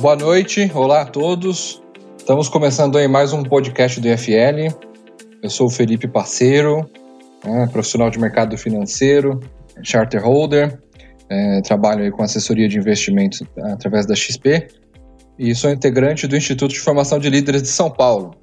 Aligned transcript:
Boa 0.00 0.16
noite, 0.16 0.70
olá 0.74 1.02
a 1.02 1.04
todos. 1.04 1.82
Estamos 2.16 2.48
começando 2.48 2.96
aí 2.96 3.06
mais 3.06 3.34
um 3.34 3.42
podcast 3.42 4.00
do 4.00 4.08
IFL. 4.08 4.74
Eu 5.42 5.50
sou 5.50 5.66
o 5.66 5.70
Felipe 5.70 6.08
Parceiro, 6.08 6.88
né, 7.44 7.68
profissional 7.70 8.08
de 8.08 8.18
mercado 8.18 8.56
financeiro, 8.56 9.38
charter 9.82 10.24
holder, 10.24 10.80
é, 11.28 11.60
trabalho 11.60 12.02
aí 12.02 12.10
com 12.10 12.22
assessoria 12.22 12.66
de 12.66 12.78
investimentos 12.78 13.42
através 13.58 14.06
da 14.06 14.14
XP 14.14 14.68
e 15.38 15.54
sou 15.54 15.70
integrante 15.70 16.26
do 16.26 16.34
Instituto 16.34 16.72
de 16.72 16.80
Formação 16.80 17.18
de 17.18 17.28
Líderes 17.28 17.62
de 17.62 17.68
São 17.68 17.90
Paulo. 17.90 18.34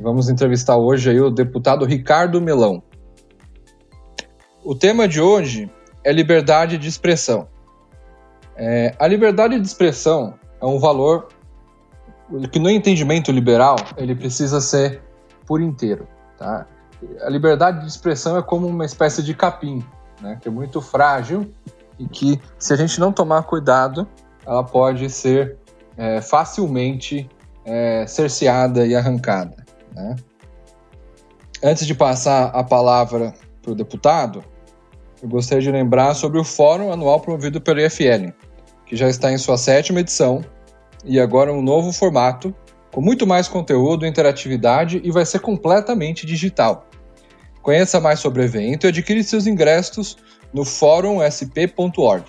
Vamos 0.00 0.28
entrevistar 0.28 0.76
hoje 0.76 1.10
aí 1.10 1.20
o 1.20 1.30
deputado 1.30 1.84
Ricardo 1.84 2.40
Melão. 2.40 2.82
O 4.68 4.74
tema 4.74 5.08
de 5.08 5.18
hoje 5.18 5.72
é 6.04 6.12
liberdade 6.12 6.76
de 6.76 6.86
expressão. 6.86 7.48
É, 8.54 8.94
a 8.98 9.08
liberdade 9.08 9.58
de 9.58 9.66
expressão 9.66 10.34
é 10.60 10.66
um 10.66 10.78
valor 10.78 11.28
que 12.52 12.58
no 12.58 12.68
entendimento 12.68 13.32
liberal 13.32 13.76
ele 13.96 14.14
precisa 14.14 14.60
ser 14.60 15.00
por 15.46 15.62
inteiro, 15.62 16.06
tá? 16.36 16.66
A 17.22 17.30
liberdade 17.30 17.80
de 17.80 17.86
expressão 17.86 18.36
é 18.36 18.42
como 18.42 18.66
uma 18.66 18.84
espécie 18.84 19.22
de 19.22 19.32
capim, 19.32 19.82
né, 20.20 20.38
que 20.38 20.48
é 20.48 20.50
muito 20.50 20.82
frágil 20.82 21.50
e 21.98 22.06
que 22.06 22.38
se 22.58 22.70
a 22.74 22.76
gente 22.76 23.00
não 23.00 23.10
tomar 23.10 23.44
cuidado, 23.44 24.06
ela 24.44 24.62
pode 24.62 25.08
ser 25.08 25.56
é, 25.96 26.20
facilmente 26.20 27.26
é, 27.64 28.06
cerceada 28.06 28.86
e 28.86 28.94
arrancada. 28.94 29.64
Né? 29.96 30.14
Antes 31.64 31.86
de 31.86 31.94
passar 31.94 32.48
a 32.48 32.62
palavra 32.62 33.32
para 33.62 33.72
o 33.72 33.74
deputado, 33.74 34.44
eu 35.22 35.28
gostaria 35.28 35.62
de 35.62 35.70
lembrar 35.70 36.14
sobre 36.14 36.38
o 36.38 36.44
fórum 36.44 36.92
anual 36.92 37.20
promovido 37.20 37.60
pelo 37.60 37.80
IFL, 37.80 38.32
que 38.86 38.96
já 38.96 39.08
está 39.08 39.32
em 39.32 39.38
sua 39.38 39.56
sétima 39.56 40.00
edição 40.00 40.42
e 41.04 41.18
agora 41.18 41.52
um 41.52 41.62
novo 41.62 41.92
formato, 41.92 42.54
com 42.92 43.00
muito 43.00 43.26
mais 43.26 43.48
conteúdo, 43.48 44.06
interatividade 44.06 45.00
e 45.04 45.10
vai 45.10 45.24
ser 45.24 45.40
completamente 45.40 46.24
digital. 46.24 46.88
Conheça 47.62 48.00
mais 48.00 48.20
sobre 48.20 48.42
o 48.42 48.44
evento 48.44 48.86
e 48.86 48.88
adquire 48.88 49.22
seus 49.22 49.46
ingressos 49.46 50.16
no 50.52 50.64
fórumsp.org. 50.64 52.24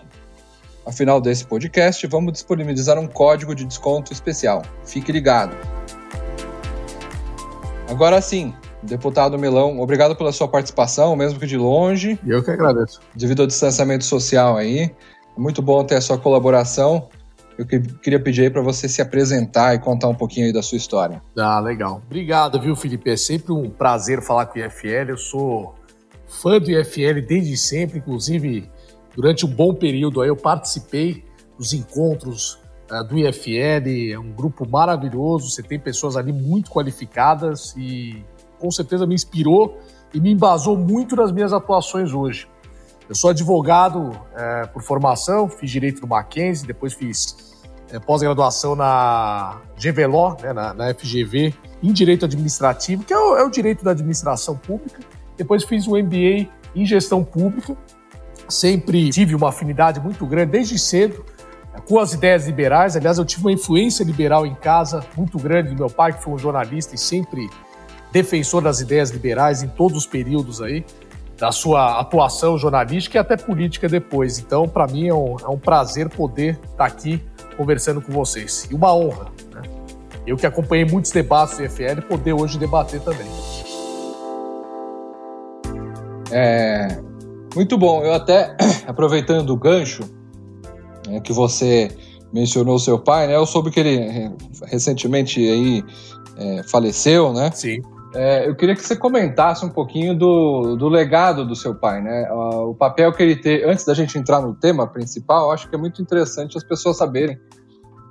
Ao 0.86 0.92
final 0.92 1.22
desse 1.22 1.46
podcast, 1.46 2.06
vamos 2.08 2.34
disponibilizar 2.34 2.98
um 2.98 3.08
código 3.08 3.54
de 3.54 3.64
desconto 3.64 4.12
especial. 4.12 4.64
Fique 4.84 5.12
ligado. 5.12 5.56
Agora 7.88 8.22
sim, 8.22 8.54
deputado 8.84 9.38
Melão, 9.38 9.80
obrigado 9.80 10.16
pela 10.16 10.32
sua 10.32 10.48
participação, 10.48 11.16
mesmo 11.16 11.40
que 11.40 11.46
de 11.46 11.58
longe. 11.58 12.20
Eu 12.26 12.44
que 12.44 12.52
agradeço. 12.52 13.00
Devido 13.16 13.42
ao 13.42 13.48
distanciamento 13.48 14.06
social 14.06 14.58
aí. 14.58 14.92
É 15.38 15.40
muito 15.40 15.62
bom 15.62 15.84
ter 15.84 15.96
a 15.96 16.02
sua 16.02 16.18
colaboração. 16.18 17.10
Eu 17.58 17.66
queria 17.66 18.20
pedir 18.20 18.44
aí 18.44 18.50
para 18.50 18.62
você 18.62 18.88
se 18.88 19.02
apresentar 19.02 19.76
e 19.76 19.80
contar 19.80 20.08
um 20.08 20.16
pouquinho 20.16 20.46
aí 20.46 20.54
da 20.54 20.62
sua 20.62 20.78
história. 20.78 21.22
Ah, 21.38 21.60
legal. 21.60 22.02
Obrigado, 22.06 22.60
viu, 22.60 22.74
Felipe? 22.74 23.10
É 23.10 23.18
sempre 23.18 23.52
um 23.52 23.70
prazer 23.70 24.22
falar 24.22 24.46
com 24.46 24.58
o 24.58 24.62
IFL. 24.62 25.10
Eu 25.10 25.18
sou 25.18 25.76
fã 26.26 26.58
do 26.60 26.72
IFL 26.72 27.26
desde 27.28 27.58
sempre, 27.58 28.00
inclusive 28.00 28.70
durante 29.14 29.46
um 29.46 29.50
bom 29.50 29.74
período 29.74 30.22
aí 30.22 30.30
eu 30.30 30.36
participei 30.36 31.26
dos 31.58 31.74
encontros 31.74 32.58
uh, 32.90 33.04
do 33.04 33.18
IFL. 33.18 34.14
É 34.14 34.18
um 34.18 34.32
grupo 34.32 34.66
maravilhoso, 34.66 35.50
você 35.50 35.62
tem 35.62 35.78
pessoas 35.78 36.16
ali 36.16 36.32
muito 36.32 36.72
qualificadas 36.72 37.76
e 37.76 38.24
com 38.60 38.70
certeza 38.70 39.08
me 39.08 39.16
inspirou 39.16 39.80
e 40.14 40.20
me 40.20 40.32
embasou 40.32 40.78
muito 40.78 41.16
nas 41.16 41.32
minhas 41.32 41.54
atuações 41.54 42.14
hoje. 42.14 42.48
Eu 43.08 43.16
sou 43.16 43.32
advogado 43.32 44.12
é, 44.36 44.68
por 44.68 44.84
formação, 44.84 45.50
fiz 45.50 45.72
direito 45.72 46.02
no 46.02 46.08
Mackenzie, 46.08 46.68
depois 46.68 46.94
fiz 46.94 47.58
é, 47.92 48.00
pós-graduação 48.00 48.76
na 48.76 49.62
GVLO, 49.76 50.38
né, 50.42 50.54
na, 50.54 50.74
na, 50.74 50.94
FGV, 50.94 51.54
em 51.82 51.92
direito 51.92 52.26
administrativo, 52.26 53.04
que 53.04 53.12
é 53.12 53.18
o, 53.18 53.38
é 53.38 53.44
o 53.44 53.50
direito 53.50 53.84
da 53.84 53.92
administração 53.92 54.56
pública. 54.56 55.00
Depois 55.36 55.64
fiz 55.64 55.88
um 55.88 55.98
MBA 55.98 56.48
em 56.76 56.86
gestão 56.86 57.24
pública. 57.24 57.76
Sempre 58.48 59.10
tive 59.10 59.34
uma 59.36 59.50
afinidade 59.50 60.00
muito 60.00 60.26
grande, 60.26 60.52
desde 60.52 60.78
cedo, 60.78 61.26
com 61.88 62.00
as 62.00 62.14
ideias 62.14 62.46
liberais. 62.46 62.96
Aliás, 62.96 63.18
eu 63.18 63.26
tive 63.26 63.42
uma 63.42 63.52
influência 63.52 64.04
liberal 64.04 64.46
em 64.46 64.54
casa 64.56 65.04
muito 65.16 65.40
grande 65.40 65.70
do 65.70 65.76
meu 65.76 65.90
pai, 65.90 66.14
que 66.14 66.24
foi 66.24 66.34
um 66.34 66.38
jornalista 66.38 66.94
e 66.94 66.98
sempre 66.98 67.50
defensor 68.12 68.62
das 68.62 68.80
ideias 68.80 69.10
liberais 69.12 69.64
em 69.64 69.68
todos 69.68 69.98
os 69.98 70.06
períodos 70.06 70.62
aí 70.62 70.86
da 71.40 71.52
sua 71.52 72.00
atuação 72.00 72.58
jornalística 72.58 73.18
e 73.18 73.20
até 73.20 73.38
política 73.38 73.88
depois. 73.88 74.38
Então, 74.40 74.68
para 74.68 74.86
mim 74.88 75.08
é 75.08 75.14
um, 75.14 75.38
é 75.42 75.48
um, 75.48 75.58
prazer 75.58 76.10
poder 76.10 76.60
estar 76.64 76.76
tá 76.78 76.86
aqui 76.86 77.24
conversando 77.56 78.02
com 78.02 78.12
vocês. 78.12 78.68
E 78.70 78.76
uma 78.76 78.94
honra. 78.94 79.32
Né? 79.54 79.62
Eu 80.28 80.36
que 80.36 80.46
acompanhei 80.46 80.86
muitos 80.86 81.12
debates 81.12 81.58
do 81.58 81.64
IFL, 81.64 82.02
poder 82.08 82.34
hoje 82.34 82.60
debater 82.60 83.00
também. 83.00 83.28
É, 86.32 87.00
muito 87.56 87.78
bom. 87.78 88.04
Eu 88.04 88.14
até, 88.14 88.56
aproveitando 88.86 89.50
o 89.52 89.58
gancho 89.58 90.04
né, 91.08 91.22
que 91.22 91.32
você 91.32 91.90
mencionou 92.34 92.78
seu 92.78 93.00
pai, 93.00 93.28
né? 93.28 93.36
Eu 93.36 93.46
soube 93.46 93.72
que 93.72 93.80
ele 93.80 93.98
é, 93.98 94.32
recentemente 94.66 95.40
aí 95.40 95.84
é, 96.38 96.64
faleceu, 96.64 97.34
né? 97.34 97.50
Sim. 97.52 97.82
É, 98.14 98.48
eu 98.48 98.56
queria 98.56 98.76
que 98.76 98.82
você 98.82 98.96
comentasse 98.96 99.64
um 99.64 99.70
pouquinho 99.70 100.18
do, 100.18 100.76
do 100.76 100.88
legado 100.88 101.46
do 101.46 101.56
seu 101.56 101.76
pai, 101.76 102.02
né? 102.02 102.28
O 102.32 102.74
papel 102.74 103.14
que 103.14 103.22
ele 103.22 103.36
teve, 103.36 103.64
antes 103.66 103.86
da 103.86 103.94
gente 103.94 104.18
entrar 104.18 104.42
no 104.42 104.56
tema 104.56 104.88
principal, 104.88 105.52
acho 105.52 105.70
que 105.70 105.76
é 105.76 105.78
muito 105.78 106.02
interessante 106.02 106.58
as 106.58 106.64
pessoas 106.64 106.98
saberem 106.98 107.40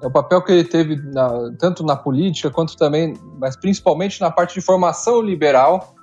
é 0.00 0.06
o 0.06 0.10
papel 0.10 0.40
que 0.42 0.52
ele 0.52 0.64
teve 0.64 0.96
na, 0.96 1.52
tanto 1.58 1.84
na 1.84 1.96
política 1.96 2.50
quanto 2.50 2.76
também, 2.76 3.14
mas 3.38 3.56
principalmente 3.56 4.20
na 4.20 4.30
parte 4.30 4.54
de 4.54 4.60
formação 4.60 5.20
liberal, 5.20 5.94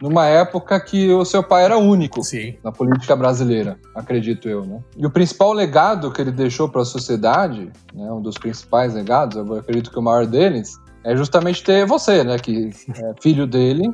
numa 0.00 0.26
época 0.26 0.78
que 0.80 1.10
o 1.10 1.24
seu 1.24 1.42
pai 1.42 1.64
era 1.64 1.78
único 1.78 2.22
Sim. 2.22 2.56
na 2.62 2.70
política 2.70 3.16
brasileira, 3.16 3.78
acredito 3.94 4.48
eu, 4.48 4.64
né? 4.66 4.82
E 4.96 5.06
o 5.06 5.10
principal 5.10 5.52
legado 5.52 6.10
que 6.10 6.20
ele 6.20 6.32
deixou 6.32 6.68
para 6.68 6.82
a 6.82 6.84
sociedade, 6.84 7.70
né, 7.94 8.12
um 8.12 8.20
dos 8.20 8.36
principais 8.36 8.94
legados, 8.94 9.36
eu 9.36 9.54
acredito 9.54 9.90
que 9.90 9.98
o 9.98 10.02
maior 10.02 10.26
deles, 10.26 10.78
é 11.04 11.16
justamente 11.16 11.62
ter 11.62 11.86
você, 11.86 12.22
né, 12.24 12.38
que 12.38 12.70
é 12.96 13.14
filho 13.20 13.46
dele 13.46 13.92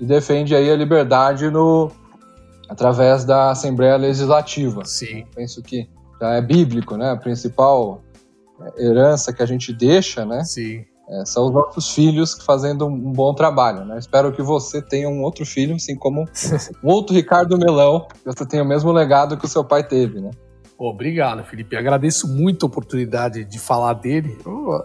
e 0.00 0.04
defende 0.04 0.54
aí 0.54 0.70
a 0.70 0.76
liberdade 0.76 1.48
no 1.50 1.90
através 2.68 3.24
da 3.24 3.50
Assembleia 3.50 3.96
Legislativa. 3.96 4.84
Sim. 4.84 5.24
Penso 5.34 5.62
que 5.62 5.88
já 6.20 6.34
é 6.34 6.40
bíblico, 6.40 6.96
né? 6.96 7.10
A 7.10 7.16
principal 7.16 8.02
herança 8.78 9.32
que 9.32 9.42
a 9.42 9.46
gente 9.46 9.72
deixa, 9.72 10.24
né? 10.24 10.42
Sim. 10.44 10.84
É, 11.08 11.24
são 11.26 11.46
os 11.46 11.52
nossos 11.52 11.90
filhos 11.90 12.34
fazendo 12.44 12.86
um 12.86 13.12
bom 13.12 13.34
trabalho, 13.34 13.84
né? 13.84 13.98
Espero 13.98 14.32
que 14.32 14.40
você 14.40 14.80
tenha 14.80 15.08
um 15.08 15.22
outro 15.22 15.44
filho, 15.44 15.74
assim 15.74 15.96
como 15.96 16.24
um 16.82 16.88
outro 16.88 17.14
Ricardo 17.14 17.58
Melão, 17.58 18.06
que 18.08 18.24
você 18.24 18.46
tenha 18.46 18.62
o 18.62 18.66
mesmo 18.66 18.90
legado 18.90 19.36
que 19.36 19.44
o 19.44 19.48
seu 19.48 19.64
pai 19.64 19.86
teve, 19.86 20.20
né? 20.20 20.30
Obrigado, 20.78 21.44
Felipe. 21.44 21.76
Agradeço 21.76 22.26
muito 22.26 22.64
a 22.64 22.68
oportunidade 22.68 23.44
de 23.44 23.58
falar 23.58 23.92
dele. 23.94 24.38
Eu 24.44 24.84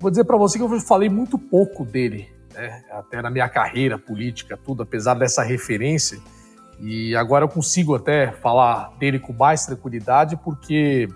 Vou 0.00 0.10
dizer 0.10 0.24
para 0.24 0.36
você 0.36 0.58
que 0.58 0.64
eu 0.64 0.80
falei 0.80 1.08
muito 1.08 1.36
pouco 1.36 1.84
dele, 1.84 2.28
né? 2.54 2.84
até 2.90 3.20
na 3.20 3.30
minha 3.30 3.48
carreira 3.48 3.98
política, 3.98 4.56
tudo, 4.56 4.82
apesar 4.82 5.14
dessa 5.14 5.42
referência. 5.42 6.18
E 6.80 7.16
agora 7.16 7.44
eu 7.44 7.48
consigo 7.48 7.96
até 7.96 8.30
falar 8.30 8.96
dele 8.98 9.18
com 9.18 9.32
mais 9.32 9.66
tranquilidade, 9.66 10.36
porque 10.36 11.08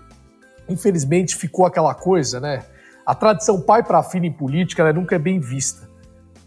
infelizmente 0.67 1.35
ficou 1.35 1.65
aquela 1.65 1.95
coisa, 1.95 2.41
né? 2.41 2.65
A 3.05 3.15
tradição 3.15 3.61
pai 3.61 3.83
para 3.83 4.03
filho 4.03 4.25
em 4.25 4.31
política 4.31 4.91
nunca 4.91 5.15
é 5.15 5.19
bem 5.19 5.39
vista, 5.39 5.89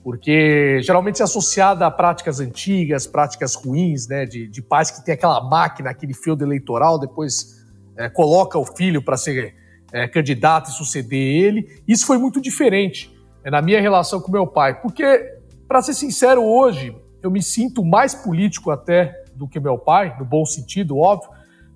porque 0.05 0.81
geralmente 0.83 1.23
é 1.23 1.25
associada 1.25 1.87
a 1.87 1.91
práticas 1.91 2.39
antigas, 2.39 3.07
práticas 3.07 3.55
ruins, 3.55 4.07
né? 4.07 4.27
De, 4.27 4.47
de 4.47 4.60
pais 4.60 4.91
que 4.91 5.03
tem 5.03 5.15
aquela 5.15 5.41
máquina, 5.43 5.89
aquele 5.89 6.13
feudo 6.13 6.45
eleitoral, 6.45 6.99
depois 6.99 7.65
é, 7.97 8.10
coloca 8.10 8.59
o 8.59 8.65
filho 8.66 9.03
para 9.03 9.16
ser 9.16 9.55
é, 9.92 10.06
candidato 10.06 10.71
e 10.71 10.72
suceder 10.72 11.18
ele. 11.18 11.83
Isso 11.86 12.06
foi 12.06 12.18
muito 12.18 12.41
diferente 12.41 13.15
é, 13.44 13.50
na 13.50 13.62
minha 13.62 13.80
relação 13.80 14.21
com 14.21 14.30
meu 14.30 14.47
pai, 14.47 14.80
porque, 14.80 15.34
para 15.68 15.83
ser 15.83 15.94
sincero, 15.94 16.42
hoje 16.44 16.94
eu 17.22 17.30
me 17.30 17.42
sinto 17.42 17.84
mais 17.84 18.15
político 18.15 18.71
até 18.71 19.24
do 19.34 19.47
que 19.48 19.60
meu 19.60 19.78
pai, 19.78 20.16
no 20.18 20.24
bom 20.24 20.44
sentido, 20.44 20.98
óbvio, 20.98 21.30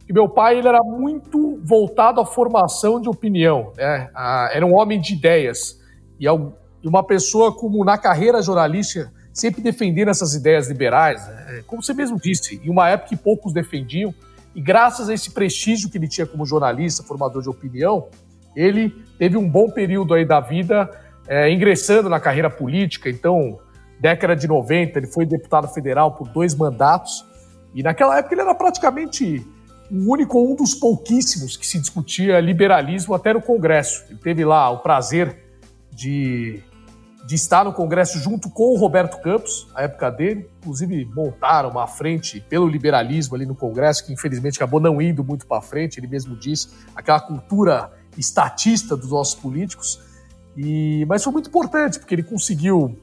que 0.06 0.12
meu 0.12 0.28
pai 0.28 0.58
ele 0.58 0.66
era 0.66 0.82
muito 0.82 1.60
voltado 1.62 2.20
à 2.20 2.26
formação 2.26 3.00
de 3.00 3.08
opinião, 3.08 3.72
né? 3.76 4.10
era 4.52 4.66
um 4.66 4.74
homem 4.74 5.00
de 5.00 5.14
ideias 5.14 5.78
e 6.18 6.26
uma 6.88 7.04
pessoa 7.04 7.54
como 7.54 7.84
na 7.84 7.96
carreira 7.96 8.42
jornalística 8.42 9.12
sempre 9.32 9.62
defendendo 9.62 10.08
essas 10.08 10.34
ideias 10.34 10.68
liberais, 10.68 11.24
né? 11.26 11.62
como 11.66 11.82
você 11.82 11.94
mesmo 11.94 12.18
disse, 12.18 12.60
em 12.64 12.68
uma 12.68 12.88
época 12.88 13.10
que 13.10 13.16
poucos 13.16 13.52
defendiam, 13.52 14.12
e 14.54 14.60
graças 14.60 15.08
a 15.08 15.14
esse 15.14 15.30
prestígio 15.30 15.88
que 15.90 15.98
ele 15.98 16.08
tinha 16.08 16.26
como 16.26 16.44
jornalista, 16.44 17.02
formador 17.02 17.42
de 17.42 17.48
opinião, 17.48 18.08
ele 18.54 18.90
teve 19.18 19.36
um 19.36 19.48
bom 19.48 19.70
período 19.70 20.14
aí 20.14 20.24
da 20.24 20.40
vida 20.40 20.90
é, 21.28 21.50
ingressando 21.50 22.08
na 22.08 22.18
carreira 22.18 22.50
política. 22.50 23.08
Então, 23.08 23.58
década 24.00 24.34
de 24.34 24.48
90, 24.48 24.98
ele 24.98 25.06
foi 25.06 25.24
deputado 25.24 25.68
federal 25.68 26.12
por 26.12 26.28
dois 26.28 26.54
mandatos, 26.54 27.24
e 27.74 27.82
naquela 27.82 28.18
época 28.18 28.34
ele 28.34 28.42
era 28.42 28.54
praticamente 28.54 29.46
o 29.90 30.12
único, 30.12 30.40
um 30.40 30.56
dos 30.56 30.74
pouquíssimos 30.74 31.56
que 31.56 31.66
se 31.66 31.78
discutia 31.78 32.40
liberalismo 32.40 33.14
até 33.14 33.32
no 33.32 33.42
Congresso. 33.42 34.04
Ele 34.08 34.18
teve 34.18 34.44
lá 34.44 34.70
o 34.70 34.78
prazer 34.78 35.36
de, 35.92 36.62
de 37.26 37.34
estar 37.34 37.64
no 37.64 37.72
Congresso 37.72 38.18
junto 38.18 38.48
com 38.50 38.74
o 38.74 38.76
Roberto 38.76 39.20
Campos, 39.20 39.68
a 39.74 39.82
época 39.82 40.10
dele. 40.10 40.48
Inclusive, 40.60 41.04
montaram 41.14 41.70
uma 41.70 41.86
frente 41.86 42.40
pelo 42.40 42.66
liberalismo 42.66 43.34
ali 43.34 43.46
no 43.46 43.54
Congresso, 43.54 44.06
que 44.06 44.12
infelizmente 44.12 44.56
acabou 44.56 44.80
não 44.80 45.00
indo 45.00 45.22
muito 45.22 45.46
para 45.46 45.60
frente. 45.60 45.98
Ele 46.00 46.06
mesmo 46.06 46.36
disse, 46.36 46.68
aquela 46.94 47.20
cultura 47.20 47.92
estatista 48.16 48.96
dos 48.96 49.10
nossos 49.10 49.34
políticos. 49.34 50.00
E, 50.56 51.04
mas 51.08 51.22
foi 51.22 51.32
muito 51.32 51.48
importante, 51.48 51.98
porque 51.98 52.14
ele 52.14 52.22
conseguiu 52.22 52.98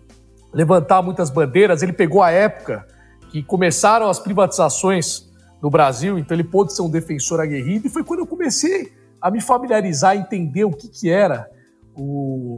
levantar 0.51 1.01
muitas 1.01 1.29
bandeiras. 1.29 1.81
Ele 1.81 1.93
pegou 1.93 2.21
a 2.21 2.31
época 2.31 2.87
que 3.31 3.43
começaram 3.43 4.09
as 4.09 4.19
privatizações 4.19 5.27
no 5.61 5.69
Brasil, 5.69 6.17
então 6.17 6.35
ele 6.35 6.43
pôde 6.43 6.73
ser 6.73 6.81
um 6.81 6.89
defensor 6.89 7.39
aguerrido. 7.39 7.87
E 7.87 7.89
foi 7.89 8.03
quando 8.03 8.21
eu 8.21 8.27
comecei 8.27 8.91
a 9.21 9.31
me 9.31 9.41
familiarizar, 9.41 10.11
a 10.11 10.15
entender 10.15 10.63
o 10.63 10.71
que, 10.71 10.87
que 10.87 11.09
era 11.09 11.49
o, 11.97 12.57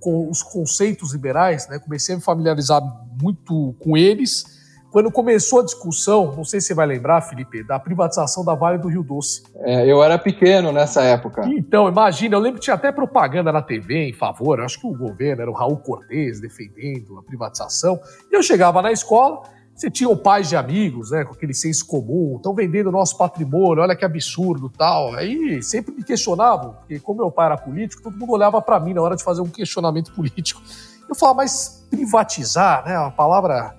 o, 0.00 0.30
os 0.30 0.42
conceitos 0.42 1.12
liberais. 1.12 1.68
Né? 1.68 1.78
Comecei 1.78 2.14
a 2.14 2.18
me 2.18 2.24
familiarizar 2.24 2.82
muito 3.20 3.74
com 3.78 3.96
eles 3.96 4.60
quando 4.92 5.10
começou 5.10 5.60
a 5.60 5.64
discussão, 5.64 6.36
não 6.36 6.44
sei 6.44 6.60
se 6.60 6.66
você 6.66 6.74
vai 6.74 6.86
lembrar, 6.86 7.22
Felipe, 7.22 7.64
da 7.64 7.80
privatização 7.80 8.44
da 8.44 8.54
Vale 8.54 8.76
do 8.76 8.88
Rio 8.88 9.02
Doce. 9.02 9.42
É, 9.60 9.90
eu 9.90 10.04
era 10.04 10.18
pequeno 10.18 10.70
nessa 10.70 11.02
época. 11.02 11.48
Então, 11.48 11.88
imagina, 11.88 12.36
eu 12.36 12.38
lembro 12.38 12.60
que 12.60 12.64
tinha 12.64 12.74
até 12.74 12.92
propaganda 12.92 13.50
na 13.50 13.62
TV 13.62 14.10
em 14.10 14.12
favor, 14.12 14.60
acho 14.60 14.78
que 14.78 14.86
o 14.86 14.94
governo 14.94 15.40
era 15.40 15.50
o 15.50 15.54
Raul 15.54 15.78
Cortez 15.78 16.40
defendendo 16.40 17.18
a 17.18 17.22
privatização. 17.22 17.98
E 18.30 18.36
eu 18.36 18.42
chegava 18.42 18.82
na 18.82 18.92
escola, 18.92 19.40
você 19.74 19.90
tinha 19.90 20.14
pais 20.16 20.48
de 20.48 20.56
amigos, 20.56 21.10
né, 21.10 21.24
com 21.24 21.32
aquele 21.32 21.54
senso 21.54 21.86
comum, 21.86 22.36
estão 22.36 22.54
vendendo 22.54 22.88
o 22.88 22.92
nosso 22.92 23.16
patrimônio, 23.16 23.82
olha 23.82 23.96
que 23.96 24.04
absurdo 24.04 24.70
tal. 24.70 25.14
Aí 25.14 25.62
sempre 25.62 25.94
me 25.94 26.04
questionavam, 26.04 26.74
porque 26.74 27.00
como 27.00 27.20
meu 27.22 27.30
pai 27.30 27.46
era 27.46 27.56
político, 27.56 28.02
todo 28.02 28.16
mundo 28.16 28.32
olhava 28.32 28.60
para 28.60 28.78
mim 28.78 28.94
na 28.94 29.02
hora 29.02 29.16
de 29.16 29.24
fazer 29.24 29.40
um 29.40 29.48
questionamento 29.48 30.12
político. 30.14 30.62
Eu 31.08 31.14
falava, 31.14 31.38
mas 31.38 31.86
privatizar, 31.90 32.84
né, 32.86 32.96
a 32.96 33.10
palavra 33.10 33.76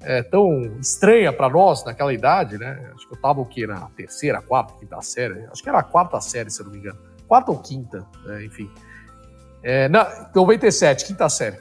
é, 0.00 0.22
tão 0.22 0.76
estranha 0.80 1.32
para 1.32 1.48
nós 1.48 1.84
naquela 1.84 2.12
idade, 2.12 2.58
né? 2.58 2.90
Acho 2.94 3.06
que 3.06 3.14
eu 3.14 3.16
estava 3.16 3.40
o 3.40 3.46
quê? 3.46 3.66
Na 3.66 3.88
terceira, 3.96 4.40
quarta, 4.40 4.74
quinta 4.78 5.00
série? 5.02 5.46
Acho 5.50 5.62
que 5.62 5.68
era 5.68 5.78
a 5.78 5.82
quarta 5.82 6.20
série, 6.20 6.50
se 6.50 6.60
eu 6.60 6.66
não 6.66 6.72
me 6.72 6.78
engano. 6.78 6.98
Quarta 7.26 7.50
ou 7.50 7.58
quinta, 7.58 8.06
né? 8.24 8.44
enfim. 8.44 8.70
É, 9.62 9.88
na, 9.88 10.30
97, 10.34 11.04
quinta 11.04 11.28
série. 11.28 11.58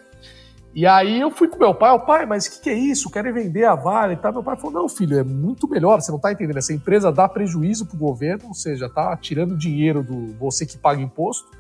E 0.74 0.86
aí 0.86 1.20
eu 1.20 1.32
fui 1.32 1.48
com 1.48 1.58
meu 1.58 1.74
pai, 1.74 1.92
o 1.92 2.00
pai, 2.00 2.26
mas 2.26 2.46
o 2.46 2.52
que, 2.52 2.62
que, 2.62 2.70
é 2.70 2.74
isso? 2.74 3.10
Querem 3.10 3.34
vender 3.34 3.66
a 3.66 3.74
Vale 3.74 4.14
e 4.14 4.18
tal. 4.18 4.32
Meu 4.32 4.44
pai 4.44 4.56
falou, 4.56 4.72
não, 4.72 4.90
filho, 4.90 5.18
é 5.18 5.24
muito 5.24 5.68
melhor, 5.68 6.00
você 6.00 6.12
não 6.12 6.18
está 6.18 6.32
entendendo. 6.32 6.58
Essa 6.58 6.74
empresa 6.74 7.12
dá 7.12 7.28
prejuízo 7.28 7.86
para 7.86 7.96
o 7.96 8.00
governo, 8.00 8.50
ou 8.50 8.54
seja, 8.54 8.86
está 8.86 9.16
tirando 9.18 9.58
dinheiro 9.58 10.04
do 10.04 10.34
você 10.38 10.66
que 10.66 10.78
paga 10.78 11.02
imposto 11.02 11.58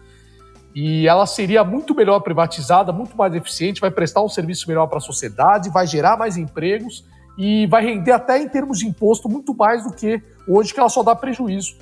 e 0.79 1.07
ela 1.07 1.25
seria 1.25 1.63
muito 1.63 1.95
melhor 1.95 2.19
privatizada, 2.19 2.91
muito 2.91 3.17
mais 3.17 3.33
eficiente, 3.33 3.81
vai 3.81 3.89
prestar 3.89 4.21
um 4.21 4.29
serviço 4.29 4.67
melhor 4.67 4.85
para 4.85 4.99
a 4.99 5.01
sociedade, 5.01 5.71
vai 5.71 5.87
gerar 5.87 6.15
mais 6.17 6.37
empregos 6.37 7.03
e 7.35 7.65
vai 7.65 7.83
render 7.83 8.11
até 8.11 8.39
em 8.39 8.47
termos 8.47 8.77
de 8.77 8.85
imposto 8.85 9.27
muito 9.27 9.55
mais 9.55 9.83
do 9.83 9.91
que 9.91 10.21
hoje 10.47 10.71
que 10.71 10.79
ela 10.79 10.87
só 10.87 11.01
dá 11.01 11.15
prejuízo. 11.15 11.77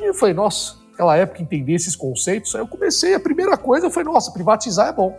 E 0.00 0.08
eu 0.08 0.14
falei, 0.14 0.34
nossa, 0.34 0.74
naquela 0.90 1.16
época 1.16 1.42
entender 1.42 1.74
esses 1.74 1.94
conceitos, 1.94 2.56
aí 2.56 2.60
eu 2.60 2.66
comecei, 2.66 3.14
a 3.14 3.20
primeira 3.20 3.56
coisa 3.56 3.88
foi, 3.88 4.02
nossa, 4.02 4.32
privatizar 4.32 4.88
é 4.88 4.92
bom. 4.92 5.16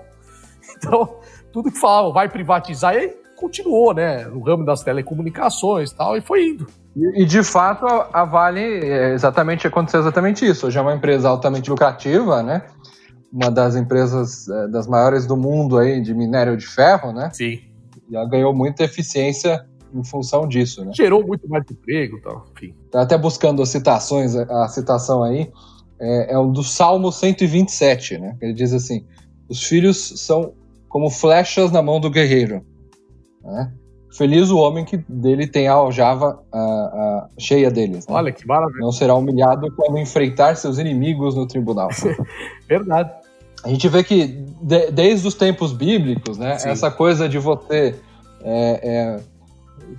Então, 0.86 1.18
tudo 1.52 1.72
que 1.72 1.80
falava 1.80 2.12
vai 2.12 2.30
privatizar, 2.30 2.94
e 2.96 2.98
aí 2.98 3.14
continuou, 3.36 3.94
né, 3.94 4.26
no 4.26 4.42
ramo 4.42 4.66
das 4.66 4.84
telecomunicações 4.84 5.92
e 5.92 5.96
tal, 5.96 6.16
e 6.16 6.22
foi 6.22 6.50
indo. 6.50 6.68
E, 6.96 7.24
e 7.24 7.26
de 7.26 7.44
fato, 7.44 7.86
a 7.86 8.24
Vale 8.24 8.62
é 8.62 9.14
exatamente 9.14 9.68
aconteceu 9.68 10.00
exatamente 10.00 10.46
isso. 10.46 10.68
Hoje 10.68 10.78
é 10.78 10.82
uma 10.82 10.94
empresa 10.94 11.28
altamente 11.28 11.70
lucrativa, 11.70 12.42
né? 12.42 12.64
uma 13.36 13.52
das 13.52 13.76
empresas 13.76 14.48
é, 14.48 14.68
das 14.70 14.88
maiores 14.88 15.26
do 15.28 15.36
mundo 15.36 15.78
aí 15.78 16.02
de 16.02 16.14
minério 16.14 16.56
de 16.56 16.66
ferro, 16.66 17.12
né? 17.12 17.30
Sim. 17.34 17.60
E 18.10 18.16
ela 18.16 18.26
ganhou 18.26 18.56
muita 18.56 18.86
eficiência 18.86 19.66
em 19.94 20.04
função 20.06 20.48
disso, 20.48 20.86
né? 20.86 20.92
Gerou 20.96 21.26
muito 21.26 21.48
mais 21.50 21.66
emprego 21.70 22.18
e 22.18 22.22
tal, 22.22 22.46
enfim. 22.56 22.74
Tá 22.90 23.02
até 23.02 23.18
buscando 23.18 23.62
as 23.62 23.68
citações, 23.68 24.36
a 24.36 24.68
citação 24.70 25.22
aí 25.22 25.52
é, 26.00 26.34
é 26.34 26.38
o 26.38 26.48
do 26.48 26.64
Salmo 26.64 27.12
127, 27.12 28.18
né? 28.18 28.38
Ele 28.42 28.54
diz 28.54 28.72
assim: 28.72 29.06
os 29.50 29.62
filhos 29.64 30.14
são 30.22 30.54
como 30.96 31.10
flechas 31.10 31.74
na 31.74 31.82
mão 31.82 32.00
do 32.00 32.10
guerreiro. 32.10 32.66
Né? 33.44 33.70
Feliz 34.18 34.50
o 34.50 34.58
homem 34.58 34.86
que 34.86 34.96
dele 35.10 35.46
tem 35.46 35.68
a 35.68 35.74
aljava 35.74 36.42
a, 36.50 36.58
a, 36.58 37.30
cheia 37.38 37.70
deles. 37.70 38.08
Né? 38.08 38.16
Olha 38.16 38.32
que 38.32 38.48
maravilha. 38.48 38.80
Não 38.80 38.94
será 38.94 39.14
humilhado 39.14 39.70
quando 39.76 39.98
enfrentar 39.98 40.56
seus 40.56 40.78
inimigos 40.78 41.36
no 41.36 41.46
tribunal. 41.46 41.90
Verdade 42.66 43.12
a 43.62 43.68
gente 43.68 43.90
vê 43.90 44.06
que 44.06 44.26
de, 44.62 44.90
desde 44.92 45.28
os 45.28 45.34
tempos 45.34 45.74
bíblicos, 45.74 46.38
né, 46.38 46.58
Sim. 46.60 46.70
essa 46.70 46.90
coisa 46.90 47.28
de 47.28 47.40
você 47.40 47.96
é, 48.42 48.80
é, 48.82 49.20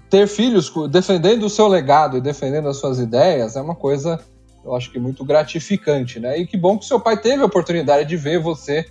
ter 0.08 0.26
filhos 0.26 0.72
defendendo 0.88 1.42
o 1.42 1.50
seu 1.50 1.68
legado 1.68 2.16
e 2.16 2.22
defendendo 2.22 2.68
as 2.70 2.78
suas 2.78 2.98
ideias 2.98 3.54
é 3.54 3.60
uma 3.60 3.74
coisa, 3.74 4.18
eu 4.64 4.74
acho 4.74 4.90
que 4.90 4.98
muito 4.98 5.26
gratificante, 5.26 6.18
né? 6.18 6.38
E 6.38 6.46
que 6.46 6.56
bom 6.56 6.78
que 6.78 6.86
seu 6.86 6.98
pai 6.98 7.20
teve 7.20 7.42
a 7.42 7.46
oportunidade 7.46 8.08
de 8.08 8.16
ver 8.16 8.40
você 8.40 8.86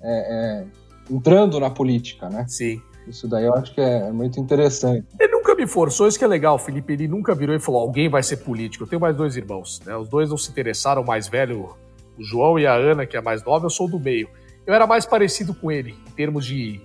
é, 0.00 0.62
é 0.62 0.77
entrando 1.10 1.58
na 1.58 1.70
política, 1.70 2.28
né? 2.28 2.44
Sim. 2.48 2.80
Isso 3.06 3.26
daí 3.26 3.46
eu 3.46 3.54
acho 3.54 3.74
que 3.74 3.80
é 3.80 4.12
muito 4.12 4.38
interessante. 4.38 5.06
Ele 5.18 5.32
nunca 5.32 5.54
me 5.54 5.66
forçou, 5.66 6.06
isso 6.06 6.18
que 6.18 6.24
é 6.24 6.28
legal, 6.28 6.58
Felipe. 6.58 6.92
Ele 6.92 7.08
nunca 7.08 7.34
virou 7.34 7.56
e 7.56 7.58
falou: 7.58 7.80
alguém 7.80 8.08
vai 8.08 8.22
ser 8.22 8.38
político. 8.38 8.84
Eu 8.84 8.88
tenho 8.88 9.00
mais 9.00 9.16
dois 9.16 9.34
irmãos, 9.34 9.80
né? 9.86 9.96
Os 9.96 10.08
dois 10.08 10.28
não 10.28 10.36
se 10.36 10.50
interessaram, 10.50 11.02
o 11.02 11.06
mais 11.06 11.26
velho 11.26 11.74
o 12.18 12.24
João 12.24 12.58
e 12.58 12.66
a 12.66 12.74
Ana, 12.74 13.06
que 13.06 13.16
é 13.16 13.20
a 13.20 13.22
mais 13.22 13.42
nova, 13.44 13.66
eu 13.66 13.70
sou 13.70 13.88
do 13.88 13.98
meio. 13.98 14.28
Eu 14.66 14.74
era 14.74 14.86
mais 14.86 15.06
parecido 15.06 15.54
com 15.54 15.70
ele, 15.70 15.96
em 16.06 16.10
termos 16.10 16.44
de 16.44 16.80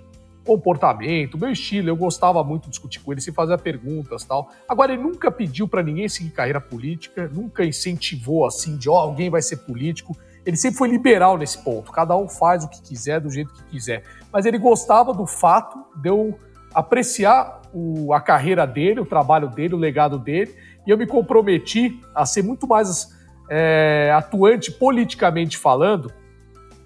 comportamento, 0.46 1.38
meu 1.38 1.50
estilo, 1.50 1.90
eu 1.90 1.96
gostava 1.96 2.44
muito 2.44 2.64
de 2.64 2.72
discutir 2.72 3.00
com 3.00 3.12
ele, 3.12 3.22
se 3.22 3.32
fazer 3.32 3.58
perguntas 3.60 4.26
tal. 4.26 4.52
Agora, 4.68 4.94
ele 4.94 5.02
nunca 5.02 5.32
pediu 5.32 5.68
para 5.68 5.82
ninguém 5.82 6.08
seguir 6.10 6.32
carreira 6.32 6.60
política, 6.60 7.30
nunca 7.34 7.66
incentivou 7.66 8.46
assim, 8.46 8.78
de 8.78 8.90
ó, 8.90 8.94
oh, 8.94 8.98
alguém 8.98 9.30
vai 9.30 9.42
ser 9.42 9.58
político. 9.58 10.16
Ele 10.46 10.58
sempre 10.58 10.78
foi 10.78 10.90
liberal 10.90 11.38
nesse 11.38 11.58
ponto, 11.58 11.92
cada 11.92 12.16
um 12.18 12.28
faz 12.28 12.64
o 12.64 12.68
que 12.68 12.82
quiser, 12.82 13.20
do 13.20 13.30
jeito 13.30 13.54
que 13.54 13.64
quiser. 13.64 14.04
Mas 14.32 14.46
ele 14.46 14.58
gostava 14.58 15.14
do 15.14 15.26
fato 15.26 15.78
de 15.96 16.10
eu 16.10 16.38
apreciar 16.74 17.62
o, 17.74 18.14
a 18.14 18.20
carreira 18.20 18.66
dele, 18.66 19.00
o 19.00 19.06
trabalho 19.06 19.48
dele, 19.48 19.76
o 19.76 19.78
legado 19.78 20.20
dele, 20.20 20.56
e 20.86 20.90
eu 20.90 20.98
me 20.98 21.08
comprometi 21.08 22.00
a 22.14 22.26
ser 22.26 22.44
muito 22.44 22.68
mais 22.68 23.10
é, 23.50 24.12
atuante 24.16 24.72
politicamente 24.72 25.58
falando, 25.58 26.12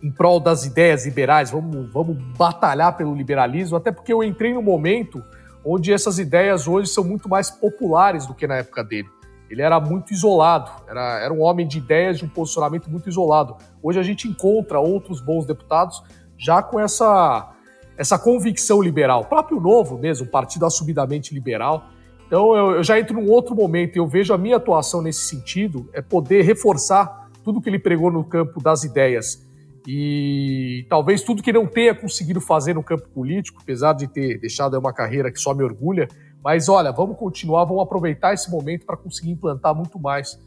em 0.01 0.11
prol 0.11 0.39
das 0.39 0.65
ideias 0.65 1.05
liberais, 1.05 1.49
vamos, 1.49 1.91
vamos 1.91 2.17
batalhar 2.37 2.95
pelo 2.95 3.15
liberalismo, 3.15 3.77
até 3.77 3.91
porque 3.91 4.13
eu 4.13 4.23
entrei 4.23 4.53
num 4.53 4.61
momento 4.61 5.23
onde 5.65 5.91
essas 5.91 6.19
ideias 6.19 6.67
hoje 6.67 6.89
são 6.89 7.03
muito 7.03 7.27
mais 7.27 7.49
populares 7.49 8.25
do 8.25 8.33
que 8.33 8.45
na 8.45 8.57
época 8.57 8.83
dele. 8.83 9.09
Ele 9.49 9.61
era 9.61 9.79
muito 9.79 10.13
isolado, 10.13 10.71
era, 10.87 11.19
era 11.19 11.33
um 11.33 11.41
homem 11.41 11.67
de 11.67 11.77
ideias, 11.77 12.17
de 12.19 12.25
um 12.25 12.29
posicionamento 12.29 12.89
muito 12.89 13.07
isolado. 13.07 13.55
Hoje 13.81 13.99
a 13.99 14.03
gente 14.03 14.27
encontra 14.27 14.79
outros 14.79 15.21
bons 15.21 15.45
deputados 15.45 16.03
já 16.37 16.61
com 16.61 16.79
essa, 16.79 17.53
essa 17.97 18.19
convicção 18.19 18.81
liberal. 18.81 19.21
O 19.21 19.25
próprio 19.25 19.59
Novo 19.59 19.97
mesmo, 19.97 20.27
um 20.27 20.29
partido 20.29 20.65
assumidamente 20.65 21.33
liberal, 21.33 21.89
então 22.27 22.55
eu, 22.55 22.71
eu 22.71 22.83
já 22.83 22.99
entro 22.99 23.15
num 23.15 23.31
outro 23.31 23.55
momento 23.55 23.95
e 23.95 23.99
eu 23.99 24.07
vejo 24.07 24.33
a 24.33 24.37
minha 24.37 24.57
atuação 24.57 25.01
nesse 25.01 25.21
sentido 25.21 25.89
é 25.93 26.01
poder 26.01 26.43
reforçar 26.43 27.29
tudo 27.43 27.61
que 27.61 27.69
ele 27.69 27.79
pregou 27.79 28.11
no 28.11 28.23
campo 28.23 28.61
das 28.61 28.83
ideias 28.83 29.47
e 29.89 30.85
talvez 30.89 31.21
tudo 31.21 31.41
que 31.41 31.53
não 31.53 31.65
tenha 31.65 31.95
conseguido 31.95 32.41
fazer 32.41 32.73
no 32.73 32.83
campo 32.83 33.07
político, 33.07 33.61
apesar 33.61 33.93
de 33.93 34.05
ter 34.05 34.37
deixado 34.37 34.77
uma 34.77 34.91
carreira 34.91 35.31
que 35.31 35.39
só 35.39 35.53
me 35.53 35.63
orgulha, 35.63 36.09
mas 36.43 36.69
olha, 36.69 36.91
vamos 36.91 37.17
continuar, 37.17 37.65
vamos 37.65 37.83
aproveitar 37.83 38.33
esse 38.33 38.49
momento 38.49 38.85
para 38.85 38.95
conseguir 38.95 39.31
implantar 39.31 39.75
muito 39.75 39.99
mais 39.99 40.39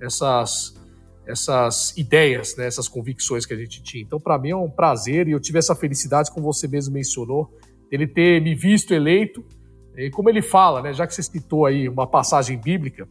essas, 0.00 0.74
essas 1.26 1.96
ideias, 1.96 2.56
né, 2.56 2.66
essas 2.66 2.88
convicções 2.88 3.44
que 3.46 3.54
a 3.54 3.56
gente 3.56 3.82
tinha. 3.82 4.02
Então, 4.02 4.20
para 4.20 4.38
mim 4.38 4.50
é 4.50 4.56
um 4.56 4.70
prazer 4.70 5.28
e 5.28 5.32
eu 5.32 5.40
tive 5.40 5.58
essa 5.58 5.74
felicidade, 5.74 6.30
como 6.30 6.52
você 6.52 6.68
mesmo 6.68 6.94
mencionou, 6.94 7.50
ele 7.90 8.06
ter 8.06 8.40
me 8.40 8.54
visto 8.54 8.92
eleito 8.92 9.44
e 9.96 10.10
como 10.10 10.30
ele 10.30 10.40
fala, 10.40 10.80
né, 10.82 10.92
já 10.92 11.06
que 11.06 11.14
você 11.14 11.22
citou 11.22 11.66
aí 11.66 11.88
uma 11.88 12.06
passagem 12.06 12.56
bíblica, 12.58 13.08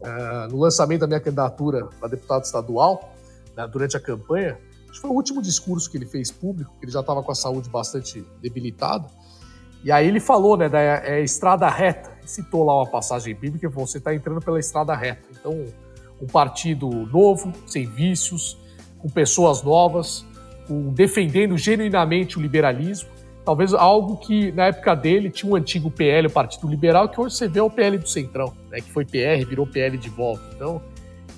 uh, 0.00 0.50
no 0.50 0.58
lançamento 0.58 1.00
da 1.00 1.06
minha 1.06 1.20
candidatura 1.20 1.86
para 1.98 2.08
deputado 2.08 2.44
estadual, 2.44 3.12
né, 3.56 3.66
durante 3.66 3.96
a 3.96 4.00
campanha, 4.00 4.58
acho 4.84 4.92
que 4.92 5.00
foi 5.00 5.10
o 5.10 5.14
último 5.14 5.42
discurso 5.42 5.90
que 5.90 5.96
ele 5.96 6.06
fez 6.06 6.30
público, 6.30 6.72
ele 6.80 6.90
já 6.90 7.00
estava 7.00 7.22
com 7.22 7.32
a 7.32 7.34
saúde 7.34 7.68
bastante 7.68 8.24
debilitada, 8.40 9.06
e 9.86 9.92
aí 9.92 10.08
ele 10.08 10.18
falou 10.18 10.56
né, 10.56 10.68
da 10.68 10.80
é, 10.80 11.22
estrada 11.22 11.68
reta, 11.68 12.10
citou 12.24 12.64
lá 12.64 12.76
uma 12.76 12.90
passagem 12.90 13.32
bíblica, 13.36 13.68
você 13.68 13.98
está 13.98 14.12
entrando 14.12 14.40
pela 14.40 14.58
estrada 14.58 14.92
reta. 14.96 15.22
Então, 15.30 15.64
um 16.20 16.26
partido 16.26 16.90
novo, 16.90 17.52
sem 17.68 17.86
vícios, 17.86 18.58
com 18.98 19.08
pessoas 19.08 19.62
novas, 19.62 20.26
com, 20.66 20.92
defendendo 20.92 21.56
genuinamente 21.56 22.36
o 22.36 22.42
liberalismo, 22.42 23.08
talvez 23.44 23.72
algo 23.72 24.16
que 24.16 24.50
na 24.50 24.64
época 24.64 24.92
dele 24.96 25.30
tinha 25.30 25.52
um 25.52 25.54
antigo 25.54 25.88
PL, 25.88 26.26
o 26.26 26.30
Partido 26.32 26.66
Liberal, 26.66 27.08
que 27.08 27.20
hoje 27.20 27.36
você 27.36 27.46
vê 27.46 27.60
é 27.60 27.62
o 27.62 27.70
PL 27.70 27.96
do 27.96 28.08
Centrão, 28.08 28.52
né, 28.68 28.78
que 28.78 28.90
foi 28.90 29.04
PR, 29.04 29.46
virou 29.48 29.68
PL 29.68 29.96
de 29.96 30.08
volta. 30.08 30.42
Então, 30.52 30.82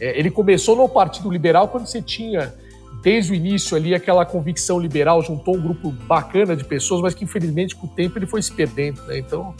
é, 0.00 0.18
ele 0.18 0.30
começou 0.30 0.74
no 0.74 0.88
Partido 0.88 1.30
Liberal 1.30 1.68
quando 1.68 1.84
você 1.84 2.00
tinha 2.00 2.54
desde 3.02 3.32
o 3.32 3.34
início 3.34 3.76
ali 3.76 3.94
aquela 3.94 4.24
convicção 4.24 4.78
liberal, 4.78 5.22
juntou 5.22 5.56
um 5.56 5.60
grupo 5.60 5.90
bacana 5.90 6.56
de 6.56 6.64
pessoas, 6.64 7.00
mas 7.00 7.14
que 7.14 7.24
infelizmente 7.24 7.74
com 7.74 7.86
o 7.86 7.90
tempo 7.90 8.18
ele 8.18 8.26
foi 8.26 8.42
se 8.42 8.52
perdendo. 8.52 9.00
Né? 9.02 9.18
Então, 9.18 9.54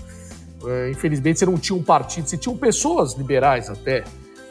é, 0.66 0.90
infelizmente 0.90 1.38
você 1.38 1.47
não 1.47 1.57
tinha 1.57 1.76
um 1.76 1.83
partido, 1.83 2.28
você 2.28 2.37
tinha 2.37 2.54
pessoas 2.57 3.14
liberais 3.14 3.71
até, 3.71 4.04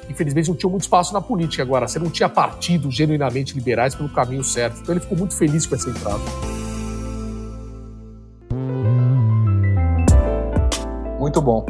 infelizmente 0.09 0.49
não 0.49 0.55
tinha 0.55 0.69
muito 0.69 0.83
espaço 0.83 1.13
na 1.13 1.21
política 1.21 1.63
agora, 1.63 1.87
você 1.87 1.99
não 1.99 2.09
tinha 2.09 2.29
partidos 2.29 2.95
genuinamente 2.95 3.53
liberais 3.53 3.93
pelo 3.93 4.09
caminho 4.09 4.43
certo. 4.43 4.79
Então 4.81 4.93
ele 4.93 5.01
ficou 5.01 5.17
muito 5.17 5.35
feliz 5.35 5.65
com 5.65 5.75
essa 5.75 5.89
entrada. 5.89 6.23
Muito 11.19 11.41
bom. 11.41 11.65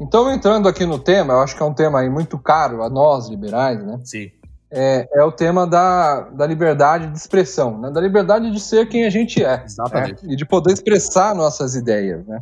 Então, 0.00 0.30
entrando 0.30 0.68
aqui 0.68 0.84
no 0.84 0.98
tema, 0.98 1.34
eu 1.34 1.40
acho 1.40 1.56
que 1.56 1.62
é 1.62 1.64
um 1.64 1.72
tema 1.72 2.00
aí 2.00 2.10
muito 2.10 2.36
caro 2.36 2.82
a 2.82 2.90
nós 2.90 3.28
liberais, 3.28 3.82
né? 3.86 4.00
Sim 4.02 4.32
é, 4.72 5.06
é, 5.12 5.22
o 5.22 5.30
tema 5.30 5.66
da, 5.66 6.20
da 6.30 6.46
liberdade 6.46 7.08
de 7.08 7.18
expressão, 7.18 7.78
né? 7.78 7.90
da 7.90 8.00
liberdade 8.00 8.50
de 8.50 8.58
ser 8.58 8.88
quem 8.88 9.04
a 9.04 9.10
gente 9.10 9.44
é. 9.44 9.62
Exatamente. 9.64 10.26
Né? 10.26 10.32
E 10.32 10.36
de 10.36 10.46
poder 10.46 10.72
expressar 10.72 11.34
nossas 11.34 11.74
ideias. 11.74 12.26
Né? 12.26 12.38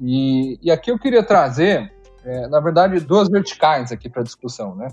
E, 0.00 0.58
e 0.60 0.70
aqui 0.72 0.90
eu 0.90 0.98
queria 0.98 1.22
trazer, 1.22 1.92
é, 2.24 2.48
na 2.48 2.58
verdade, 2.58 2.98
duas 2.98 3.28
verticais 3.28 3.92
aqui 3.92 4.08
para 4.08 4.24
discussão. 4.24 4.74
Né? 4.74 4.88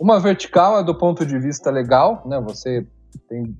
Uma 0.00 0.18
vertical 0.18 0.76
é 0.80 0.82
do 0.82 0.94
ponto 0.94 1.24
de 1.24 1.38
vista 1.38 1.70
legal, 1.70 2.20
né? 2.26 2.40
você 2.40 2.84
tem 3.28 3.56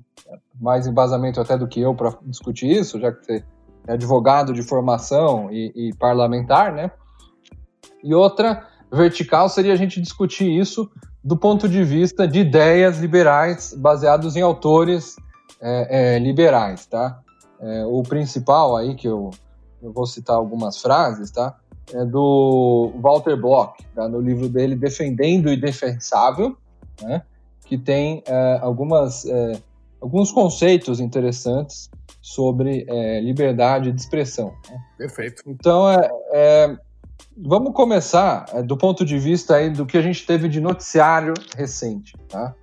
mais 0.59 0.85
embasamento 0.85 1.39
até 1.39 1.57
do 1.57 1.67
que 1.67 1.79
eu 1.79 1.95
para 1.95 2.13
discutir 2.23 2.69
isso, 2.69 2.99
já 2.99 3.09
que 3.09 3.25
você 3.25 3.43
é 3.87 3.93
advogado 3.93 4.51
de 4.51 4.61
formação 4.61 5.49
e, 5.49 5.71
e 5.73 5.95
parlamentar, 5.95 6.73
né? 6.73 6.91
E 8.03 8.13
outra 8.13 8.67
vertical 8.91 9.47
seria 9.47 9.71
a 9.71 9.77
gente 9.77 10.01
discutir 10.01 10.49
isso 10.49 10.91
do 11.27 11.35
ponto 11.35 11.67
de 11.67 11.83
vista 11.83 12.25
de 12.25 12.39
ideias 12.39 12.99
liberais 12.99 13.73
baseados 13.77 14.37
em 14.37 14.41
autores 14.41 15.17
é, 15.59 16.15
é, 16.15 16.19
liberais, 16.19 16.85
tá? 16.85 17.19
É, 17.59 17.85
o 17.85 18.01
principal 18.01 18.77
aí 18.77 18.95
que 18.95 19.09
eu, 19.09 19.31
eu, 19.83 19.91
vou 19.91 20.05
citar 20.05 20.37
algumas 20.37 20.81
frases, 20.81 21.29
tá? 21.29 21.57
É 21.93 22.05
do 22.05 22.93
Walter 23.01 23.35
Block, 23.35 23.83
tá? 23.93 24.07
no 24.07 24.21
livro 24.21 24.47
dele 24.47 24.73
Defendendo 24.73 25.47
o 25.47 25.51
Indefensável, 25.51 26.55
né? 27.01 27.21
Que 27.65 27.77
tem 27.77 28.23
é, 28.25 28.59
algumas 28.61 29.25
é, 29.25 29.59
alguns 29.99 30.31
conceitos 30.31 31.01
interessantes 31.01 31.89
sobre 32.21 32.85
liberdade 33.21 33.91
de 33.91 33.99
expressão. 33.99 34.53
Né? 34.69 34.79
Perfeito. 34.97 35.43
Então, 35.45 35.89
é, 35.89 36.77
vamos 37.37 37.73
começar 37.73 38.45
é, 38.53 38.63
do 38.63 38.75
ponto 38.75 39.05
de 39.05 39.17
vista 39.17 39.55
aí 39.55 39.69
do 39.69 39.85
que 39.85 39.97
a 39.97 40.01
gente 40.01 40.25
teve 40.25 40.47
de 40.47 40.59
noticiário 40.59 41.33
recente, 41.55 42.13
tá? 42.27 42.53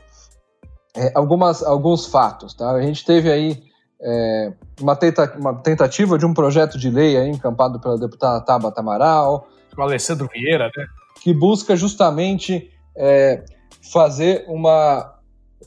É, 0.96 1.12
algumas, 1.14 1.62
alguns 1.62 2.06
fatos, 2.06 2.54
tá? 2.54 2.70
A 2.70 2.82
gente 2.82 3.04
teve 3.04 3.30
aí 3.30 3.62
é, 4.00 4.52
uma, 4.80 4.96
tenta, 4.96 5.32
uma, 5.38 5.54
tentativa 5.54 6.18
de 6.18 6.26
um 6.26 6.34
projeto 6.34 6.78
de 6.78 6.90
lei 6.90 7.16
aí 7.16 7.28
encampado 7.28 7.80
pela 7.80 7.98
deputada 7.98 8.44
Tabata 8.44 8.80
Amaral. 8.80 9.48
O 9.76 9.82
Alessandro 9.82 10.28
Vieira, 10.32 10.70
né? 10.76 10.86
Que 11.20 11.32
busca 11.32 11.74
justamente 11.74 12.70
é, 12.96 13.44
fazer 13.92 14.44
uma 14.46 15.14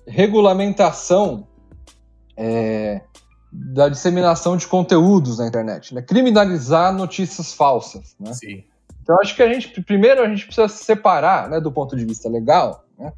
regulamentação 0.08 1.48
é, 2.38 3.02
da 3.52 3.90
disseminação 3.90 4.56
de 4.56 4.68
conteúdos 4.68 5.40
na 5.40 5.48
internet, 5.48 5.94
né? 5.94 6.02
criminalizar 6.02 6.94
notícias 6.94 7.54
falsas. 7.54 8.16
Né? 8.20 8.34
Sim. 8.34 8.64
Então, 9.08 9.18
acho 9.22 9.38
que 9.38 9.42
a 9.42 9.48
gente, 9.48 9.82
primeiro, 9.84 10.22
a 10.22 10.28
gente 10.28 10.46
precisa 10.46 10.68
separar, 10.68 11.50
né, 11.50 11.62
do 11.62 11.72
ponto 11.72 11.96
de 11.96 12.04
vista 12.04 12.28
legal, 12.28 12.84
né, 13.00 13.14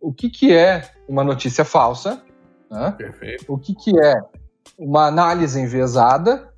o 0.00 0.12
que, 0.12 0.30
que 0.30 0.54
é 0.54 0.88
uma 1.08 1.24
notícia 1.24 1.64
falsa, 1.64 2.22
né, 2.70 2.94
Perfeito. 2.96 3.44
o 3.48 3.58
que, 3.58 3.74
que 3.74 3.90
é 3.98 4.14
uma 4.78 5.08
análise 5.08 5.60
enviesada 5.60 6.48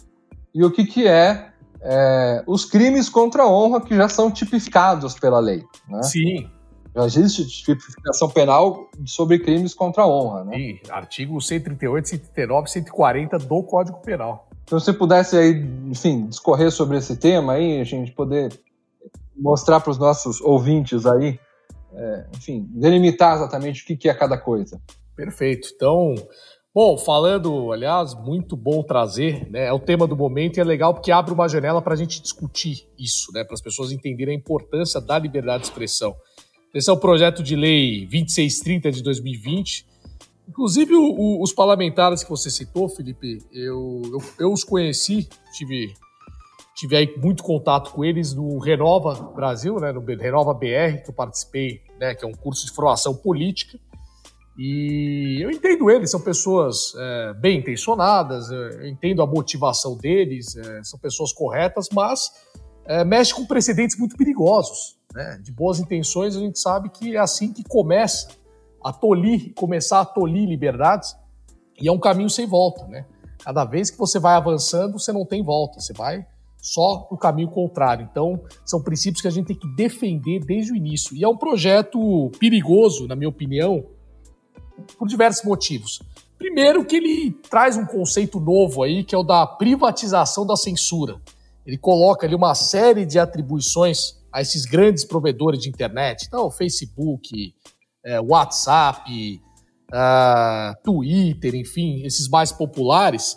e 0.54 0.62
o 0.62 0.70
que, 0.70 0.84
que 0.84 1.08
é, 1.08 1.48
é, 1.80 2.44
os 2.46 2.66
crimes 2.66 3.08
contra 3.08 3.44
a 3.44 3.48
honra 3.48 3.80
que 3.80 3.96
já 3.96 4.06
são 4.06 4.30
tipificados 4.30 5.18
pela 5.18 5.40
lei. 5.40 5.64
Né? 5.88 6.02
Sim. 6.02 6.50
Já 6.94 7.06
existe 7.06 7.46
tipificação 7.46 8.28
penal 8.28 8.90
sobre 9.06 9.38
crimes 9.38 9.72
contra 9.72 10.02
a 10.02 10.06
honra. 10.06 10.44
Né? 10.44 10.56
Sim, 10.56 10.80
artigo 10.90 11.40
138, 11.40 12.06
139, 12.06 12.68
140 12.68 13.38
do 13.38 13.62
Código 13.62 13.98
Penal. 14.00 14.47
Se 14.68 14.74
você 14.74 14.92
pudesse 14.92 15.34
aí, 15.34 15.66
enfim, 15.86 16.26
discorrer 16.26 16.70
sobre 16.70 16.98
esse 16.98 17.16
tema 17.16 17.54
aí, 17.54 17.80
a 17.80 17.84
gente 17.84 18.12
poder 18.12 18.52
mostrar 19.34 19.80
para 19.80 19.90
os 19.90 19.96
nossos 19.96 20.42
ouvintes 20.42 21.06
aí, 21.06 21.40
é, 21.94 22.26
enfim, 22.36 22.68
delimitar 22.72 23.34
exatamente 23.34 23.82
o 23.82 23.86
que, 23.86 23.96
que 23.96 24.10
é 24.10 24.12
cada 24.12 24.36
coisa. 24.36 24.78
Perfeito. 25.16 25.70
Então, 25.74 26.14
bom, 26.74 26.98
falando, 26.98 27.72
aliás, 27.72 28.12
muito 28.12 28.54
bom 28.58 28.82
trazer, 28.82 29.50
né? 29.50 29.68
É 29.68 29.72
o 29.72 29.78
tema 29.78 30.06
do 30.06 30.14
momento 30.14 30.58
e 30.58 30.60
é 30.60 30.64
legal 30.64 30.92
porque 30.92 31.10
abre 31.10 31.32
uma 31.32 31.48
janela 31.48 31.80
para 31.80 31.94
a 31.94 31.96
gente 31.96 32.20
discutir 32.20 32.86
isso, 32.98 33.32
né? 33.32 33.44
Para 33.44 33.54
as 33.54 33.62
pessoas 33.62 33.90
entenderem 33.90 34.34
a 34.34 34.38
importância 34.38 35.00
da 35.00 35.18
liberdade 35.18 35.62
de 35.62 35.70
expressão. 35.70 36.14
Esse 36.74 36.90
é 36.90 36.92
o 36.92 36.98
projeto 36.98 37.42
de 37.42 37.56
lei 37.56 38.00
2630 38.00 38.92
de 38.92 39.02
2020 39.02 39.86
Inclusive, 40.48 40.94
o, 40.94 41.02
o, 41.02 41.42
os 41.42 41.52
parlamentares 41.52 42.24
que 42.24 42.30
você 42.30 42.50
citou, 42.50 42.88
Felipe, 42.88 43.38
eu, 43.52 44.00
eu, 44.06 44.22
eu, 44.40 44.52
os 44.52 44.64
conheci, 44.64 45.28
tive, 45.52 45.94
tive 46.74 46.96
aí 46.96 47.14
muito 47.18 47.42
contato 47.42 47.92
com 47.92 48.02
eles 48.02 48.32
no 48.32 48.58
Renova 48.58 49.14
Brasil, 49.34 49.78
né, 49.78 49.92
no 49.92 50.00
Renova 50.00 50.54
BR, 50.54 51.02
que 51.04 51.10
eu 51.10 51.14
participei, 51.14 51.82
né, 52.00 52.14
que 52.14 52.24
é 52.24 52.28
um 52.28 52.32
curso 52.32 52.64
de 52.64 52.72
formação 52.72 53.14
política. 53.14 53.78
E 54.58 55.38
eu 55.40 55.50
entendo 55.50 55.90
eles, 55.90 56.10
são 56.10 56.20
pessoas 56.20 56.94
é, 56.96 57.34
bem 57.34 57.58
intencionadas, 57.58 58.50
eu 58.50 58.88
entendo 58.88 59.22
a 59.22 59.26
motivação 59.26 59.96
deles, 59.98 60.56
é, 60.56 60.82
são 60.82 60.98
pessoas 60.98 61.30
corretas, 61.30 61.88
mas 61.92 62.32
é, 62.86 63.04
mexe 63.04 63.34
com 63.34 63.44
precedentes 63.44 63.98
muito 63.98 64.16
perigosos. 64.16 64.98
Né? 65.14 65.38
De 65.42 65.52
boas 65.52 65.78
intenções, 65.78 66.34
a 66.34 66.40
gente 66.40 66.58
sabe 66.58 66.88
que 66.88 67.14
é 67.14 67.18
assim 67.18 67.52
que 67.52 67.62
começa 67.62 68.28
a 68.82 68.92
tolir, 68.92 69.52
começar 69.54 70.00
a 70.00 70.04
tolir 70.04 70.48
liberdades, 70.48 71.16
e 71.80 71.88
é 71.88 71.92
um 71.92 71.98
caminho 71.98 72.30
sem 72.30 72.46
volta, 72.46 72.86
né? 72.86 73.06
Cada 73.38 73.64
vez 73.64 73.90
que 73.90 73.98
você 73.98 74.18
vai 74.18 74.34
avançando, 74.34 74.98
você 74.98 75.12
não 75.12 75.24
tem 75.24 75.42
volta, 75.42 75.80
você 75.80 75.92
vai 75.92 76.26
só 76.60 77.06
no 77.10 77.16
caminho 77.16 77.48
contrário. 77.48 78.06
Então, 78.10 78.40
são 78.64 78.82
princípios 78.82 79.22
que 79.22 79.28
a 79.28 79.30
gente 79.30 79.46
tem 79.46 79.56
que 79.56 79.68
defender 79.76 80.40
desde 80.44 80.72
o 80.72 80.76
início. 80.76 81.16
E 81.16 81.22
é 81.22 81.28
um 81.28 81.36
projeto 81.36 82.30
perigoso, 82.38 83.06
na 83.06 83.14
minha 83.14 83.28
opinião, 83.28 83.84
por 84.98 85.06
diversos 85.06 85.44
motivos. 85.44 86.02
Primeiro, 86.36 86.84
que 86.84 86.96
ele 86.96 87.32
traz 87.48 87.76
um 87.76 87.86
conceito 87.86 88.38
novo 88.38 88.82
aí, 88.82 89.02
que 89.02 89.14
é 89.14 89.18
o 89.18 89.22
da 89.22 89.46
privatização 89.46 90.46
da 90.46 90.56
censura. 90.56 91.20
Ele 91.66 91.78
coloca 91.78 92.26
ali 92.26 92.34
uma 92.34 92.54
série 92.54 93.04
de 93.04 93.18
atribuições 93.18 94.18
a 94.32 94.40
esses 94.40 94.64
grandes 94.64 95.04
provedores 95.04 95.60
de 95.60 95.68
internet, 95.68 96.26
então, 96.26 96.50
Facebook, 96.50 97.54
é, 98.04 98.20
WhatsApp, 98.20 99.40
uh, 99.92 100.82
Twitter, 100.82 101.54
enfim, 101.54 102.02
esses 102.04 102.28
mais 102.28 102.52
populares, 102.52 103.36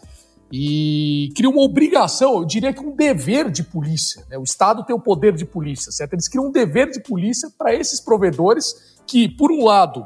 e 0.51 1.29
cria 1.35 1.49
uma 1.49 1.61
obrigação, 1.61 2.39
eu 2.39 2.45
diria 2.45 2.73
que 2.73 2.81
um 2.81 2.93
dever 2.93 3.49
de 3.49 3.63
polícia. 3.63 4.25
Né? 4.29 4.37
O 4.37 4.43
Estado 4.43 4.83
tem 4.85 4.93
o 4.95 4.99
poder 4.99 5.33
de 5.33 5.45
polícia, 5.45 5.91
certo? 5.91 6.13
Eles 6.13 6.27
criam 6.27 6.47
um 6.47 6.51
dever 6.51 6.91
de 6.91 7.01
polícia 7.01 7.49
para 7.57 7.73
esses 7.73 8.01
provedores 8.01 8.97
que, 9.07 9.29
por 9.29 9.49
um 9.49 9.63
lado, 9.63 10.05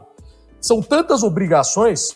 são 0.61 0.81
tantas 0.81 1.23
obrigações 1.23 2.15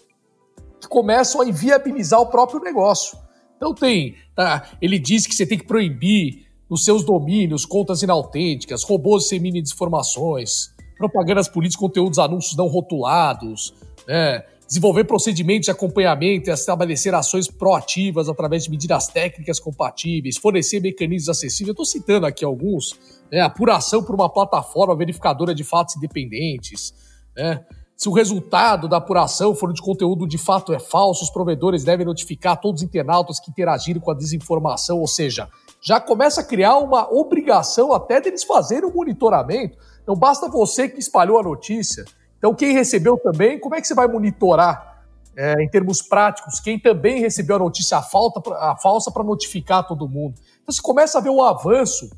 que 0.79 0.87
começam 0.87 1.41
a 1.41 1.47
inviabilizar 1.47 2.21
o 2.21 2.27
próprio 2.27 2.59
negócio. 2.59 3.17
Então 3.57 3.73
tem, 3.73 4.15
tá, 4.35 4.69
ele 4.79 4.99
diz 4.99 5.25
que 5.25 5.35
você 5.35 5.45
tem 5.45 5.57
que 5.57 5.65
proibir 5.65 6.47
nos 6.69 6.85
seus 6.85 7.03
domínios 7.03 7.65
contas 7.65 8.03
inautênticas, 8.03 8.83
robôs 8.83 9.23
disseminem 9.23 9.61
desinformações, 9.61 10.69
propagandas 10.99 11.47
políticas, 11.47 11.79
conteúdos, 11.79 12.19
anúncios 12.19 12.57
não 12.57 12.67
rotulados, 12.67 13.73
né? 14.05 14.43
desenvolver 14.67 15.05
procedimentos 15.05 15.65
de 15.65 15.71
acompanhamento 15.71 16.49
e 16.49 16.53
estabelecer 16.53 17.15
ações 17.15 17.47
proativas 17.47 18.29
através 18.29 18.65
de 18.65 18.69
medidas 18.69 19.07
técnicas 19.07 19.59
compatíveis, 19.59 20.37
fornecer 20.37 20.79
mecanismos 20.79 21.29
acessíveis. 21.29 21.71
Estou 21.71 21.85
citando 21.85 22.27
aqui 22.27 22.43
alguns, 22.43 22.99
né? 23.31 23.39
apuração 23.39 24.03
por 24.03 24.13
uma 24.13 24.29
plataforma 24.29 24.95
verificadora 24.95 25.55
de 25.55 25.63
fatos 25.63 25.95
independentes. 25.95 26.93
Né? 27.35 27.65
Se 27.95 28.09
o 28.09 28.13
resultado 28.13 28.87
da 28.87 28.97
apuração 28.97 29.55
for 29.55 29.73
de 29.73 29.81
conteúdo 29.81 30.27
de 30.27 30.37
fato 30.37 30.73
é 30.73 30.79
falso, 30.79 31.23
os 31.23 31.29
provedores 31.29 31.83
devem 31.83 32.05
notificar 32.05 32.59
todos 32.59 32.81
os 32.81 32.87
internautas 32.87 33.39
que 33.39 33.49
interagiram 33.49 34.01
com 34.01 34.11
a 34.11 34.15
desinformação, 34.15 34.99
ou 34.99 35.07
seja, 35.07 35.49
já 35.81 35.99
começa 35.99 36.41
a 36.41 36.43
criar 36.43 36.77
uma 36.77 37.09
obrigação 37.11 37.93
até 37.93 38.19
deles 38.19 38.43
fazerem 38.43 38.89
o 38.89 38.93
monitoramento 38.93 39.77
não 40.09 40.15
basta 40.15 40.49
você 40.49 40.89
que 40.89 40.99
espalhou 40.99 41.39
a 41.39 41.43
notícia. 41.43 42.03
Então, 42.39 42.55
quem 42.55 42.73
recebeu 42.73 43.15
também, 43.15 43.59
como 43.59 43.75
é 43.75 43.81
que 43.81 43.85
você 43.85 43.93
vai 43.93 44.07
monitorar 44.07 45.03
é, 45.37 45.63
em 45.63 45.69
termos 45.69 46.01
práticos, 46.01 46.59
quem 46.59 46.79
também 46.79 47.19
recebeu 47.19 47.57
a 47.57 47.59
notícia 47.59 47.97
a, 47.97 48.01
falta, 48.01 48.41
a 48.55 48.75
falsa 48.75 49.11
para 49.11 49.23
notificar 49.23 49.87
todo 49.87 50.09
mundo. 50.09 50.33
Então 50.61 50.73
você 50.73 50.81
começa 50.81 51.19
a 51.19 51.21
ver 51.21 51.29
o 51.29 51.43
avanço 51.43 52.09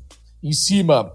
em 0.42 0.52
cima 0.52 1.12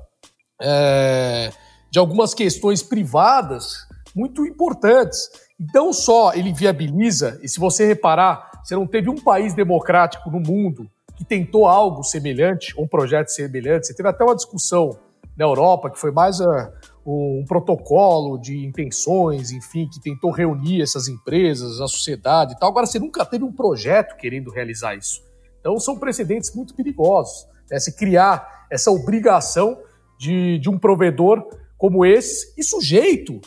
é, 0.61 1.51
de 1.89 1.97
algumas 1.97 2.35
questões 2.35 2.83
privadas 2.83 3.87
muito 4.15 4.45
importantes. 4.45 5.29
Então 5.59 5.91
só 5.91 6.31
ele 6.33 6.53
viabiliza, 6.53 7.39
e 7.41 7.49
se 7.49 7.59
você 7.59 7.87
reparar, 7.87 8.51
você 8.63 8.75
não 8.75 8.85
teve 8.85 9.09
um 9.09 9.17
país 9.17 9.53
democrático 9.53 10.29
no 10.29 10.39
mundo 10.39 10.89
que 11.15 11.25
tentou 11.25 11.65
algo 11.65 12.03
semelhante, 12.03 12.79
um 12.79 12.87
projeto 12.87 13.29
semelhante. 13.29 13.87
Você 13.87 13.95
teve 13.95 14.07
até 14.07 14.23
uma 14.23 14.35
discussão 14.35 14.97
na 15.37 15.45
Europa, 15.45 15.89
que 15.89 15.99
foi 15.99 16.11
mais 16.11 16.39
uh, 16.39 16.71
um 17.05 17.45
protocolo 17.47 18.37
de 18.37 18.65
intenções, 18.65 19.51
enfim, 19.51 19.87
que 19.87 20.01
tentou 20.01 20.31
reunir 20.31 20.81
essas 20.81 21.07
empresas, 21.07 21.79
a 21.79 21.87
sociedade 21.87 22.53
e 22.53 22.57
tal. 22.57 22.69
Agora, 22.69 22.85
você 22.85 22.99
nunca 22.99 23.25
teve 23.25 23.43
um 23.43 23.51
projeto 23.51 24.17
querendo 24.17 24.51
realizar 24.51 24.95
isso. 24.95 25.21
Então, 25.59 25.79
são 25.79 25.97
precedentes 25.97 26.53
muito 26.55 26.73
perigosos. 26.73 27.47
Né? 27.69 27.79
Se 27.79 27.95
criar 27.95 28.65
essa 28.71 28.91
obrigação 28.91 29.77
de, 30.17 30.57
de 30.59 30.69
um 30.69 30.77
provedor 30.77 31.47
como 31.77 32.05
esse 32.05 32.53
e 32.57 32.63
sujeito 32.63 33.39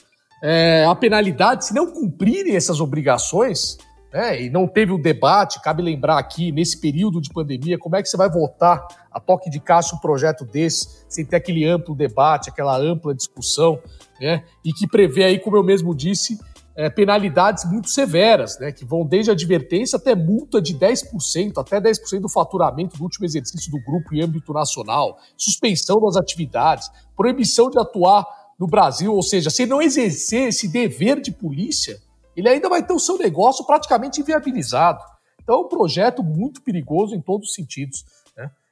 é, 0.42 0.87
a 0.87 0.94
penalidade 0.94 1.66
se 1.66 1.75
não 1.75 1.92
cumprirem 1.92 2.56
essas 2.56 2.80
obrigações 2.80 3.76
né, 4.12 4.42
e 4.42 4.50
não 4.50 4.66
teve 4.66 4.92
o 4.92 4.97
um 4.97 5.00
debate, 5.00 5.61
cabe 5.61 5.82
lembrar 5.82 6.18
aqui, 6.18 6.50
nesse 6.50 6.80
período 6.80 7.20
de 7.20 7.30
pandemia, 7.30 7.78
como 7.78 7.97
é 7.97 8.02
que 8.02 8.09
você 8.09 8.16
vai 8.16 8.30
votar 8.30 8.87
a 9.11 9.19
toque 9.21 9.50
de 9.50 9.59
caixa 9.61 9.95
um 9.95 9.99
projeto 9.99 10.45
desse, 10.45 11.05
sem 11.09 11.25
ter 11.25 11.37
aquele 11.37 11.67
amplo 11.67 11.95
debate, 11.95 12.50
aquela 12.50 12.76
ampla 12.79 13.14
discussão, 13.14 13.81
né, 14.21 14.45
e 14.64 14.73
que 14.73 14.87
prevê 14.87 15.25
aí, 15.25 15.38
como 15.38 15.57
eu 15.57 15.64
mesmo 15.64 15.95
disse, 15.95 16.38
é, 16.76 16.88
penalidades 16.88 17.64
muito 17.64 17.90
severas, 17.90 18.59
né, 18.59 18.73
que 18.73 18.85
vão 18.85 19.05
desde 19.05 19.31
advertência 19.31 19.97
até 19.97 20.14
multa 20.14 20.62
de 20.62 20.75
10%, 20.75 21.59
até 21.59 21.81
10% 21.81 22.21
do 22.21 22.29
faturamento 22.29 22.97
do 22.97 23.02
último 23.02 23.26
exercício 23.26 23.71
do 23.71 23.83
grupo 23.83 24.14
em 24.14 24.23
âmbito 24.23 24.52
nacional, 24.52 25.19
suspensão 25.37 26.00
das 26.00 26.17
atividades, 26.17 26.90
proibição 27.17 27.69
de 27.69 27.79
atuar 27.79 28.25
no 28.59 28.67
Brasil, 28.67 29.14
ou 29.14 29.23
seja, 29.23 29.50
se 29.50 29.67
não 29.67 29.83
exercer 29.83 30.49
esse 30.49 30.69
dever 30.69 31.21
de 31.21 31.33
polícia, 31.33 31.99
ele 32.37 32.49
ainda 32.49 32.69
vai 32.69 32.83
ter 32.83 32.93
o 32.93 32.99
seu 32.99 33.19
negócio 33.19 33.64
praticamente 33.67 34.21
inviabilizado. 34.21 35.02
Então 35.43 35.57
é 35.57 35.64
um 35.64 35.69
projeto 35.69 36.23
muito 36.23 36.62
perigoso 36.62 37.14
em 37.14 37.21
todos 37.21 37.49
os 37.49 37.55
sentidos. 37.55 38.05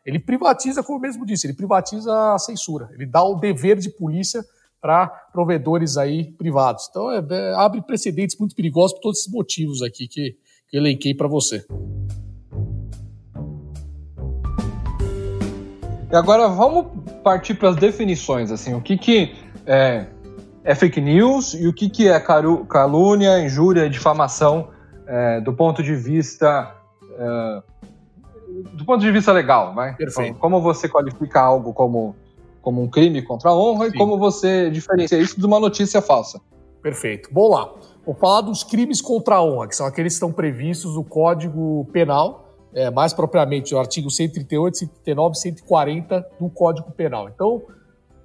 Ele 0.09 0.19
privatiza, 0.19 0.83
como 0.83 0.97
eu 0.97 1.03
mesmo 1.03 1.27
disse, 1.27 1.47
ele 1.47 1.53
privatiza 1.53 2.33
a 2.33 2.39
censura. 2.39 2.89
Ele 2.95 3.05
dá 3.05 3.23
o 3.23 3.35
dever 3.35 3.77
de 3.77 3.91
polícia 3.91 4.43
para 4.81 5.07
provedores 5.07 5.99
aí 5.99 6.33
privados. 6.33 6.89
Então 6.89 7.13
é, 7.13 7.23
é, 7.31 7.55
abre 7.55 7.83
precedentes 7.83 8.35
muito 8.39 8.57
perigosos 8.57 8.95
por 8.95 9.03
todos 9.03 9.19
esses 9.19 9.31
motivos 9.31 9.83
aqui 9.83 10.09
que, 10.09 10.35
que 10.71 10.79
eu 10.79 10.81
elenquei 10.81 11.13
para 11.13 11.29
você. 11.29 11.63
E 16.11 16.17
agora 16.17 16.49
vamos 16.49 16.87
partir 17.23 17.53
para 17.53 17.69
as 17.69 17.77
definições. 17.77 18.51
Assim, 18.51 18.73
o 18.73 18.81
que, 18.81 18.97
que 18.97 19.37
é, 19.67 20.07
é 20.65 20.75
fake 20.75 21.03
news 21.03 21.53
e 21.53 21.69
o 21.69 21.75
que, 21.75 21.91
que 21.91 22.09
é 22.09 22.19
calúnia, 22.19 23.45
injúria, 23.45 23.91
difamação 23.91 24.71
é, 25.07 25.39
do 25.43 25.53
ponto 25.53 25.83
de 25.83 25.95
vista 25.95 26.75
é, 27.13 27.63
do 28.73 28.85
ponto 28.85 29.01
de 29.01 29.11
vista 29.11 29.33
legal, 29.33 29.75
vai? 29.75 29.95
Perfeito. 29.95 30.39
Como 30.39 30.61
você 30.61 30.89
qualifica 30.89 31.41
algo 31.41 31.73
como, 31.73 32.15
como 32.61 32.83
um 32.83 32.89
crime 32.89 33.23
contra 33.23 33.51
a 33.51 33.55
honra 33.55 33.87
Sim. 33.87 33.95
e 33.95 33.99
como 33.99 34.19
você 34.19 34.71
diferencia 34.71 35.19
isso 35.19 35.39
de 35.39 35.47
uma 35.47 35.61
notícia 35.61 36.01
falsa? 36.01 36.41
Perfeito. 36.83 37.29
Vamos 37.33 37.51
lá. 37.51 37.75
Vou 38.05 38.15
falar 38.15 38.41
dos 38.41 38.63
crimes 38.65 39.03
contra 39.03 39.37
a 39.37 39.45
honra, 39.45 39.69
que 39.69 39.77
são 39.77 39.87
aqueles 39.87 40.15
que 40.15 40.17
estão 40.17 40.33
previstos 40.33 40.95
no 40.95 41.05
Código 41.05 41.87
Penal, 41.93 42.55
é, 42.73 42.91
mais 42.91 43.13
propriamente 43.13 43.73
no 43.73 43.79
artigo 43.79 44.11
138, 44.11 44.79
139 44.79 45.33
e 45.33 45.41
140 45.41 46.27
do 46.41 46.49
Código 46.49 46.91
Penal. 46.93 47.29
Então, 47.29 47.63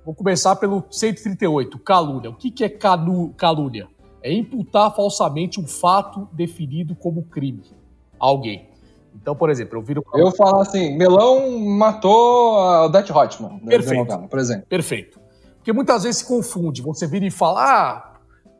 Vou 0.05 0.13
começar 0.13 0.57
pelo 0.57 0.83
138, 0.91 1.79
calúnia. 1.79 2.29
O 2.29 2.35
que, 2.35 2.51
que 2.51 2.65
é 2.65 2.69
calúnia? 2.69 3.87
É 4.21 4.33
imputar 4.33 4.93
falsamente 4.93 5.61
um 5.61 5.67
fato 5.67 6.27
definido 6.33 6.93
como 6.93 7.23
crime 7.23 7.63
a 8.19 8.25
alguém. 8.25 8.69
Então, 9.15 9.35
por 9.35 9.49
exemplo, 9.49 9.77
eu 9.77 9.81
viro. 9.81 10.03
Eu 10.13 10.31
falo 10.31 10.61
assim: 10.61 10.97
Melão 10.97 11.59
matou 11.59 12.55
o 12.57 12.89
Death 12.89 13.09
Hotman. 13.11 13.59
Perfeito. 13.59 14.27
por 14.29 14.39
exemplo. 14.39 14.65
Perfeito. 14.67 15.19
Porque 15.57 15.71
muitas 15.71 16.03
vezes 16.03 16.19
se 16.19 16.27
confunde. 16.27 16.81
Você 16.81 17.07
vira 17.07 17.25
e 17.25 17.31
fala: 17.31 17.61
ah, 17.63 18.13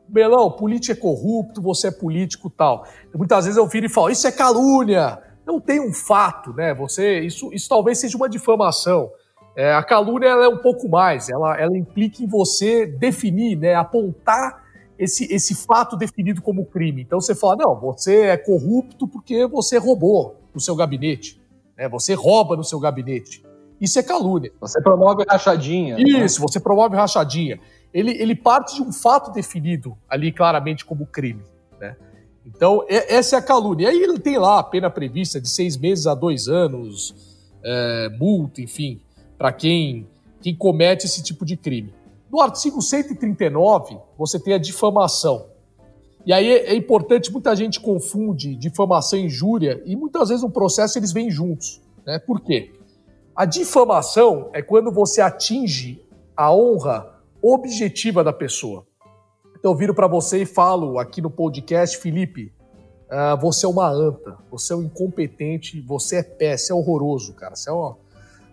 Melão, 0.07 0.51
político 0.51 0.97
é 0.97 1.01
corrupto, 1.01 1.61
você 1.61 1.87
é 1.87 1.91
político 1.91 2.49
tal. 2.49 2.85
Muitas 3.15 3.45
vezes 3.45 3.57
eu 3.57 3.67
viro 3.67 3.85
e 3.85 3.89
falo: 3.89 4.09
isso 4.09 4.27
é 4.27 4.31
calúnia. 4.31 5.19
Não 5.45 5.59
tem 5.59 5.81
um 5.81 5.91
fato, 5.91 6.53
né? 6.53 6.73
Você, 6.73 7.19
isso, 7.19 7.51
isso 7.53 7.67
talvez 7.67 7.99
seja 7.99 8.15
uma 8.15 8.29
difamação. 8.29 9.11
É, 9.55 9.73
a 9.73 9.83
calúnia 9.83 10.29
é 10.29 10.47
um 10.47 10.57
pouco 10.57 10.89
mais, 10.89 11.29
ela, 11.29 11.55
ela 11.59 11.77
implica 11.77 12.23
em 12.23 12.27
você 12.27 12.87
definir, 12.87 13.55
né, 13.55 13.75
apontar 13.75 14.63
esse, 14.97 15.31
esse 15.31 15.53
fato 15.53 15.95
definido 15.95 16.41
como 16.41 16.65
crime. 16.65 17.03
Então 17.03 17.21
você 17.21 17.35
fala, 17.35 17.57
não, 17.57 17.79
você 17.79 18.21
é 18.21 18.37
corrupto 18.37 19.07
porque 19.07 19.45
você 19.45 19.77
roubou 19.77 20.42
no 20.53 20.59
seu 20.59 20.75
gabinete, 20.75 21.41
né, 21.77 21.87
você 21.89 22.13
rouba 22.13 22.55
no 22.55 22.63
seu 22.63 22.79
gabinete. 22.79 23.43
Isso 23.81 23.99
é 23.99 24.03
calúnia. 24.03 24.51
Você 24.61 24.81
promove 24.81 25.25
rachadinha. 25.27 25.97
Né? 25.97 26.03
Isso, 26.03 26.39
né? 26.39 26.47
você 26.47 26.59
promove 26.59 26.95
rachadinha. 26.95 27.59
Ele, 27.93 28.11
ele 28.11 28.35
parte 28.35 28.75
de 28.75 28.81
um 28.81 28.93
fato 28.93 29.31
definido 29.31 29.97
ali 30.07 30.31
claramente 30.31 30.85
como 30.85 31.05
crime. 31.05 31.43
Né? 31.79 31.97
Então, 32.45 32.85
é, 32.87 33.15
essa 33.15 33.35
é 33.35 33.39
a 33.39 33.41
calúnia. 33.41 33.87
E 33.87 33.89
aí 33.89 34.01
ele 34.01 34.19
tem 34.19 34.37
lá 34.37 34.59
a 34.59 34.63
pena 34.63 34.89
prevista 34.89 35.41
de 35.41 35.49
seis 35.49 35.75
meses 35.75 36.07
a 36.07 36.15
dois 36.15 36.47
anos, 36.47 37.13
é, 37.61 38.09
multa, 38.17 38.61
enfim 38.61 39.01
para 39.43 39.51
quem, 39.51 40.07
quem 40.41 40.55
comete 40.55 41.05
esse 41.05 41.21
tipo 41.21 41.45
de 41.45 41.57
crime. 41.57 41.93
No 42.31 42.39
artigo 42.39 42.81
139, 42.81 43.97
você 44.17 44.39
tem 44.39 44.53
a 44.53 44.57
difamação. 44.57 45.47
E 46.25 46.31
aí 46.31 46.47
é, 46.47 46.71
é 46.71 46.75
importante, 46.75 47.31
muita 47.31 47.55
gente 47.55 47.79
confunde 47.79 48.55
difamação 48.55 49.19
e 49.19 49.23
injúria, 49.25 49.81
e 49.85 49.95
muitas 49.95 50.29
vezes 50.29 50.43
no 50.43 50.49
processo 50.49 50.97
eles 50.97 51.11
vêm 51.11 51.29
juntos. 51.29 51.81
Né? 52.05 52.19
Por 52.19 52.41
quê? 52.41 52.71
A 53.35 53.45
difamação 53.45 54.49
é 54.53 54.61
quando 54.61 54.91
você 54.91 55.21
atinge 55.21 56.03
a 56.35 56.53
honra 56.53 57.19
objetiva 57.41 58.23
da 58.23 58.31
pessoa. 58.31 58.85
Então 59.57 59.71
eu 59.71 59.77
viro 59.77 59.93
para 59.93 60.07
você 60.07 60.43
e 60.43 60.45
falo 60.45 60.97
aqui 60.99 61.21
no 61.21 61.29
podcast, 61.29 61.97
Felipe, 61.97 62.53
uh, 63.09 63.39
você 63.39 63.65
é 63.65 63.69
uma 63.69 63.89
anta, 63.89 64.37
você 64.51 64.73
é 64.73 64.75
um 64.75 64.83
incompetente, 64.83 65.81
você 65.81 66.17
é 66.17 66.23
pé, 66.23 66.55
você 66.55 66.71
é 66.71 66.75
horroroso, 66.75 67.33
cara, 67.33 67.55
você 67.55 67.69
é, 67.69 67.73
uma, 67.73 67.97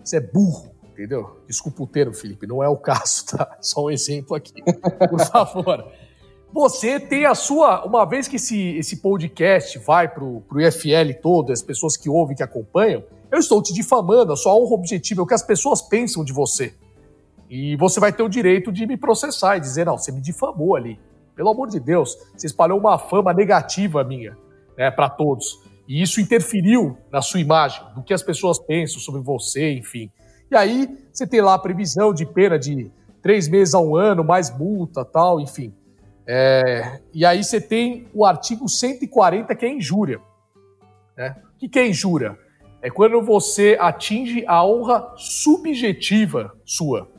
você 0.03 0.17
é 0.17 0.21
burro 0.21 0.71
entendeu? 1.01 1.41
Desculpa 1.47 1.83
o 1.83 1.87
termo, 1.87 2.13
Felipe, 2.13 2.47
não 2.47 2.63
é 2.63 2.69
o 2.69 2.77
caso, 2.77 3.25
tá? 3.33 3.57
Só 3.61 3.85
um 3.85 3.91
exemplo 3.91 4.37
aqui, 4.37 4.63
por 5.09 5.21
favor. 5.21 5.91
Você 6.53 6.99
tem 6.99 7.27
a 7.27 7.35
sua. 7.35 7.85
Uma 7.85 8.05
vez 8.05 8.27
que 8.27 8.37
esse, 8.37 8.77
esse 8.77 8.97
podcast 8.97 9.79
vai 9.79 10.09
para 10.09 10.25
o 10.25 10.43
IFL 10.57 11.15
todo, 11.23 11.53
as 11.53 11.63
pessoas 11.63 11.97
que 11.97 12.09
ouvem, 12.09 12.37
que 12.37 12.43
acompanham, 12.43 13.05
eu 13.31 13.39
estou 13.39 13.63
te 13.63 13.73
difamando, 13.73 14.33
a 14.33 14.37
sua 14.37 14.55
honra 14.55 14.75
objetiva 14.75 15.21
é 15.21 15.23
o 15.23 15.27
que 15.27 15.35
as 15.35 15.43
pessoas 15.43 15.81
pensam 15.81 16.25
de 16.25 16.33
você. 16.33 16.75
E 17.49 17.77
você 17.77 18.01
vai 18.01 18.13
ter 18.13 18.23
o 18.23 18.29
direito 18.29 18.73
de 18.73 18.85
me 18.87 18.97
processar 18.97 19.57
e 19.57 19.61
dizer: 19.61 19.87
não, 19.87 19.97
você 19.97 20.11
me 20.11 20.21
difamou 20.21 20.75
ali. 20.75 20.99
Pelo 21.37 21.51
amor 21.51 21.69
de 21.69 21.79
Deus, 21.79 22.19
você 22.37 22.47
espalhou 22.47 22.79
uma 22.79 22.99
fama 22.99 23.33
negativa 23.33 24.03
minha 24.03 24.37
né, 24.77 24.91
para 24.91 25.09
todos. 25.09 25.61
E 25.87 26.03
isso 26.03 26.21
interferiu 26.21 26.99
na 27.11 27.23
sua 27.23 27.41
imagem, 27.41 27.83
do 27.95 28.03
que 28.03 28.13
as 28.13 28.23
pessoas 28.23 28.59
pensam 28.59 29.01
sobre 29.01 29.21
você, 29.21 29.73
enfim. 29.73 30.11
E 30.51 30.57
aí 30.57 30.99
você 31.13 31.27
tem 31.27 31.41
lá 31.41 31.55
a 31.55 31.59
previsão 31.59 32.13
de 32.13 32.27
pena 32.27 32.59
de 32.59 32.91
três 33.23 33.49
meses 33.49 33.75
a 33.75 33.81
um 33.81 33.97
ano, 33.97 34.25
mais 34.25 34.57
multa, 34.57 35.05
tal, 35.05 35.41
enfim. 35.41 35.73
É, 36.33 37.01
e 37.13 37.27
aí 37.27 37.43
você 37.43 37.61
tem 37.61 38.07
o 38.15 38.25
artigo 38.25 38.69
140, 38.69 39.53
que 39.57 39.67
é 39.67 39.69
injúria. 39.69 40.21
Né? 41.17 41.35
O 41.57 41.69
que 41.69 41.77
é 41.77 41.89
injúria? 41.89 42.39
É 42.81 42.89
quando 42.89 43.21
você 43.21 43.77
atinge 43.81 44.45
a 44.47 44.65
honra 44.65 45.13
subjetiva 45.17 46.55
sua. 46.65 47.11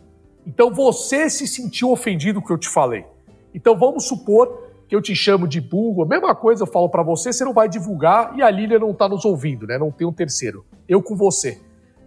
Então 0.47 0.73
você 0.73 1.29
se 1.29 1.45
sentiu 1.45 1.91
ofendido 1.91 2.41
que 2.41 2.53
eu 2.53 2.57
te 2.57 2.69
falei. 2.69 3.05
Então 3.53 3.77
vamos 3.77 4.05
supor 4.05 4.69
que 4.87 4.95
eu 4.95 5.01
te 5.01 5.13
chamo 5.13 5.45
de 5.45 5.59
burro, 5.59 6.03
a 6.03 6.07
mesma 6.07 6.33
coisa 6.33 6.63
eu 6.63 6.67
falo 6.67 6.87
para 6.87 7.03
você, 7.03 7.33
você 7.33 7.43
não 7.43 7.53
vai 7.53 7.67
divulgar 7.67 8.33
e 8.37 8.41
a 8.41 8.49
Lília 8.49 8.79
não 8.79 8.91
está 8.91 9.09
nos 9.09 9.25
ouvindo, 9.25 9.67
né? 9.67 9.77
Não 9.77 9.91
tem 9.91 10.07
um 10.07 10.13
terceiro. 10.13 10.65
Eu 10.87 11.03
com 11.03 11.17
você. 11.17 11.59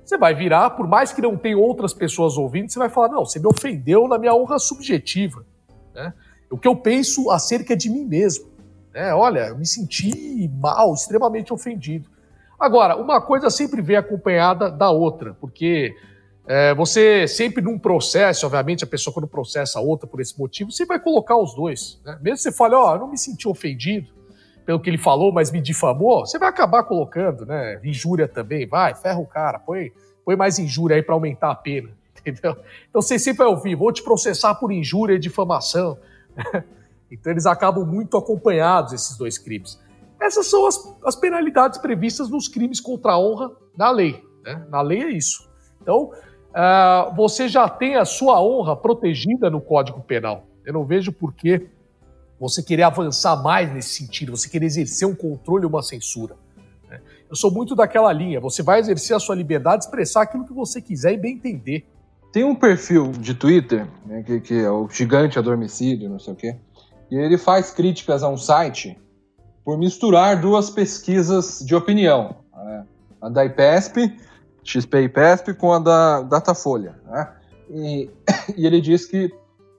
Você 0.03 0.17
vai 0.17 0.35
virar, 0.35 0.71
por 0.71 0.88
mais 0.88 1.12
que 1.12 1.21
não 1.21 1.37
tenha 1.37 1.59
outras 1.59 1.93
pessoas 1.93 2.38
ouvindo, 2.38 2.71
você 2.71 2.79
vai 2.79 2.88
falar: 2.88 3.09
não, 3.09 3.27
você 3.27 3.38
me 3.38 3.47
ofendeu 3.47 4.09
na 4.09 4.17
minha 4.17 4.35
honra 4.35 4.59
subjetiva. 4.59 5.45
Né? 5.95 6.14
O 6.55 6.57
que 6.57 6.69
eu 6.69 6.77
penso 6.77 7.33
acerca 7.33 7.77
de 7.77 7.90
mim 7.90 8.05
mesmo. 8.05 8.47
Né? 8.93 9.12
Olha, 9.12 9.49
eu 9.49 9.59
me 9.59 9.67
senti 9.67 10.49
mal, 10.49 10.95
extremamente 10.95 11.53
ofendido. 11.53 12.09
Agora, 12.57 12.97
uma 12.97 13.21
coisa 13.21 13.51
sempre 13.51 13.83
vem 13.83 13.97
acompanhada 13.97 14.71
da 14.71 14.88
outra, 14.88 15.35
porque 15.40 15.93
é, 16.47 16.73
você 16.73 17.27
sempre 17.27 17.61
num 17.61 17.77
processo, 17.77 18.47
obviamente, 18.47 18.85
a 18.85 18.87
pessoa 18.87 19.12
quando 19.12 19.27
processa 19.27 19.81
a 19.81 19.83
outra 19.83 20.07
por 20.07 20.21
esse 20.21 20.38
motivo, 20.38 20.71
você 20.71 20.87
vai 20.87 21.01
colocar 21.01 21.37
os 21.37 21.57
dois. 21.57 22.01
Né? 22.05 22.17
Mesmo 22.23 22.38
você 22.38 22.53
fale, 22.53 22.77
ó, 22.77 22.93
oh, 22.93 22.95
eu 22.95 23.01
não 23.01 23.11
me 23.11 23.19
senti 23.19 23.49
ofendido, 23.49 24.12
pelo 24.64 24.79
que 24.79 24.88
ele 24.88 24.97
falou, 24.97 25.33
mas 25.33 25.51
me 25.51 25.61
difamou, 25.61 26.25
você 26.25 26.38
vai 26.38 26.49
acabar 26.49 26.85
colocando, 26.85 27.45
né? 27.45 27.81
Injúria 27.83 28.29
também, 28.29 28.64
vai, 28.64 28.95
ferra 28.95 29.19
o 29.19 29.27
cara, 29.27 29.59
põe, 29.59 29.93
põe 30.25 30.37
mais 30.37 30.57
injúria 30.57 30.95
aí 30.95 31.03
para 31.03 31.17
aumentar 31.17 31.51
a 31.51 31.55
pena, 31.57 31.90
entendeu? 32.17 32.57
Então 32.88 33.03
você 33.03 33.19
sempre 33.19 33.38
vai 33.38 33.49
ouvir, 33.49 33.75
vou 33.75 33.93
te 33.93 34.05
processar 34.05 34.55
por 34.55 34.71
injúria 34.71 35.17
e 35.17 35.19
difamação. 35.19 35.99
então 37.11 37.33
eles 37.33 37.47
acabam 37.47 37.85
muito 37.85 38.16
acompanhados, 38.16 38.92
esses 38.92 39.16
dois 39.16 39.38
crimes. 39.38 39.81
Essas 40.20 40.47
são 40.47 40.66
as, 40.66 40.97
as 41.05 41.16
penalidades 41.16 41.79
previstas 41.79 42.31
nos 42.31 42.49
crimes 42.49 42.81
contra 42.81 43.12
a 43.12 43.18
honra 43.18 43.51
na 43.77 43.90
lei. 43.90 44.25
Né? 44.42 44.66
Na 44.70 44.81
lei 44.81 45.03
é 45.03 45.11
isso. 45.11 45.49
Então, 45.83 46.12
uh, 46.51 47.14
você 47.14 47.49
já 47.49 47.68
tem 47.68 47.97
a 47.97 48.05
sua 48.05 48.40
honra 48.40 48.77
protegida 48.77 49.51
no 49.51 49.61
Código 49.61 50.01
Penal. 50.01 50.47
Eu 50.64 50.73
não 50.73 50.85
vejo 50.85 51.12
por 51.12 51.33
que 51.35 51.68
você 52.38 52.62
querer 52.62 52.83
avançar 52.83 53.42
mais 53.42 53.73
nesse 53.73 53.90
sentido, 53.90 54.37
você 54.37 54.49
querer 54.49 54.66
exercer 54.66 55.07
um 55.07 55.14
controle 55.14 55.64
ou 55.64 55.70
uma 55.70 55.83
censura. 55.83 56.37
Né? 56.88 57.01
Eu 57.29 57.37
sou 57.37 57.51
muito 57.51 57.75
daquela 57.75 58.12
linha, 58.12 58.40
você 58.40 58.62
vai 58.62 58.81
exercer 58.81 59.14
a 59.14 59.20
sua 59.20 59.35
liberdade 59.35 59.81
de 59.81 59.85
expressar 59.87 60.23
aquilo 60.23 60.47
que 60.47 60.53
você 60.53 60.81
quiser 60.81 61.12
e 61.12 61.16
bem 61.16 61.35
entender. 61.35 61.87
Tem 62.35 62.42
um 62.42 62.57
perfil 62.57 63.12
de 63.12 63.33
Twitter, 63.33 63.87
né, 64.05 64.25
que, 64.25 64.40
que, 64.40 64.59
é 64.59 64.68
o 64.68 64.88
gigante 64.88 65.38
adormecido, 65.38 66.09
não 66.09 66.18
sei 66.18 66.33
o 66.33 66.37
quê, 66.37 66.57
e 67.09 67.14
ele 67.14 67.38
faz 67.38 67.70
críticas 67.70 68.25
a 68.25 68.29
um 68.29 68.37
site 68.37 69.01
por 69.64 69.79
misturar 69.79 70.40
duas 70.40 70.68
pesquisas 70.68 71.61
de 71.64 71.77
opinião, 71.77 72.35
né? 72.53 72.87
a 73.23 73.29
da 73.29 73.44
IPESP, 73.44 74.18
XP 74.64 75.03
IPESP, 75.03 75.55
com 75.55 75.73
a 75.73 75.79
da 75.79 76.23
Datafolha. 76.23 76.97
Né? 77.07 77.33
E, 77.70 78.11
e 78.59 78.66
ele 78.66 78.81
diz 78.81 79.07
que 79.07 79.33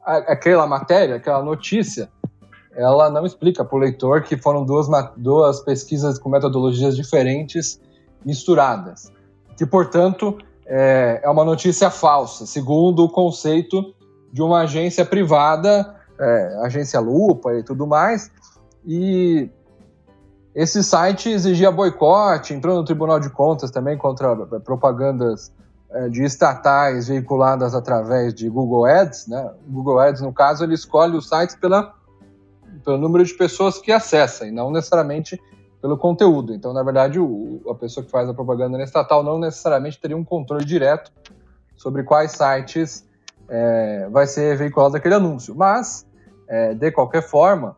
aquela 0.06 0.66
matéria, 0.66 1.18
aquela 1.18 1.44
notícia, 1.44 2.10
ela 2.74 3.10
não 3.10 3.26
explica 3.26 3.66
para 3.66 3.76
o 3.76 3.80
leitor 3.80 4.24
que 4.24 4.38
foram 4.38 4.64
duas, 4.64 4.88
duas 5.18 5.60
pesquisas 5.60 6.18
com 6.18 6.30
metodologias 6.30 6.96
diferentes 6.96 7.82
misturadas. 8.24 9.12
Que, 9.58 9.66
portanto, 9.66 10.38
é, 10.66 11.22
é 11.24 11.30
uma 11.30 11.46
notícia 11.46 11.90
falsa, 11.90 12.46
segundo 12.46 13.04
o 13.04 13.10
conceito 13.10 13.94
de 14.32 14.42
uma 14.42 14.62
agência 14.62 15.06
privada, 15.06 15.96
é, 16.20 16.60
agência 16.64 17.00
Lupa 17.00 17.54
e 17.54 17.64
tudo 17.64 17.86
mais. 17.86 18.32
E 18.86 19.50
esse 20.54 20.84
site 20.84 21.30
exigia 21.30 21.72
boicote, 21.72 22.54
entrou 22.54 22.76
no 22.76 22.84
Tribunal 22.84 23.20
de 23.20 23.30
Contas 23.30 23.72
também 23.72 23.98
contra 23.98 24.36
propagandas 24.60 25.54
é, 25.92 26.10
de 26.10 26.24
estatais 26.24 27.08
veiculadas 27.08 27.76
através 27.76 28.34
de 28.34 28.50
Google 28.50 28.86
Ads. 28.86 29.28
Né? 29.28 29.52
Google 29.68 30.00
Ads, 30.00 30.22
no 30.22 30.34
caso, 30.34 30.64
ele 30.64 30.74
escolhe 30.74 31.16
os 31.16 31.30
sites 31.30 31.56
pela 31.56 31.94
pelo 32.84 32.98
número 32.98 33.24
de 33.24 33.34
pessoas 33.34 33.80
que 33.80 33.92
acessa 33.92 34.46
e 34.46 34.52
não 34.52 34.70
necessariamente 34.70 35.42
pelo 35.86 35.98
conteúdo. 36.00 36.52
Então, 36.52 36.74
na 36.74 36.82
verdade, 36.82 37.20
o, 37.20 37.62
a 37.70 37.76
pessoa 37.76 38.04
que 38.04 38.10
faz 38.10 38.28
a 38.28 38.34
propaganda 38.34 38.82
estatal 38.82 39.24
não 39.24 39.38
necessariamente 39.38 40.00
teria 40.00 40.18
um 40.18 40.24
controle 40.24 40.66
direto 40.66 41.12
sobre 41.76 42.02
quais 42.02 42.32
sites 42.32 43.08
é, 43.48 44.10
vai 44.10 44.26
ser 44.26 44.58
veiculado 44.58 44.98
aquele 44.98 45.14
anúncio. 45.14 45.54
Mas, 45.54 46.04
é, 46.48 46.74
de 46.74 46.92
qualquer 46.92 47.22
forma, 47.22 47.78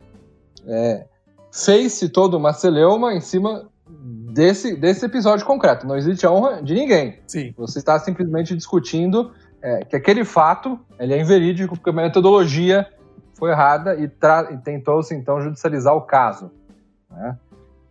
é, 0.66 1.06
fez-se 1.52 2.08
toda 2.08 2.38
uma 2.38 2.54
celeuma 2.54 3.14
em 3.14 3.20
cima 3.20 3.68
desse, 3.90 4.78
desse 4.78 5.06
episódio 5.06 5.46
concreto. 5.46 5.86
Não 5.86 5.98
existe 5.98 6.26
a 6.26 6.32
honra 6.32 6.64
de 6.64 6.76
ninguém. 6.76 7.20
Sim. 7.28 7.54
Você 7.58 7.80
está 7.80 8.00
simplesmente 8.00 8.56
discutindo 8.56 9.34
é, 9.62 9.84
que 9.84 9.98
aquele 9.98 10.24
fato 10.24 10.80
ele 10.98 11.14
é 11.14 11.20
inverídico 11.20 11.76
porque 11.76 11.90
a 11.90 11.94
metodologia 11.94 12.88
foi 13.34 13.52
errada 13.52 13.96
e, 13.96 14.06
e 14.06 14.58
tentou-se 14.60 15.14
então 15.14 15.42
judicializar 15.42 15.94
o 15.94 16.04
caso. 16.04 16.50
Né? 17.12 17.38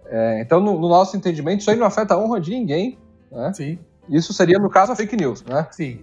É, 0.08 0.40
então, 0.40 0.60
no, 0.60 0.78
no, 0.78 0.88
nosso 0.88 1.16
entendimento, 1.16 1.60
isso 1.60 1.70
aí 1.70 1.76
não 1.76 1.86
afeta 1.86 2.14
a 2.14 2.18
honra 2.18 2.40
de 2.40 2.50
ninguém. 2.50 2.98
Né? 3.30 3.52
Sim. 3.52 3.78
Isso 4.08 4.32
seria, 4.32 4.58
no 4.58 4.70
caso, 4.70 4.92
a 4.92 4.96
fake 4.96 5.16
news. 5.16 5.44
Né? 5.44 5.66
Sim. 5.70 6.00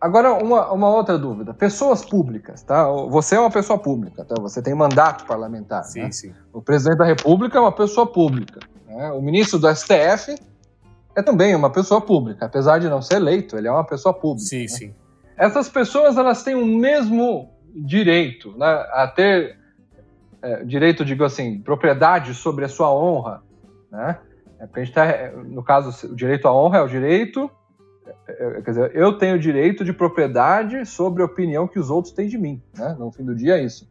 Agora, 0.00 0.32
uma, 0.34 0.70
uma 0.72 0.88
outra 0.90 1.18
dúvida. 1.18 1.52
Pessoas 1.52 2.04
públicas, 2.04 2.62
tá? 2.62 2.88
Você 3.08 3.34
é 3.34 3.40
uma 3.40 3.50
pessoa 3.50 3.78
pública, 3.78 4.24
tá? 4.24 4.34
Você 4.40 4.62
tem 4.62 4.74
mandato 4.74 5.26
parlamentar. 5.26 5.82
Sim, 5.84 6.02
né? 6.02 6.12
sim. 6.12 6.32
O 6.52 6.62
presidente 6.62 6.98
da 6.98 7.04
República 7.04 7.58
é 7.58 7.60
uma 7.60 7.72
pessoa 7.72 8.06
pública. 8.06 8.60
Né? 8.86 9.10
O 9.10 9.20
ministro 9.20 9.58
do 9.58 9.74
STF 9.74 10.36
é 11.16 11.22
também 11.22 11.54
uma 11.54 11.70
pessoa 11.70 12.00
pública. 12.00 12.46
Apesar 12.46 12.78
de 12.78 12.88
não 12.88 13.02
ser 13.02 13.16
eleito, 13.16 13.56
ele 13.56 13.66
é 13.66 13.72
uma 13.72 13.84
pessoa 13.84 14.14
pública. 14.14 14.48
Sim, 14.48 14.62
né? 14.62 14.68
sim. 14.68 14.94
Essas 15.36 15.68
pessoas, 15.68 16.16
elas 16.16 16.42
têm 16.42 16.54
o 16.54 16.64
mesmo 16.64 17.50
direito, 17.74 18.56
né, 18.56 18.66
a 18.92 19.06
ter 19.06 19.57
é, 20.42 20.64
direito, 20.64 21.04
digo 21.04 21.24
assim, 21.24 21.60
propriedade 21.60 22.34
sobre 22.34 22.64
a 22.64 22.68
sua 22.68 22.92
honra, 22.94 23.42
né? 23.90 24.18
É 24.60 24.68
a 24.72 24.84
gente 24.84 24.92
tá, 24.92 25.32
no 25.46 25.62
caso, 25.62 26.08
o 26.08 26.16
direito 26.16 26.48
à 26.48 26.54
honra 26.54 26.78
é 26.78 26.82
o 26.82 26.88
direito, 26.88 27.48
é, 28.26 28.58
é, 28.58 28.62
quer 28.62 28.70
dizer, 28.70 28.90
eu 28.94 29.16
tenho 29.16 29.38
direito 29.38 29.84
de 29.84 29.92
propriedade 29.92 30.84
sobre 30.84 31.22
a 31.22 31.26
opinião 31.26 31.68
que 31.68 31.78
os 31.78 31.90
outros 31.90 32.12
têm 32.12 32.28
de 32.28 32.36
mim, 32.36 32.60
né? 32.76 32.96
No 32.98 33.12
fim 33.12 33.24
do 33.24 33.34
dia 33.34 33.56
é 33.56 33.62
isso. 33.62 33.88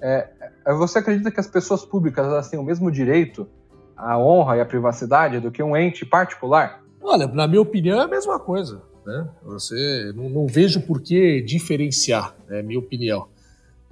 É, 0.00 0.28
é, 0.66 0.74
você 0.74 0.98
acredita 0.98 1.30
que 1.30 1.40
as 1.40 1.46
pessoas 1.46 1.84
públicas 1.84 2.26
elas 2.26 2.48
têm 2.48 2.58
o 2.58 2.62
mesmo 2.62 2.90
direito 2.90 3.48
à 3.96 4.18
honra 4.18 4.56
e 4.56 4.60
à 4.60 4.64
privacidade 4.64 5.40
do 5.40 5.50
que 5.50 5.62
um 5.62 5.76
ente 5.76 6.04
particular? 6.04 6.82
Olha, 7.02 7.26
na 7.26 7.46
minha 7.46 7.60
opinião 7.60 8.00
é 8.00 8.04
a 8.04 8.08
mesma 8.08 8.38
coisa. 8.38 8.82
Né? 9.04 9.28
Você 9.44 10.12
não, 10.14 10.28
não 10.28 10.46
vejo 10.46 10.80
por 10.82 11.00
que 11.00 11.40
diferenciar, 11.42 12.34
é 12.50 12.62
minha 12.62 12.78
opinião. 12.78 13.28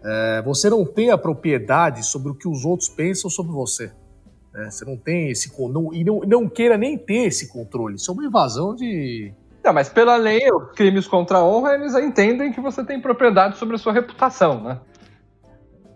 É, 0.04 0.42
você 0.42 0.68
não 0.68 0.84
tem 0.84 1.10
a 1.10 1.16
propriedade 1.16 2.04
sobre 2.04 2.30
o 2.30 2.34
que 2.34 2.46
os 2.46 2.64
outros 2.64 2.88
pensam 2.88 3.30
sobre 3.30 3.52
você. 3.52 3.90
Né? 4.52 4.70
Você 4.70 4.84
não 4.84 4.96
tem 4.96 5.30
esse 5.30 5.50
não, 5.70 5.94
e 5.94 6.04
não, 6.04 6.20
não 6.20 6.48
queira 6.48 6.76
nem 6.76 6.98
ter 6.98 7.26
esse 7.26 7.48
controle. 7.48 7.96
Isso 7.96 8.10
é 8.10 8.14
uma 8.14 8.24
invasão 8.24 8.74
de. 8.74 9.32
Não, 9.64 9.72
mas 9.72 9.88
pela 9.88 10.16
lei, 10.16 10.40
os 10.52 10.72
crimes 10.72 11.06
contra 11.06 11.38
a 11.38 11.44
honra, 11.44 11.74
eles 11.74 11.94
entendem 11.94 12.52
que 12.52 12.60
você 12.60 12.84
tem 12.84 13.00
propriedade 13.00 13.56
sobre 13.56 13.76
a 13.76 13.78
sua 13.78 13.94
reputação, 13.94 14.62
né? 14.62 14.80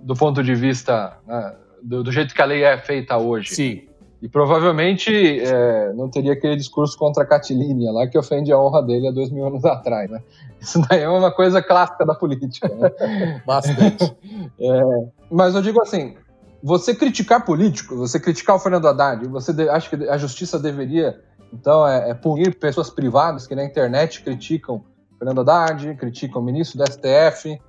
Do 0.00 0.14
ponto 0.14 0.42
de 0.42 0.54
vista 0.54 1.18
né? 1.26 1.56
do, 1.82 2.02
do 2.02 2.10
jeito 2.10 2.34
que 2.34 2.40
a 2.40 2.46
lei 2.46 2.64
é 2.64 2.78
feita 2.78 3.18
hoje. 3.18 3.54
Sim. 3.54 3.87
E 4.20 4.28
provavelmente 4.28 5.40
é, 5.40 5.92
não 5.92 6.08
teria 6.10 6.32
aquele 6.32 6.56
discurso 6.56 6.98
contra 6.98 7.22
a 7.22 7.26
Catilínia 7.26 7.92
lá 7.92 8.06
que 8.06 8.18
ofende 8.18 8.52
a 8.52 8.58
honra 8.58 8.82
dele 8.82 9.08
há 9.08 9.12
dois 9.12 9.30
mil 9.30 9.46
anos 9.46 9.64
atrás, 9.64 10.10
né? 10.10 10.20
Isso 10.60 10.82
daí 10.88 11.02
é 11.02 11.08
uma 11.08 11.30
coisa 11.30 11.62
clássica 11.62 12.04
da 12.04 12.14
política. 12.14 12.68
Né? 12.68 12.90
Bastante. 13.46 14.16
É, 14.60 14.82
mas 15.30 15.54
eu 15.54 15.62
digo 15.62 15.80
assim, 15.80 16.16
você 16.62 16.94
criticar 16.94 17.44
políticos, 17.44 17.96
você 17.96 18.18
criticar 18.18 18.56
o 18.56 18.58
Fernando 18.58 18.88
Haddad, 18.88 19.26
você 19.28 19.52
de, 19.52 19.68
acha 19.68 19.96
que 19.96 20.08
a 20.08 20.18
justiça 20.18 20.58
deveria, 20.58 21.20
então, 21.52 21.86
é, 21.86 22.10
é 22.10 22.14
punir 22.14 22.58
pessoas 22.58 22.90
privadas 22.90 23.46
que 23.46 23.54
na 23.54 23.64
internet 23.64 24.22
criticam 24.22 24.76
o 24.76 25.18
Fernando 25.18 25.40
Haddad, 25.42 25.94
criticam 25.94 26.42
o 26.42 26.44
ministro 26.44 26.78
do 26.78 26.84
STF, 26.90 27.60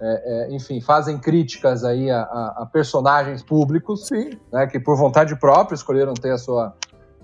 é, 0.00 0.50
é, 0.50 0.54
enfim, 0.54 0.80
fazem 0.80 1.18
críticas 1.18 1.82
aí 1.82 2.10
a, 2.10 2.20
a, 2.20 2.62
a 2.62 2.66
personagens 2.66 3.42
públicos, 3.42 4.08
né, 4.52 4.66
que 4.66 4.78
por 4.78 4.96
vontade 4.96 5.34
própria 5.36 5.74
escolheram 5.74 6.12
ter 6.12 6.32
a 6.32 6.38
sua, 6.38 6.74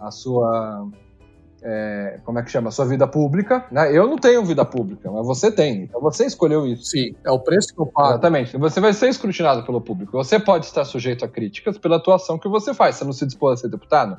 a 0.00 0.10
sua 0.10 0.88
é, 1.62 2.18
como 2.24 2.38
é 2.38 2.42
que 2.42 2.50
chama, 2.50 2.68
a 2.68 2.72
sua 2.72 2.86
vida 2.86 3.06
pública. 3.06 3.66
Né? 3.70 3.96
Eu 3.96 4.08
não 4.08 4.16
tenho 4.16 4.44
vida 4.44 4.64
pública, 4.64 5.10
mas 5.10 5.26
você 5.26 5.50
tem. 5.50 5.84
Então 5.84 6.00
você 6.00 6.26
escolheu 6.26 6.66
isso. 6.66 6.84
Sim, 6.84 7.14
é 7.24 7.30
o 7.30 7.38
preço 7.38 7.74
que 7.74 7.80
eu 7.80 7.86
pago. 7.86 8.10
Exatamente. 8.10 8.56
Você 8.56 8.80
vai 8.80 8.92
ser 8.92 9.08
escrutinado 9.08 9.64
pelo 9.64 9.80
público. 9.80 10.12
Você 10.12 10.38
pode 10.38 10.66
estar 10.66 10.84
sujeito 10.84 11.24
a 11.24 11.28
críticas 11.28 11.78
pela 11.78 11.96
atuação 11.96 12.38
que 12.38 12.48
você 12.48 12.74
faz. 12.74 12.96
Você 12.96 13.04
não 13.04 13.12
se 13.12 13.24
dispôs 13.24 13.58
a 13.58 13.62
ser 13.62 13.68
deputado? 13.68 14.18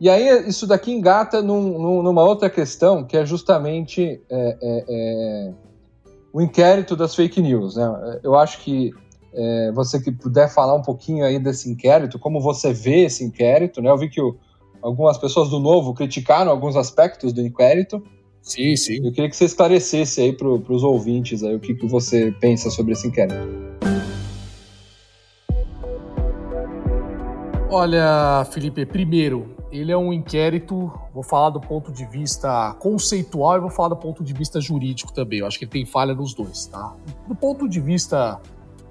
E 0.00 0.10
aí 0.10 0.48
isso 0.48 0.66
daqui 0.66 0.92
engata 0.92 1.40
num, 1.40 1.78
num, 1.78 2.02
numa 2.02 2.22
outra 2.22 2.50
questão, 2.50 3.04
que 3.04 3.16
é 3.16 3.24
justamente 3.24 4.20
é, 4.28 4.58
é, 4.60 4.84
é 4.88 5.52
o 6.34 6.42
inquérito 6.42 6.96
das 6.96 7.14
fake 7.14 7.40
news. 7.40 7.76
Né? 7.76 8.18
Eu 8.24 8.34
acho 8.34 8.58
que 8.58 8.90
é, 9.32 9.70
você 9.72 10.00
que 10.00 10.10
puder 10.10 10.52
falar 10.52 10.74
um 10.74 10.82
pouquinho 10.82 11.24
aí 11.24 11.38
desse 11.38 11.70
inquérito, 11.70 12.18
como 12.18 12.40
você 12.40 12.72
vê 12.72 13.04
esse 13.04 13.24
inquérito, 13.24 13.80
né? 13.80 13.88
Eu 13.88 13.96
vi 13.96 14.08
que 14.08 14.20
o, 14.20 14.36
algumas 14.82 15.16
pessoas 15.16 15.48
do 15.48 15.60
Novo 15.60 15.94
criticaram 15.94 16.50
alguns 16.50 16.74
aspectos 16.74 17.32
do 17.32 17.40
inquérito. 17.40 18.02
Sim, 18.42 18.74
sim. 18.74 19.06
Eu 19.06 19.12
queria 19.12 19.30
que 19.30 19.36
você 19.36 19.44
esclarecesse 19.44 20.20
aí 20.20 20.32
para 20.32 20.48
os 20.48 20.82
ouvintes 20.82 21.44
aí, 21.44 21.54
o 21.54 21.60
que, 21.60 21.72
que 21.72 21.86
você 21.86 22.34
pensa 22.40 22.68
sobre 22.68 22.94
esse 22.94 23.06
inquérito. 23.06 23.38
Olha, 27.70 28.44
Felipe, 28.50 28.84
primeiro, 28.84 29.53
ele 29.78 29.90
é 29.90 29.96
um 29.96 30.12
inquérito, 30.12 30.92
vou 31.12 31.22
falar 31.22 31.50
do 31.50 31.60
ponto 31.60 31.90
de 31.90 32.04
vista 32.06 32.74
conceitual 32.74 33.56
e 33.56 33.60
vou 33.60 33.70
falar 33.70 33.88
do 33.88 33.96
ponto 33.96 34.22
de 34.22 34.32
vista 34.32 34.60
jurídico 34.60 35.12
também. 35.12 35.40
Eu 35.40 35.46
acho 35.46 35.58
que 35.58 35.64
ele 35.64 35.72
tem 35.72 35.84
falha 35.84 36.14
nos 36.14 36.32
dois, 36.32 36.66
tá? 36.66 36.94
Do 37.26 37.34
ponto 37.34 37.68
de 37.68 37.80
vista 37.80 38.40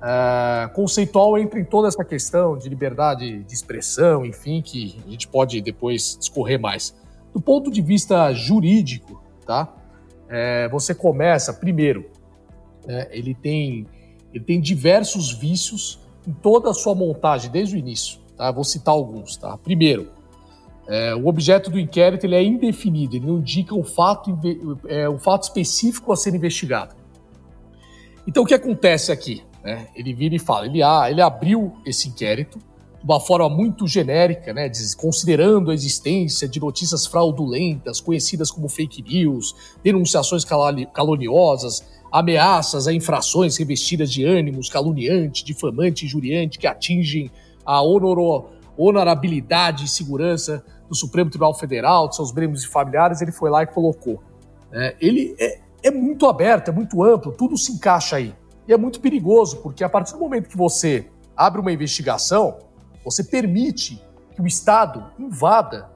é, 0.04 0.68
conceitual 0.74 1.38
entra 1.38 1.60
em 1.60 1.64
toda 1.64 1.88
essa 1.88 2.04
questão 2.04 2.58
de 2.58 2.68
liberdade 2.68 3.44
de 3.44 3.54
expressão, 3.54 4.26
enfim, 4.26 4.62
que 4.62 4.98
a 5.08 5.10
gente 5.10 5.28
pode 5.28 5.62
depois 5.62 6.18
discorrer 6.20 6.60
mais. 6.60 6.94
Do 7.34 7.40
ponto 7.40 7.72
de 7.72 7.82
vista 7.82 8.34
jurídico, 8.34 9.24
tá? 9.46 9.74
É, 10.28 10.68
você 10.68 10.94
começa, 10.94 11.54
primeiro, 11.54 12.10
é, 12.86 13.10
ele, 13.18 13.34
tem, 13.34 13.88
ele 14.34 14.44
tem 14.44 14.60
diversos 14.60 15.32
vícios 15.32 16.02
em 16.28 16.34
toda 16.34 16.70
a 16.70 16.74
sua 16.74 16.94
montagem, 16.94 17.50
desde 17.50 17.76
o 17.76 17.80
início. 17.80 18.20
Tá? 18.36 18.52
Vou 18.52 18.64
citar 18.64 18.94
alguns. 18.94 19.38
Tá? 19.38 19.58
Primeiro, 19.58 20.10
é, 20.88 21.16
o 21.16 21.28
objeto 21.28 21.70
do 21.70 21.80
inquérito 21.80 22.26
ele 22.26 22.36
é 22.36 22.44
indefinido, 22.44 23.16
ele 23.16 23.26
não 23.26 23.38
indica 23.38 23.74
um 23.74 23.84
fato, 23.84 24.38
é, 24.88 25.10
fato 25.18 25.44
específico 25.44 26.12
a 26.12 26.16
ser 26.16 26.36
investigado. 26.36 26.96
Então, 28.28 28.44
o 28.44 28.46
que 28.46 28.54
acontece 28.54 29.12
aqui? 29.12 29.44
Né? 29.64 29.88
Ele 29.96 30.14
vira 30.14 30.36
e 30.36 30.40
fala: 30.40 30.66
ele, 30.66 30.84
ah, 30.84 31.10
ele 31.10 31.22
abriu 31.22 31.74
esse 31.86 32.10
inquérito 32.10 32.60
de 32.60 33.06
uma 33.06 33.20
forma 33.20 33.50
muito 33.50 33.86
genérica, 33.86 34.54
né? 34.54 34.72
considerando 34.98 35.72
a 35.72 35.74
existência 35.74 36.48
de 36.48 36.60
notícias 36.60 37.06
fraudulentas, 37.06 38.00
conhecidas 38.00 38.50
como 38.50 38.70
fake 38.70 39.02
news, 39.02 39.76
denunciações 39.84 40.46
caluniosas, 40.94 41.84
ameaças 42.10 42.88
a 42.88 42.94
infrações 42.94 43.58
revestidas 43.58 44.12
de 44.12 44.24
ânimos 44.24 44.70
caluniante, 44.70 45.44
difamante 45.44 46.06
injuriante 46.06 46.58
que 46.58 46.68
atingem 46.68 47.30
a 47.66 47.82
honorabilidade 48.78 49.86
e 49.86 49.88
segurança 49.88 50.64
do 50.88 50.96
Supremo 50.96 51.30
Tribunal 51.30 51.54
Federal, 51.54 52.08
de 52.08 52.16
seus 52.16 52.32
membros 52.34 52.64
e 52.64 52.68
familiares, 52.68 53.22
ele 53.22 53.32
foi 53.32 53.50
lá 53.50 53.64
e 53.64 53.68
colocou. 53.68 54.22
É, 54.72 54.96
ele 55.00 55.36
é, 55.40 55.60
é 55.84 55.92
muito 55.92 56.26
aberto, 56.28 56.70
é 56.70 56.72
muito 56.72 57.04
amplo, 57.04 57.32
tudo 57.32 57.58
se 57.58 57.74
encaixa 57.74 58.18
aí. 58.18 58.36
E 58.68 58.74
é 58.74 58.78
muito 58.78 59.00
perigoso, 59.00 59.58
porque 59.58 59.84
a 59.84 59.90
partir 59.90 60.14
do 60.14 60.20
momento 60.20 60.48
que 60.50 60.58
você 60.58 61.10
abre 61.36 61.60
uma 61.60 61.72
investigação, 61.72 62.60
você 63.04 63.24
permite 63.24 64.02
que 64.36 64.42
o 64.42 64.48
Estado 64.48 65.12
invada, 65.20 65.90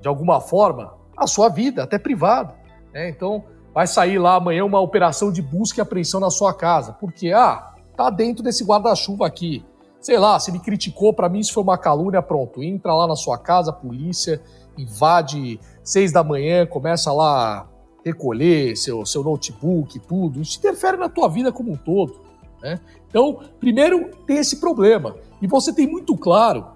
de 0.00 0.08
alguma 0.08 0.40
forma, 0.40 0.94
a 1.16 1.26
sua 1.26 1.48
vida, 1.48 1.82
até 1.82 1.98
privada. 1.98 2.54
Né? 2.92 3.08
Então, 3.08 3.44
vai 3.74 3.86
sair 3.86 4.18
lá 4.18 4.34
amanhã 4.34 4.64
uma 4.64 4.80
operação 4.80 5.32
de 5.32 5.40
busca 5.40 5.80
e 5.80 5.82
apreensão 5.82 6.20
na 6.20 6.30
sua 6.30 6.52
casa, 6.52 6.92
porque, 6.92 7.32
ah, 7.32 7.74
tá 7.96 8.10
dentro 8.10 8.42
desse 8.42 8.64
guarda-chuva 8.64 9.26
aqui 9.26 9.64
sei 10.00 10.18
lá, 10.18 10.38
se 10.38 10.50
me 10.50 10.58
criticou, 10.58 11.12
para 11.12 11.28
mim 11.28 11.40
isso 11.40 11.52
foi 11.52 11.62
uma 11.62 11.78
calúnia, 11.78 12.22
pronto. 12.22 12.62
Entra 12.62 12.94
lá 12.94 13.06
na 13.06 13.16
sua 13.16 13.38
casa, 13.38 13.72
polícia 13.72 14.40
invade 14.78 15.60
seis 15.82 16.12
da 16.12 16.24
manhã, 16.24 16.66
começa 16.66 17.12
lá 17.12 17.68
recolher 18.04 18.76
seu, 18.76 19.04
seu 19.04 19.22
notebook, 19.22 19.98
tudo. 20.00 20.40
Isso 20.40 20.58
interfere 20.58 20.96
na 20.96 21.08
tua 21.08 21.28
vida 21.28 21.52
como 21.52 21.72
um 21.72 21.76
todo. 21.76 22.20
Né? 22.62 22.80
Então, 23.08 23.40
primeiro 23.58 24.10
tem 24.26 24.38
esse 24.38 24.58
problema. 24.58 25.16
E 25.40 25.46
você 25.46 25.72
tem 25.72 25.86
muito 25.86 26.16
claro 26.16 26.66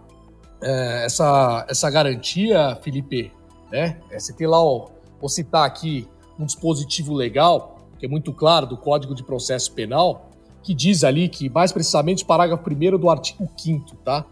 é, 0.62 1.04
essa, 1.06 1.66
essa 1.68 1.90
garantia, 1.90 2.78
Felipe. 2.82 3.32
Né? 3.70 3.98
É, 4.10 4.18
você 4.18 4.32
tem 4.32 4.46
lá, 4.46 4.62
ó, 4.62 4.88
vou 5.20 5.28
citar 5.28 5.66
aqui 5.66 6.08
um 6.38 6.44
dispositivo 6.44 7.14
legal, 7.14 7.78
que 7.98 8.06
é 8.06 8.08
muito 8.08 8.32
claro, 8.32 8.66
do 8.66 8.76
Código 8.76 9.14
de 9.14 9.22
Processo 9.22 9.72
Penal, 9.72 10.30
que 10.64 10.74
diz 10.74 11.04
ali 11.04 11.28
que, 11.28 11.50
mais 11.50 11.70
precisamente, 11.70 12.24
parágrafo 12.24 12.64
1 12.68 12.98
do 12.98 13.10
artigo 13.10 13.48
5 13.56 13.96
tá? 13.96 14.24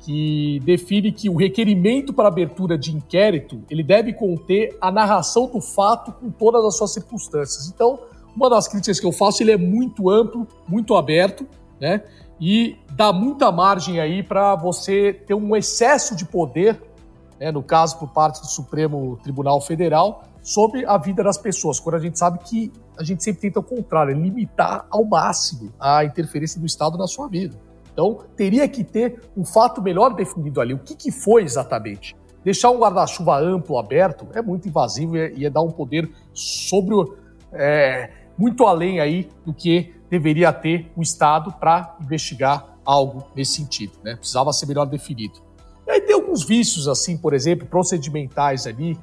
Que 0.00 0.60
define 0.64 1.12
que 1.12 1.28
o 1.28 1.36
requerimento 1.36 2.12
para 2.12 2.28
abertura 2.28 2.78
de 2.78 2.94
inquérito 2.94 3.62
ele 3.68 3.82
deve 3.82 4.12
conter 4.12 4.76
a 4.80 4.90
narração 4.90 5.48
do 5.48 5.60
fato 5.60 6.12
com 6.12 6.30
todas 6.30 6.64
as 6.64 6.76
suas 6.76 6.92
circunstâncias. 6.92 7.68
Então, 7.68 7.98
uma 8.34 8.48
das 8.48 8.66
críticas 8.68 8.98
que 8.98 9.06
eu 9.06 9.12
faço, 9.12 9.42
ele 9.42 9.52
é 9.52 9.56
muito 9.56 10.08
amplo, 10.08 10.46
muito 10.66 10.94
aberto, 10.94 11.46
né? 11.80 12.02
E 12.40 12.76
dá 12.92 13.12
muita 13.12 13.52
margem 13.52 14.00
aí 14.00 14.22
para 14.22 14.54
você 14.56 15.12
ter 15.12 15.34
um 15.34 15.54
excesso 15.54 16.16
de 16.16 16.24
poder, 16.24 16.80
né, 17.38 17.52
no 17.52 17.62
caso 17.62 17.98
por 17.98 18.08
parte 18.08 18.40
do 18.40 18.46
Supremo 18.46 19.18
Tribunal 19.22 19.60
Federal, 19.60 20.24
sobre 20.42 20.84
a 20.84 20.98
vida 20.98 21.22
das 21.22 21.38
pessoas, 21.38 21.78
quando 21.78 21.96
a 21.96 21.98
gente 22.00 22.18
sabe 22.18 22.38
que 22.38 22.72
a 22.98 23.04
gente 23.04 23.22
sempre 23.22 23.42
tenta 23.42 23.60
o 23.60 23.62
contrário, 23.62 24.14
limitar 24.14 24.86
ao 24.90 25.04
máximo 25.04 25.72
a 25.78 26.04
interferência 26.04 26.60
do 26.60 26.66
Estado 26.66 26.98
na 26.98 27.06
sua 27.06 27.28
vida. 27.28 27.56
Então, 27.92 28.20
teria 28.36 28.66
que 28.68 28.82
ter 28.82 29.20
um 29.36 29.44
fato 29.44 29.80
melhor 29.82 30.14
definido 30.14 30.60
ali. 30.60 30.74
O 30.74 30.78
que, 30.78 30.94
que 30.94 31.12
foi 31.12 31.42
exatamente? 31.42 32.16
Deixar 32.44 32.70
um 32.70 32.78
guarda-chuva 32.78 33.38
amplo, 33.38 33.78
aberto, 33.78 34.26
é 34.34 34.42
muito 34.42 34.66
invasivo 34.66 35.16
e 35.16 35.44
é, 35.44 35.50
dar 35.50 35.62
um 35.62 35.70
poder 35.70 36.10
sobre 36.32 36.94
é, 37.52 38.10
muito 38.36 38.64
além 38.66 38.98
aí 38.98 39.28
do 39.44 39.54
que 39.54 39.94
deveria 40.10 40.52
ter 40.52 40.90
o 40.96 41.02
Estado 41.02 41.52
para 41.52 41.96
investigar 42.02 42.76
algo 42.84 43.24
nesse 43.36 43.52
sentido. 43.52 43.92
Né? 44.02 44.16
Precisava 44.16 44.52
ser 44.52 44.66
melhor 44.66 44.86
definido. 44.86 45.40
E 45.86 45.90
aí 45.90 46.00
tem 46.00 46.14
alguns 46.14 46.44
vícios, 46.44 46.88
assim, 46.88 47.16
por 47.16 47.34
exemplo, 47.34 47.66
procedimentais 47.66 48.66
ali, 48.66 48.98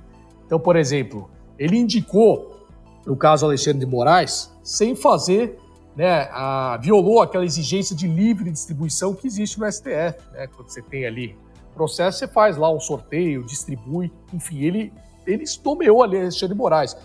então, 0.50 0.60
por 0.60 0.76
exemplo, 0.76 1.30
ele 1.60 1.78
indicou, 1.78 2.66
no 3.06 3.16
caso 3.16 3.46
Alexandre 3.46 3.82
de 3.82 3.86
Moraes, 3.86 4.52
sem 4.64 4.96
fazer, 4.96 5.60
né, 5.96 6.28
a, 6.32 6.76
violou 6.82 7.22
aquela 7.22 7.46
exigência 7.46 7.96
de 7.96 8.08
livre 8.08 8.50
distribuição 8.50 9.14
que 9.14 9.28
existe 9.28 9.60
no 9.60 9.72
STF. 9.72 10.18
Né? 10.34 10.48
Quando 10.56 10.70
você 10.70 10.82
tem 10.82 11.06
ali 11.06 11.38
processo, 11.76 12.18
você 12.18 12.28
faz 12.28 12.58
lá 12.58 12.72
um 12.72 12.80
sorteio, 12.80 13.46
distribui, 13.46 14.12
enfim, 14.34 14.64
ele, 14.64 14.92
ele 15.28 15.44
nomeou 15.64 16.02
ali 16.02 16.18
Alexandre 16.18 16.56
de 16.56 16.60
Moraes. 16.60 16.98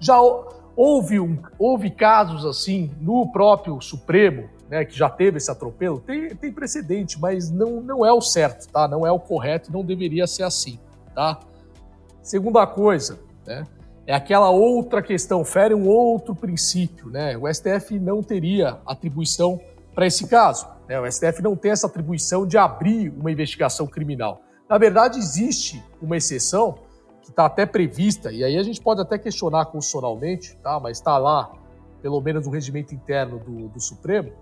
Já 0.00 0.16
houve, 0.74 1.20
um, 1.20 1.38
houve 1.58 1.90
casos 1.90 2.46
assim 2.46 2.90
no 2.98 3.30
próprio 3.30 3.78
Supremo, 3.82 4.48
né, 4.70 4.86
que 4.86 4.96
já 4.96 5.10
teve 5.10 5.36
esse 5.36 5.50
atropelo, 5.50 6.00
tem, 6.00 6.34
tem 6.34 6.50
precedente, 6.50 7.20
mas 7.20 7.50
não, 7.50 7.82
não 7.82 8.06
é 8.06 8.12
o 8.12 8.22
certo, 8.22 8.66
tá? 8.72 8.88
Não 8.88 9.06
é 9.06 9.12
o 9.12 9.20
correto, 9.20 9.70
não 9.70 9.84
deveria 9.84 10.26
ser 10.26 10.44
assim, 10.44 10.78
tá? 11.14 11.38
Segunda 12.26 12.66
coisa, 12.66 13.20
né, 13.46 13.62
é 14.04 14.12
aquela 14.12 14.50
outra 14.50 15.00
questão, 15.00 15.44
fere 15.44 15.72
um 15.72 15.86
outro 15.86 16.34
princípio. 16.34 17.08
Né? 17.08 17.38
O 17.38 17.46
STF 17.46 18.00
não 18.00 18.20
teria 18.20 18.80
atribuição 18.84 19.60
para 19.94 20.08
esse 20.08 20.26
caso. 20.26 20.66
Né? 20.88 20.98
O 20.98 21.08
STF 21.08 21.40
não 21.40 21.54
tem 21.54 21.70
essa 21.70 21.86
atribuição 21.86 22.44
de 22.44 22.58
abrir 22.58 23.10
uma 23.16 23.30
investigação 23.30 23.86
criminal. 23.86 24.40
Na 24.68 24.76
verdade, 24.76 25.20
existe 25.20 25.80
uma 26.02 26.16
exceção 26.16 26.80
que 27.22 27.30
está 27.30 27.46
até 27.46 27.64
prevista, 27.64 28.32
e 28.32 28.42
aí 28.42 28.56
a 28.56 28.62
gente 28.64 28.80
pode 28.80 29.00
até 29.00 29.16
questionar 29.16 29.66
constitucionalmente, 29.66 30.56
tá? 30.56 30.80
mas 30.80 30.98
está 30.98 31.16
lá, 31.18 31.52
pelo 32.02 32.20
menos 32.20 32.44
no 32.44 32.52
regimento 32.52 32.92
interno 32.92 33.38
do, 33.38 33.68
do 33.68 33.80
Supremo, 33.80 34.32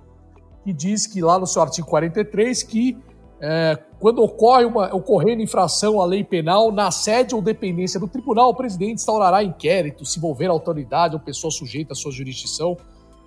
que 0.63 0.73
diz 0.73 1.07
que 1.07 1.21
lá 1.21 1.39
no 1.39 1.47
seu 1.47 1.61
artigo 1.61 1.87
43 1.87 2.63
que 2.63 2.97
é, 3.41 3.79
quando 3.99 4.23
ocorre 4.23 4.65
uma 4.65 4.95
ocorrendo 4.95 5.43
infração 5.43 6.01
à 6.01 6.07
lei 6.07 6.23
penal 6.25 6.71
na 6.71 6.91
sede 6.91 7.35
ou 7.35 7.43
dependência 7.43 7.99
do 7.99 8.09
tribunal, 8.09 8.51
o 8.51 8.55
presidente 8.55 8.95
instaurará 8.95 9.43
inquérito 9.43 10.05
se 10.05 10.19
envolver 10.19 10.47
autoridade 10.47 11.15
ou 11.15 11.21
pessoa 11.21 11.51
sujeita 11.51 11.93
à 11.93 11.97
sua 11.97 12.13
jurisdição 12.13 12.77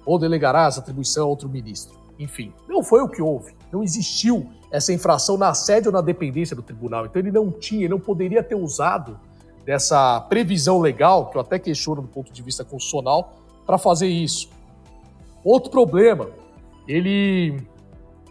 ou 0.06 0.17
delegará 0.17 0.65
essa 0.65 0.80
atribuição 0.80 1.26
a 1.26 1.30
outro 1.30 1.50
ministro. 1.50 1.98
Enfim, 2.17 2.54
não 2.67 2.82
foi 2.82 3.02
o 3.02 3.10
que 3.10 3.22
houve. 3.22 3.54
Não 3.72 3.84
existiu 3.84 4.50
essa 4.72 4.91
infração 4.91 5.38
na 5.38 5.54
sede 5.54 5.88
ou 5.88 5.93
na 5.93 6.02
dependência 6.02 6.56
do 6.56 6.62
tribunal. 6.62 7.06
Então 7.06 7.22
ele 7.22 7.32
não 7.32 7.52
tinha, 7.52 7.82
ele 7.82 7.89
não 7.89 8.00
poderia 8.00 8.41
ter 8.41 8.56
usado 8.56 9.20
dessa 9.65 10.22
previsão 10.22 10.80
legal, 10.80 11.30
que 11.30 11.38
eu 11.38 11.41
até 11.41 11.60
questiono 11.60 12.02
do 12.02 12.08
ponto 12.08 12.32
de 12.32 12.41
vista 12.41 12.63
constitucional, 12.63 13.36
para 13.65 13.78
fazer 13.78 14.08
isso. 14.08 14.50
Outro 15.43 15.70
problema, 15.70 16.30
ele 16.88 17.62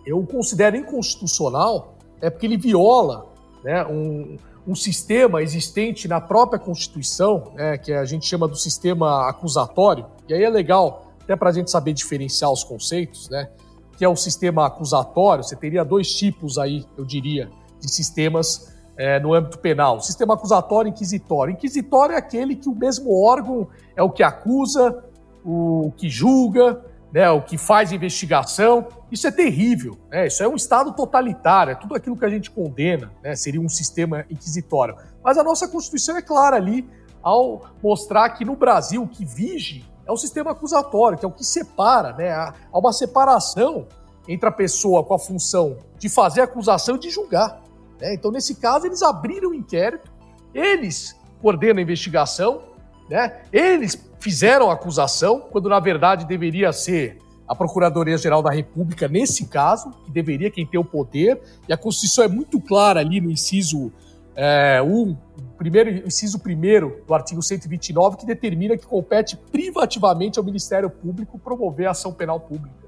eu 0.06 0.24
considero 0.24 0.76
inconstitucional 0.76 1.96
é 2.20 2.30
porque 2.30 2.46
ele 2.46 2.56
viola 2.56 3.26
né, 3.64 3.84
um, 3.86 4.36
um 4.66 4.74
sistema 4.74 5.42
existente 5.42 6.06
na 6.06 6.20
própria 6.20 6.58
Constituição, 6.58 7.52
né, 7.54 7.76
que 7.76 7.92
a 7.92 8.04
gente 8.04 8.26
chama 8.26 8.46
do 8.46 8.56
sistema 8.56 9.28
acusatório, 9.28 10.06
e 10.28 10.34
aí 10.34 10.44
é 10.44 10.48
legal, 10.48 11.12
até 11.22 11.34
para 11.34 11.50
a 11.50 11.52
gente 11.52 11.70
saber 11.70 11.92
diferenciar 11.92 12.50
os 12.50 12.62
conceitos, 12.62 13.28
né, 13.28 13.50
que 13.98 14.04
é 14.04 14.08
o 14.08 14.16
sistema 14.16 14.66
acusatório, 14.66 15.42
você 15.42 15.56
teria 15.56 15.84
dois 15.84 16.12
tipos 16.14 16.58
aí, 16.58 16.84
eu 16.96 17.04
diria, 17.04 17.50
de 17.80 17.90
sistemas 17.90 18.74
é, 18.96 19.20
no 19.20 19.34
âmbito 19.34 19.58
penal. 19.58 20.00
Sistema 20.00 20.34
acusatório 20.34 20.88
e 20.88 20.90
inquisitório. 20.90 21.52
Inquisitório 21.52 22.14
é 22.14 22.18
aquele 22.18 22.56
que 22.56 22.68
o 22.68 22.74
mesmo 22.74 23.12
órgão 23.22 23.68
é 23.94 24.02
o 24.02 24.10
que 24.10 24.22
acusa, 24.22 25.04
o 25.44 25.92
que 25.96 26.08
julga, 26.08 26.82
né, 27.12 27.30
o 27.30 27.42
que 27.42 27.56
faz 27.56 27.92
investigação. 27.92 28.88
Isso 29.10 29.26
é 29.26 29.30
terrível, 29.30 29.96
né? 30.10 30.26
Isso 30.26 30.42
é 30.42 30.48
um 30.48 30.56
Estado 30.56 30.92
totalitário, 30.92 31.72
é 31.72 31.74
tudo 31.74 31.94
aquilo 31.94 32.16
que 32.16 32.24
a 32.24 32.28
gente 32.28 32.50
condena, 32.50 33.12
né? 33.22 33.34
Seria 33.34 33.60
um 33.60 33.68
sistema 33.68 34.24
inquisitório. 34.30 34.96
Mas 35.22 35.38
a 35.38 35.44
nossa 35.44 35.68
Constituição 35.68 36.16
é 36.16 36.22
clara 36.22 36.56
ali 36.56 36.88
ao 37.22 37.62
mostrar 37.82 38.30
que 38.30 38.44
no 38.44 38.54
Brasil 38.54 39.02
o 39.02 39.08
que 39.08 39.24
vige 39.24 39.84
é 40.06 40.12
o 40.12 40.16
sistema 40.16 40.52
acusatório, 40.52 41.18
que 41.18 41.24
é 41.24 41.28
o 41.28 41.32
que 41.32 41.44
separa, 41.44 42.12
né? 42.12 42.30
Há 42.30 42.54
uma 42.72 42.92
separação 42.92 43.86
entre 44.28 44.48
a 44.48 44.52
pessoa 44.52 45.04
com 45.04 45.14
a 45.14 45.18
função 45.18 45.78
de 45.98 46.08
fazer 46.08 46.40
acusação 46.40 46.96
e 46.96 46.98
de 46.98 47.10
julgar. 47.10 47.62
Né? 48.00 48.14
Então, 48.14 48.30
nesse 48.30 48.56
caso, 48.56 48.86
eles 48.86 49.02
abriram 49.02 49.50
o 49.50 49.54
inquérito, 49.54 50.10
eles 50.54 51.16
coordenam 51.40 51.78
a 51.78 51.82
investigação, 51.82 52.62
né? 53.08 53.42
Eles 53.52 53.94
fizeram 54.20 54.70
acusação, 54.70 55.40
quando 55.50 55.68
na 55.68 55.80
verdade 55.80 56.26
deveria 56.26 56.72
ser 56.72 57.18
a 57.46 57.54
Procuradoria-Geral 57.54 58.42
da 58.42 58.50
República, 58.50 59.06
nesse 59.06 59.46
caso, 59.46 59.90
que 60.04 60.10
deveria 60.10 60.50
quem 60.50 60.66
tem 60.66 60.80
o 60.80 60.84
poder, 60.84 61.40
e 61.68 61.72
a 61.72 61.76
Constituição 61.76 62.24
é 62.24 62.28
muito 62.28 62.60
clara 62.60 63.00
ali 63.00 63.20
no 63.20 63.30
inciso 63.30 63.92
é, 64.34 64.82
um, 64.82 65.16
primeiro, 65.56 66.06
inciso 66.06 66.38
primeiro 66.38 67.02
do 67.06 67.14
artigo 67.14 67.42
129, 67.42 68.18
que 68.18 68.26
determina 68.26 68.76
que 68.76 68.86
compete 68.86 69.36
privativamente 69.36 70.38
ao 70.38 70.44
Ministério 70.44 70.90
Público 70.90 71.38
promover 71.38 71.86
a 71.86 71.92
ação 71.92 72.12
penal 72.12 72.40
pública. 72.40 72.86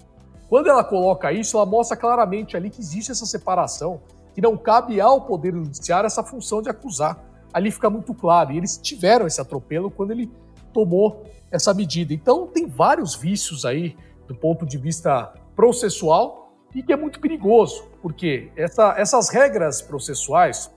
Quando 0.49 0.69
ela 0.69 0.85
coloca 0.85 1.33
isso, 1.33 1.57
ela 1.57 1.67
mostra 1.67 1.97
claramente 1.97 2.57
ali 2.57 2.71
que 2.71 2.81
existe 2.81 3.12
essa 3.12 3.27
separação, 3.27 4.01
que 4.35 4.41
não 4.41 4.57
cabe 4.57 5.01
ao 5.01 5.23
Poder 5.23 5.53
Judiciário 5.53 6.07
essa 6.07 6.23
função 6.23 6.61
de 6.62 6.69
acusar. 6.69 7.23
Ali 7.53 7.71
fica 7.71 7.88
muito 7.88 8.14
claro. 8.14 8.53
E 8.53 8.59
eles 8.59 8.77
tiveram 8.79 9.27
esse 9.27 9.41
atropelo 9.41 9.91
quando 9.91 10.11
ele 10.11 10.31
tomou 10.79 11.25
essa 11.51 11.75
medida. 11.75 12.14
Então, 12.14 12.47
tem 12.47 12.69
vários 12.69 13.17
vícios 13.17 13.64
aí 13.64 13.97
do 14.29 14.35
ponto 14.35 14.64
de 14.64 14.79
vista 14.79 15.33
processual 15.57 16.53
e 16.73 16.83
que 16.83 16.93
é 16.93 16.97
muito 16.97 17.19
perigoso, 17.19 17.88
porque 18.01 18.53
essa, 18.55 18.95
essas 18.97 19.29
regras 19.29 19.83
processuais, 19.83 20.73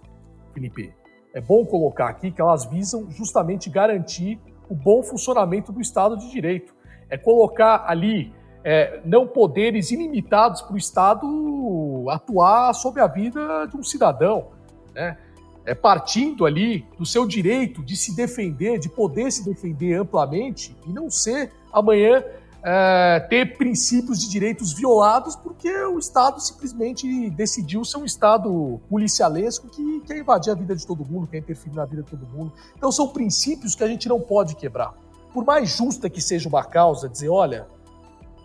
Felipe, 0.54 0.92
é 1.34 1.40
bom 1.40 1.64
colocar 1.66 2.10
aqui 2.10 2.32
que 2.32 2.42
elas 2.42 2.66
visam 2.66 3.12
justamente 3.12 3.70
garantir 3.70 4.40
o 4.68 4.74
bom 4.74 5.04
funcionamento 5.04 5.72
do 5.72 5.80
Estado 5.80 6.18
de 6.18 6.32
Direito. 6.32 6.74
É 7.10 7.18
colocar 7.18 7.84
ali 7.86 8.34
é, 8.64 9.02
não 9.06 9.28
poderes 9.28 9.92
ilimitados 9.92 10.62
para 10.62 10.74
o 10.74 10.78
Estado 10.78 12.06
atuar 12.10 12.74
sobre 12.74 13.02
a 13.02 13.08
vida 13.08 13.68
de 13.68 13.78
um 13.78 13.84
cidadão, 13.84 14.48
né? 14.94 15.18
É 15.65 15.76
partindo 15.76 16.45
ali 16.45 16.86
do 16.97 17.06
seu 17.06 17.26
direito 17.26 17.84
de 17.84 17.95
se 17.95 18.15
defender, 18.15 18.80
de 18.80 18.89
poder 18.89 19.32
se 19.32 19.45
defender 19.45 19.93
amplamente 19.95 20.76
e 20.88 20.91
não 20.91 21.10
ser 21.10 21.52
amanhã 21.71 22.24
é, 22.63 23.19
ter 23.30 23.58
princípios 23.58 24.19
de 24.19 24.30
direitos 24.30 24.74
violados 24.74 25.36
porque 25.36 25.71
o 25.86 25.97
Estado 25.97 26.39
simplesmente 26.39 27.30
decidiu 27.32 27.84
ser 27.84 27.97
um 27.97 28.06
Estado 28.06 28.80
policialesco 28.89 29.67
que 29.67 30.02
quer 30.02 30.17
invadir 30.17 30.52
a 30.52 30.56
vida 30.56 30.76
de 30.76 30.86
todo 30.86 31.04
mundo, 31.06 31.28
quer 31.28 31.39
interferir 31.39 31.76
na 31.76 31.86
vida 31.86 32.04
de 32.04 32.10
todo 32.10 32.26
mundo. 32.28 32.52
Então 32.78 32.91
são 32.91 33.08
princípios 33.08 33.76
que 33.76 33.84
a 33.84 33.88
gente 33.88 34.08
não 34.08 34.19
pode 34.19 34.56
quebrar. 34.56 34.93
Por 35.34 35.45
mais 35.45 35.69
justa 35.69 36.10
que 36.10 36.21
seja 36.21 36.47
uma 36.47 36.63
causa, 36.63 37.10
dizer, 37.10 37.30
olha, 37.30 37.67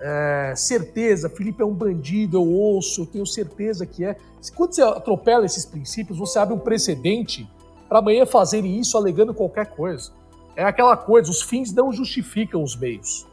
é, 0.00 0.52
certeza, 0.56 1.28
Felipe 1.28 1.62
é 1.62 1.64
um 1.64 1.74
bandido, 1.74 2.37
eu 2.37 2.46
ouço, 2.46 3.02
eu 3.02 3.06
tenho 3.06 3.26
certeza 3.26 3.87
que 3.87 4.04
é. 4.04 4.16
Quando 4.54 4.74
você 4.74 4.82
atropela 4.82 5.44
esses 5.44 5.64
princípios, 5.64 6.18
você 6.18 6.38
abre 6.38 6.54
um 6.54 6.59
precedente 6.59 7.48
para 7.88 7.98
amanhã 7.98 8.26
fazerem 8.26 8.78
isso 8.78 8.96
alegando 8.96 9.32
qualquer 9.35 9.66
coisa. 9.66 10.12
É 10.54 10.64
aquela 10.64 10.96
coisa, 10.96 11.30
os 11.30 11.42
fins 11.42 11.72
não 11.72 11.92
justificam 11.92 12.62
os 12.62 12.76
meios. 12.76 13.26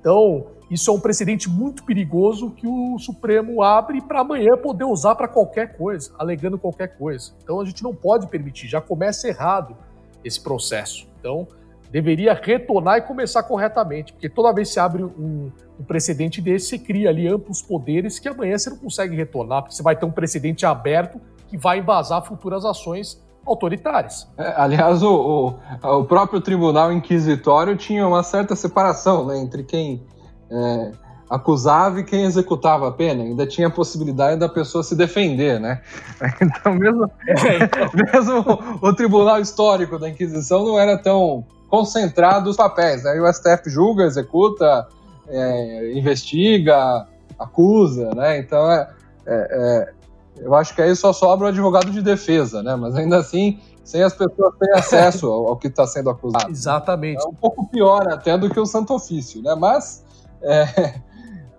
Então, 0.00 0.46
isso 0.70 0.90
é 0.90 0.94
um 0.94 1.00
precedente 1.00 1.48
muito 1.48 1.82
perigoso 1.82 2.50
que 2.50 2.66
o 2.66 2.98
Supremo 2.98 3.62
abre 3.62 4.00
para 4.00 4.20
amanhã 4.20 4.56
poder 4.56 4.84
usar 4.84 5.14
para 5.14 5.26
qualquer 5.26 5.76
coisa, 5.76 6.12
alegando 6.18 6.58
qualquer 6.58 6.96
coisa. 6.96 7.32
Então, 7.42 7.60
a 7.60 7.64
gente 7.64 7.82
não 7.82 7.94
pode 7.94 8.26
permitir, 8.28 8.68
já 8.68 8.80
começa 8.80 9.28
errado 9.28 9.76
esse 10.24 10.40
processo. 10.40 11.06
Então, 11.18 11.48
deveria 11.90 12.34
retornar 12.34 12.98
e 12.98 13.02
começar 13.02 13.42
corretamente, 13.42 14.12
porque 14.12 14.28
toda 14.28 14.52
vez 14.52 14.68
que 14.68 14.74
se 14.74 14.80
abre 14.80 15.02
um, 15.02 15.50
um, 15.80 15.84
precedente 15.84 16.40
desse, 16.40 16.68
você 16.68 16.78
cria 16.78 17.08
ali 17.08 17.26
amplos 17.26 17.62
poderes 17.62 18.18
que 18.18 18.28
amanhã 18.28 18.58
você 18.58 18.70
não 18.70 18.76
consegue 18.76 19.16
retornar, 19.16 19.62
porque 19.62 19.74
você 19.74 19.82
vai 19.82 19.96
ter 19.96 20.04
um 20.04 20.10
precedente 20.10 20.66
aberto 20.66 21.20
que 21.48 21.56
vai 21.56 21.78
embasar 21.78 22.22
futuras 22.22 22.64
ações 22.64 23.22
autoritárias. 23.46 24.28
É, 24.36 24.54
aliás, 24.56 25.02
o, 25.02 25.56
o, 25.82 25.98
o, 26.00 26.04
próprio 26.04 26.40
tribunal 26.40 26.92
inquisitório 26.92 27.76
tinha 27.76 28.06
uma 28.06 28.22
certa 28.22 28.54
separação 28.54 29.26
né, 29.26 29.38
entre 29.38 29.64
quem 29.64 30.02
é, 30.50 30.92
acusava 31.30 32.00
e 32.00 32.04
quem 32.04 32.24
executava 32.24 32.88
a 32.88 32.92
pena. 32.92 33.22
Ainda 33.22 33.46
tinha 33.46 33.68
a 33.68 33.70
possibilidade 33.70 34.38
da 34.38 34.48
pessoa 34.48 34.84
se 34.84 34.94
defender, 34.94 35.58
né? 35.58 35.80
Então, 36.42 36.74
mesmo, 36.74 37.10
é, 37.26 37.64
então. 37.64 37.90
mesmo 38.12 38.78
o, 38.82 38.88
o, 38.88 38.94
tribunal 38.94 39.40
histórico 39.40 39.98
da 39.98 40.08
Inquisição 40.08 40.64
não 40.64 40.78
era 40.78 40.98
tão 40.98 41.46
concentrado 41.68 42.50
os 42.50 42.56
papéis. 42.56 43.04
Né? 43.04 43.20
o 43.20 43.32
STF 43.32 43.68
julga, 43.68 44.04
executa, 44.04 44.86
é, 45.28 45.92
investiga, 45.92 47.06
acusa, 47.38 48.10
né? 48.14 48.38
Então, 48.38 48.70
é, 48.70 48.88
é, 49.26 49.92
é 49.94 49.98
eu 50.40 50.54
acho 50.54 50.74
que 50.74 50.80
aí 50.80 50.94
só 50.94 51.12
sobra 51.12 51.46
o 51.46 51.48
advogado 51.48 51.90
de 51.90 52.00
defesa, 52.00 52.62
né? 52.62 52.76
Mas 52.76 52.94
ainda 52.94 53.18
assim, 53.18 53.58
sem 53.84 54.02
as 54.02 54.14
pessoas 54.14 54.54
terem 54.58 54.74
acesso 54.78 55.26
ao, 55.26 55.48
ao 55.48 55.56
que 55.56 55.68
está 55.68 55.86
sendo 55.86 56.10
acusado. 56.10 56.50
Exatamente. 56.50 57.24
É 57.24 57.28
um 57.28 57.34
pouco 57.34 57.66
pior 57.66 58.08
até 58.12 58.36
do 58.38 58.48
que 58.48 58.60
o 58.60 58.66
Santo 58.66 58.94
Ofício, 58.94 59.42
né? 59.42 59.54
Mas, 59.54 60.04
é, 60.42 60.94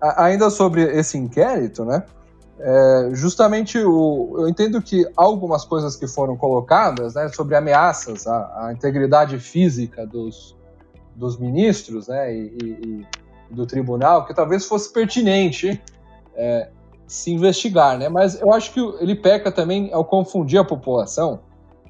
ainda 0.16 0.50
sobre 0.50 0.82
esse 0.82 1.18
inquérito, 1.18 1.84
né? 1.84 2.02
É, 2.62 3.10
justamente 3.14 3.78
o, 3.78 4.34
eu 4.38 4.48
entendo 4.48 4.82
que 4.82 5.08
algumas 5.16 5.64
coisas 5.64 5.96
que 5.96 6.06
foram 6.06 6.36
colocadas 6.36 7.14
né, 7.14 7.28
sobre 7.28 7.56
ameaças 7.56 8.26
à, 8.26 8.66
à 8.66 8.72
integridade 8.72 9.38
física 9.38 10.06
dos, 10.06 10.54
dos 11.16 11.38
ministros 11.38 12.08
né, 12.08 12.34
e, 12.34 12.58
e, 12.62 13.06
e, 13.50 13.54
do 13.54 13.66
tribunal, 13.66 14.26
que 14.26 14.34
talvez 14.34 14.66
fosse 14.66 14.92
pertinente 14.92 15.82
é, 16.36 16.68
se 17.06 17.32
investigar, 17.32 17.98
né? 17.98 18.08
Mas 18.08 18.40
eu 18.40 18.52
acho 18.52 18.72
que 18.72 18.80
ele 19.00 19.16
peca 19.16 19.50
também 19.50 19.92
ao 19.92 20.04
confundir 20.04 20.60
a 20.60 20.64
população, 20.64 21.40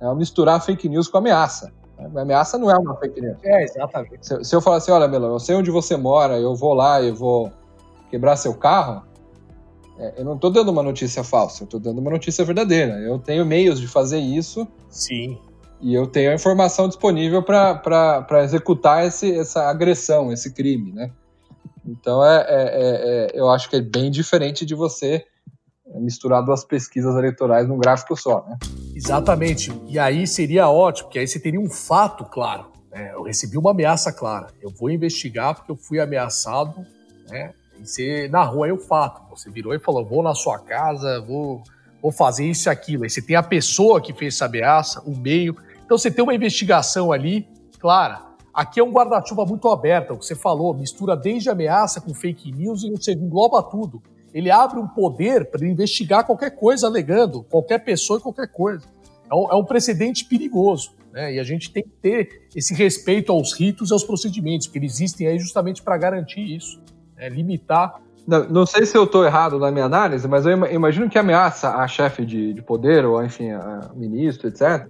né? 0.01 0.07
ao 0.07 0.17
misturar 0.17 0.65
fake 0.65 0.89
news 0.89 1.09
com 1.09 1.19
ameaça. 1.19 1.73
A 1.99 2.23
ameaça 2.23 2.57
não 2.57 2.71
é 2.71 2.79
uma 2.79 2.97
fake 2.97 3.21
news. 3.21 3.37
É, 3.43 3.65
exatamente. 3.65 4.27
Se, 4.27 4.43
se 4.43 4.57
eu 4.57 4.63
falar 4.63 4.77
assim, 4.77 4.91
olha, 4.91 5.07
Melão, 5.07 5.33
eu 5.33 5.39
sei 5.39 5.57
onde 5.57 5.71
você 5.71 5.97
mora, 5.97 6.39
eu 6.39 6.55
vou 6.55 6.73
lá, 6.73 7.03
eu 7.03 7.15
vou 7.15 7.53
quebrar 8.09 8.37
seu 8.37 8.55
carro, 8.55 9.03
é, 10.01 10.15
eu 10.17 10.25
não 10.25 10.35
estou 10.35 10.51
dando 10.51 10.71
uma 10.71 10.83
notícia 10.83 11.23
falsa, 11.23 11.63
eu 11.63 11.67
estou 11.67 11.79
dando 11.79 11.99
uma 11.99 12.11
notícia 12.11 12.43
verdadeira. 12.43 12.99
Eu 13.01 13.19
tenho 13.19 13.45
meios 13.45 13.79
de 13.79 13.87
fazer 13.87 14.19
isso. 14.19 14.67
Sim. 14.89 15.39
E 15.83 15.95
eu 15.95 16.07
tenho 16.07 16.31
a 16.31 16.35
informação 16.35 16.89
disponível 16.89 17.43
para 17.43 18.43
executar 18.43 19.07
esse, 19.07 19.39
essa 19.39 19.69
agressão, 19.69 20.33
esse 20.33 20.53
crime, 20.53 20.93
né? 20.93 21.11
Então, 21.87 22.25
é, 22.25 22.37
é, 22.37 22.45
é, 22.49 23.27
é, 23.27 23.31
eu 23.35 23.51
acho 23.51 23.69
que 23.69 23.77
é 23.77 23.81
bem 23.81 24.11
diferente 24.11 24.65
de 24.65 24.75
você 24.75 25.25
misturar 25.97 26.45
duas 26.45 26.65
pesquisas 26.65 27.15
eleitorais 27.17 27.67
num 27.67 27.79
gráfico 27.79 28.17
só, 28.17 28.47
né? 28.47 28.59
Você 28.95 29.13
E 29.89 29.99
aí 29.99 30.27
seria 30.27 30.69
ótimo, 30.69 31.09
porque 31.09 31.19
aí 31.19 31.27
você 31.27 31.41
teria 31.41 31.61
um 31.61 31.69
fato 31.69 32.25
claro. 32.25 32.67
Né? 32.91 33.13
Eu 33.13 33.23
recebi 33.23 33.59
uma 33.59 33.73
ameaça 33.73 34.13
clara. 34.13 34.49
Eu 34.63 34.71
vou 34.71 34.91
investigar 34.91 35.55
porque 35.55 35.73
eu 35.73 35.77
fui 35.77 36.01
ameaçado, 36.01 36.87
né? 37.29 37.53
E 37.81 37.87
você 37.87 38.29
narrou 38.29 38.65
aí 38.65 38.73
o 38.73 38.79
fato. 38.79 39.23
Você 39.31 39.51
virou 39.51 39.75
e 39.75 39.79
falou: 39.79 40.05
vou 40.05 40.23
na 40.23 40.35
sua 40.35 40.59
casa, 40.59 41.21
vou, 41.21 41.63
vou 42.03 42.13
fazer 42.13 42.45
isso 42.45 42.69
e 42.69 42.71
aquilo. 42.71 43.05
Aí 43.05 43.11
você 43.11 43.23
tem 43.23 43.37
a 43.37 43.43
pessoa 43.43 44.01
que 44.01 44.13
fez 44.13 44.35
essa 44.35 44.47
ameaça, 44.47 45.03
o 45.07 45.17
meio. 45.17 45.57
Então 45.85 45.97
você 45.97 46.11
tem 46.11 46.23
uma 46.23 46.35
investigação 46.35 47.11
ali 47.11 47.49
clara. 47.79 48.31
Aqui 48.53 48.81
é 48.81 48.85
um 48.85 48.91
guarda-chuva 48.91 49.47
muito 49.47 49.69
aberto, 49.69 50.11
é 50.11 50.13
o 50.13 50.19
que 50.19 50.27
você 50.27 50.35
falou, 50.35 50.75
mistura 50.75 51.17
desde 51.17 51.49
ameaça 51.49 52.01
com 52.01 52.13
fake 52.13 52.51
news 52.53 52.83
e 52.83 52.91
você 52.91 53.13
engloba 53.13 53.63
tudo. 53.63 54.03
Ele 54.35 54.51
abre 54.51 54.79
um 54.79 54.87
poder 54.87 55.51
para 55.51 55.67
investigar 55.67 56.27
qualquer 56.27 56.51
coisa 56.51 56.87
alegando, 56.87 57.43
qualquer 57.45 57.79
pessoa 57.79 58.19
e 58.19 58.23
qualquer 58.23 58.49
coisa. 58.49 58.85
É 59.31 59.35
um, 59.35 59.51
é 59.51 59.55
um 59.55 59.65
precedente 59.65 60.25
perigoso. 60.25 60.93
Né? 61.13 61.35
E 61.35 61.41
a 61.41 61.45
gente 61.45 61.73
tem 61.73 61.83
que 61.83 61.91
ter 62.03 62.49
esse 62.55 62.75
respeito 62.75 63.33
aos 63.33 63.53
ritos 63.53 63.91
e 63.91 63.93
aos 63.93 64.05
procedimentos, 64.05 64.67
que 64.67 64.79
eles 64.79 64.95
existem 64.95 65.27
aí 65.27 65.39
justamente 65.39 65.83
para 65.83 65.97
garantir 65.97 66.41
isso, 66.41 66.81
né? 67.21 67.29
limitar. 67.29 68.01
Não, 68.27 68.49
não, 68.49 68.67
sei 68.67 68.87
se 68.87 68.97
eu 68.97 69.05
estou 69.05 69.25
errado 69.25 69.59
na 69.59 69.71
minha 69.71 69.85
análise, 69.85 70.27
mas 70.27 70.47
eu 70.47 70.53
imagino 70.71 71.09
que 71.09 71.19
ameaça 71.19 71.77
a 71.77 71.87
chefe 71.87 72.25
de, 72.25 72.53
de 72.53 72.63
poder, 72.63 73.05
ou 73.05 73.23
enfim, 73.23 73.51
a 73.51 73.91
ministro, 73.95 74.49
etc., 74.49 74.89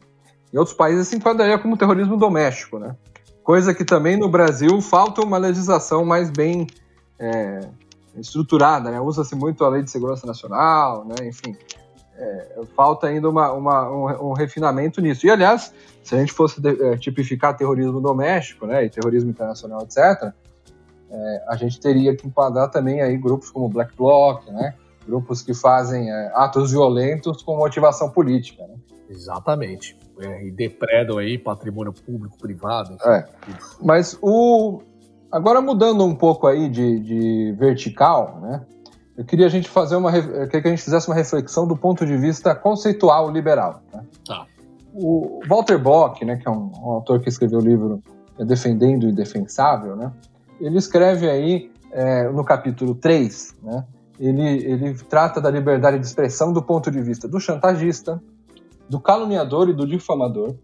em 0.52 0.58
outros 0.58 0.76
países 0.76 1.08
se 1.08 1.16
enquadraria 1.16 1.58
como 1.58 1.76
terrorismo 1.76 2.16
doméstico, 2.16 2.78
né? 2.78 2.96
Coisa 3.42 3.72
que 3.72 3.84
também 3.84 4.16
no 4.16 4.28
Brasil 4.28 4.80
falta 4.80 5.22
uma 5.22 5.38
legislação 5.38 6.04
mais 6.04 6.28
bem 6.28 6.66
é, 7.18 7.68
estruturada, 8.16 8.90
né? 8.90 9.00
Usa-se 9.00 9.36
muito 9.36 9.64
a 9.64 9.68
Lei 9.68 9.82
de 9.82 9.90
Segurança 9.90 10.26
Nacional, 10.26 11.04
né? 11.04 11.28
Enfim, 11.28 11.56
é, 12.16 12.62
falta 12.76 13.06
ainda 13.06 13.30
uma, 13.30 13.52
uma, 13.52 13.90
um, 13.90 14.30
um, 14.30 14.32
refinamento 14.32 15.00
nisso. 15.00 15.24
E, 15.26 15.30
aliás, 15.30 15.72
se 16.02 16.14
a 16.14 16.18
gente 16.18 16.32
fosse 16.32 16.60
é, 16.66 16.96
tipificar 16.96 17.56
terrorismo 17.56 18.00
doméstico, 18.00 18.66
né, 18.66 18.84
e 18.84 18.90
terrorismo 18.90 19.30
internacional, 19.30 19.82
etc., 19.82 20.32
é, 21.10 21.44
a 21.48 21.56
gente 21.56 21.80
teria 21.80 22.16
que 22.16 22.26
enquadrar 22.26 22.70
também 22.70 23.00
aí 23.00 23.16
grupos 23.16 23.50
como 23.50 23.68
Black 23.68 23.96
Bloc, 23.96 24.46
né, 24.48 24.74
grupos 25.06 25.42
que 25.42 25.54
fazem 25.54 26.10
é, 26.10 26.32
atos 26.34 26.70
violentos 26.70 27.42
com 27.42 27.56
motivação 27.56 28.10
política. 28.10 28.66
Né? 28.66 28.74
Exatamente 29.08 29.98
é, 30.20 30.46
e 30.46 30.50
depredam 30.50 31.18
aí 31.18 31.38
patrimônio 31.38 31.92
público, 31.92 32.36
privado. 32.38 32.94
Enfim, 32.94 33.08
é. 33.08 33.26
Mas 33.82 34.18
o 34.20 34.82
agora 35.30 35.60
mudando 35.60 36.04
um 36.04 36.14
pouco 36.14 36.46
aí 36.46 36.68
de, 36.68 37.00
de 37.00 37.52
vertical, 37.52 38.38
né? 38.40 38.66
Eu 39.16 39.24
queria 39.24 39.46
a 39.46 39.50
gente 39.50 39.68
fazer 39.68 39.96
uma, 39.96 40.10
queria 40.10 40.48
que 40.48 40.68
a 40.68 40.70
gente 40.70 40.82
fizesse 40.82 41.06
uma 41.08 41.14
reflexão 41.14 41.66
do 41.66 41.76
ponto 41.76 42.06
de 42.06 42.16
vista 42.16 42.54
conceitual 42.54 43.30
liberal. 43.30 43.82
Né? 43.92 44.02
Tá. 44.26 44.46
O 44.94 45.40
Walter 45.46 45.78
Bock, 45.78 46.24
né, 46.24 46.36
que 46.36 46.48
é 46.48 46.50
um, 46.50 46.72
um 46.82 46.90
autor 46.90 47.20
que 47.20 47.28
escreveu 47.28 47.58
o 47.58 47.62
livro 47.62 48.02
Defendendo 48.38 49.04
o 49.04 49.08
Indefensável, 49.10 49.94
né? 49.94 50.10
Ele 50.60 50.78
escreve 50.78 51.28
aí 51.28 51.70
é, 51.90 52.28
no 52.28 52.44
capítulo 52.44 52.94
3, 52.94 53.56
né? 53.62 53.84
Ele, 54.18 54.42
ele 54.42 54.94
trata 54.94 55.40
da 55.40 55.50
liberdade 55.50 55.98
de 55.98 56.06
expressão 56.06 56.52
do 56.52 56.62
ponto 56.62 56.90
de 56.90 57.00
vista 57.00 57.26
do 57.26 57.40
chantagista, 57.40 58.22
do 58.88 59.00
caluniador 59.00 59.70
e 59.70 59.72
do 59.72 59.86
difamador, 59.86 60.54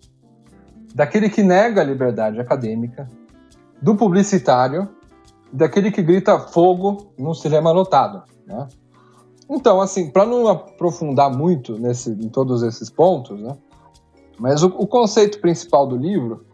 daquele 0.95 1.31
que 1.31 1.43
nega 1.43 1.81
a 1.81 1.85
liberdade 1.85 2.39
acadêmica, 2.39 3.09
do 3.81 3.97
publicitário 3.97 4.89
daquele 5.53 5.91
que 5.91 6.03
grita 6.03 6.39
fogo 6.39 7.13
no 7.19 7.35
cinema 7.35 7.71
lotado. 7.71 8.25
Né? 8.47 8.69
Então, 9.49 9.81
assim, 9.81 10.11
para 10.11 10.27
não 10.27 10.49
aprofundar 10.49 11.31
muito 11.31 11.79
nesse, 11.79 12.11
em 12.11 12.29
todos 12.29 12.63
esses 12.63 12.91
pontos, 12.91 13.41
né? 13.41 13.57
mas 14.39 14.63
o, 14.63 14.69
o, 14.69 14.87
conceito 14.87 15.41
principal 15.41 15.87
do 15.87 15.97
livro 15.97 16.46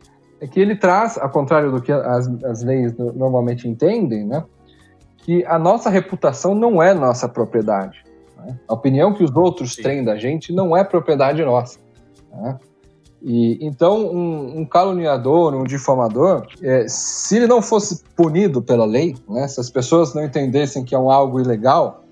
é 0.42 0.46
que 0.48 0.58
ele 0.58 0.74
traz, 0.74 1.16
ao 1.16 1.30
contrário 1.30 1.70
do 1.70 1.80
que 1.80 1.92
as, 1.92 2.26
as 2.44 2.64
leis 2.64 2.92
normalmente 2.96 3.68
entendem, 3.68 4.26
né? 4.26 4.42
que 5.18 5.46
a 5.46 5.56
nossa 5.56 5.88
reputação 5.88 6.52
não 6.52 6.82
é 6.82 6.92
nossa 6.92 7.28
propriedade. 7.28 8.04
Né? 8.36 8.58
A 8.66 8.74
opinião 8.74 9.14
que 9.14 9.22
os 9.22 9.30
outros 9.36 9.74
Sim. 9.74 9.82
têm 9.84 10.04
da 10.04 10.16
gente 10.16 10.52
não 10.52 10.76
é 10.76 10.82
propriedade 10.82 11.44
nossa. 11.44 11.78
Né? 12.32 12.58
E, 13.22 13.64
então, 13.64 14.04
um, 14.12 14.58
um, 14.58 14.66
caluniador, 14.66 15.54
um 15.54 15.62
difamador, 15.62 16.44
é, 16.60 16.86
se 16.88 17.36
ele 17.36 17.46
não 17.46 17.62
fosse 17.62 18.02
punido 18.16 18.60
pela 18.60 18.84
lei, 18.84 19.14
né, 19.28 19.46
se 19.46 19.60
as 19.60 19.70
pessoas 19.70 20.12
não 20.12 20.24
entendessem 20.24 20.84
que 20.84 20.92
é 20.92 20.98
um 20.98 21.08
algo 21.08 21.38
ilegal, 21.38 22.02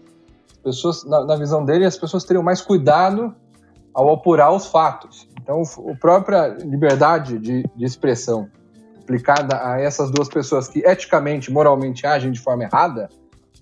pessoas, 0.62 1.04
na, 1.04 1.24
na, 1.24 1.34
visão 1.34 1.64
dele, 1.64 1.84
as 1.84 1.98
pessoas 1.98 2.22
teriam 2.22 2.44
mais 2.44 2.60
cuidado 2.60 3.34
ao 3.92 4.12
apurar 4.12 4.52
os 4.52 4.66
fatos. 4.66 5.28
Então, 5.50 5.62
a 5.90 5.96
própria 5.96 6.46
liberdade 6.60 7.36
de, 7.36 7.64
de 7.74 7.84
expressão 7.84 8.48
aplicada 9.02 9.60
a 9.60 9.80
essas 9.80 10.08
duas 10.08 10.28
pessoas 10.28 10.68
que 10.68 10.78
eticamente, 10.86 11.50
moralmente 11.50 12.06
agem 12.06 12.30
de 12.30 12.38
forma 12.38 12.62
errada, 12.62 13.08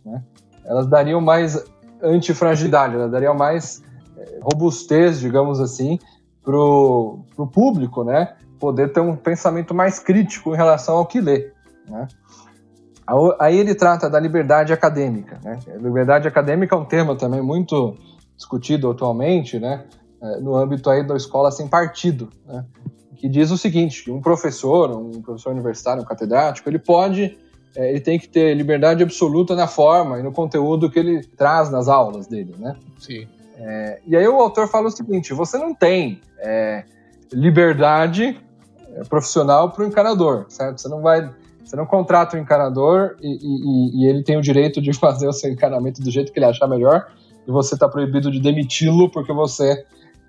né, 0.04 0.22
elas 0.66 0.86
dariam 0.86 1.18
mais 1.18 1.64
antifragilidade, 2.02 2.94
elas 2.94 3.10
dariam 3.10 3.34
mais 3.34 3.82
é, 4.18 4.38
robustez, 4.42 5.18
digamos 5.18 5.60
assim, 5.60 5.98
para 6.44 6.54
o 6.54 7.24
público, 7.50 8.04
né, 8.04 8.36
poder 8.60 8.92
ter 8.92 9.00
um 9.00 9.16
pensamento 9.16 9.72
mais 9.72 9.98
crítico 9.98 10.52
em 10.52 10.56
relação 10.58 10.98
ao 10.98 11.06
que 11.06 11.22
lê. 11.22 11.52
Né? 11.88 12.06
Aí 13.40 13.56
ele 13.56 13.74
trata 13.74 14.10
da 14.10 14.20
liberdade 14.20 14.74
acadêmica. 14.74 15.38
Né? 15.42 15.58
Liberdade 15.80 16.28
acadêmica 16.28 16.76
é 16.76 16.78
um 16.78 16.84
tema 16.84 17.16
também 17.16 17.40
muito 17.40 17.96
discutido 18.36 18.90
atualmente, 18.90 19.58
né? 19.58 19.84
É, 20.20 20.40
no 20.40 20.56
âmbito 20.56 20.90
aí 20.90 21.06
da 21.06 21.16
escola 21.16 21.50
sem 21.50 21.68
partido, 21.68 22.28
né? 22.46 22.64
que 23.18 23.28
diz 23.28 23.50
o 23.50 23.58
seguinte: 23.58 24.10
um 24.10 24.20
professor, 24.20 24.90
um 24.90 25.20
professor 25.22 25.50
universitário, 25.52 26.02
um 26.02 26.06
catedrático, 26.06 26.68
ele 26.68 26.78
pode, 26.78 27.36
é, 27.76 27.90
ele 27.90 28.00
tem 28.00 28.18
que 28.18 28.28
ter 28.28 28.54
liberdade 28.54 29.02
absoluta 29.02 29.54
na 29.54 29.66
forma 29.66 30.18
e 30.18 30.22
no 30.22 30.32
conteúdo 30.32 30.90
que 30.90 30.98
ele 30.98 31.24
traz 31.36 31.70
nas 31.70 31.88
aulas 31.88 32.26
dele, 32.26 32.54
né? 32.58 32.76
Sim. 32.98 33.26
É, 33.56 34.00
e 34.06 34.16
aí 34.16 34.26
o 34.26 34.40
autor 34.40 34.68
fala 34.68 34.86
o 34.86 34.90
seguinte: 34.90 35.34
você 35.34 35.58
não 35.58 35.74
tem 35.74 36.20
é, 36.38 36.84
liberdade 37.32 38.40
é, 38.94 39.04
profissional 39.04 39.70
para 39.70 39.84
o 39.84 39.86
encanador, 39.86 40.46
certo? 40.48 40.80
Você 40.80 40.88
não 40.88 41.02
vai, 41.02 41.28
você 41.64 41.74
não 41.74 41.86
contrata 41.86 42.36
o 42.36 42.38
um 42.38 42.42
encanador 42.42 43.16
e, 43.20 43.28
e, 43.28 44.02
e, 44.02 44.08
ele 44.08 44.22
tem 44.22 44.36
o 44.36 44.42
direito 44.42 44.80
de 44.80 44.92
fazer 44.98 45.26
o 45.26 45.32
seu 45.32 45.50
encanamento 45.50 46.00
do 46.00 46.10
jeito 46.10 46.32
que 46.32 46.38
ele 46.38 46.46
achar 46.46 46.68
melhor 46.68 47.08
e 47.46 47.50
você 47.50 47.74
está 47.74 47.88
proibido 47.88 48.30
de 48.30 48.40
demiti-lo 48.40 49.10
porque 49.10 49.32
você 49.32 49.84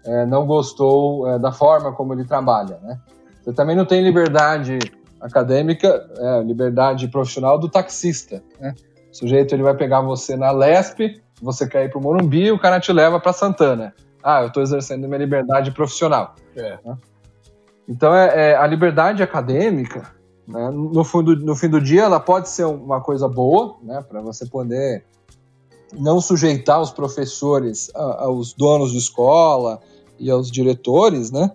é, 0.05 0.25
não 0.25 0.45
gostou 0.45 1.27
é, 1.27 1.39
da 1.39 1.51
forma 1.51 1.91
como 1.91 2.13
ele 2.13 2.25
trabalha, 2.25 2.79
né? 2.81 2.99
Você 3.41 3.53
também 3.53 3.75
não 3.75 3.85
tem 3.85 4.01
liberdade 4.01 4.79
acadêmica, 5.19 6.07
é, 6.17 6.43
liberdade 6.43 7.07
profissional 7.07 7.57
do 7.57 7.69
taxista, 7.69 8.43
né? 8.59 8.73
O 9.11 9.15
sujeito 9.15 9.53
ele 9.53 9.63
vai 9.63 9.75
pegar 9.75 10.01
você 10.01 10.35
na 10.35 10.51
Lesp, 10.51 11.19
você 11.41 11.67
quer 11.67 11.85
ir 11.85 11.89
para 11.89 11.99
o 11.99 12.01
Morumbi, 12.01 12.51
o 12.51 12.59
cara 12.59 12.79
te 12.79 12.93
leva 12.93 13.19
para 13.19 13.33
Santana. 13.33 13.93
Ah, 14.21 14.41
eu 14.41 14.47
estou 14.47 14.61
exercendo 14.61 15.07
minha 15.07 15.17
liberdade 15.17 15.71
profissional. 15.71 16.35
É. 16.55 16.77
Né? 16.83 16.97
Então, 17.87 18.13
é, 18.13 18.51
é, 18.51 18.55
a 18.55 18.67
liberdade 18.67 19.23
acadêmica, 19.23 20.11
né, 20.47 20.69
no, 20.69 21.03
fundo, 21.03 21.35
no 21.35 21.55
fim 21.55 21.69
do 21.69 21.81
dia, 21.81 22.03
ela 22.03 22.19
pode 22.19 22.49
ser 22.49 22.65
uma 22.65 23.01
coisa 23.01 23.27
boa, 23.27 23.77
né, 23.81 24.03
para 24.07 24.21
você 24.21 24.45
poder 24.45 25.05
não 25.97 26.21
sujeitar 26.21 26.79
os 26.79 26.91
professores 26.91 27.89
aos 27.95 28.53
donos 28.53 28.91
de 28.91 28.99
escola 28.99 29.79
e 30.19 30.29
aos 30.29 30.51
diretores, 30.51 31.31
né? 31.31 31.51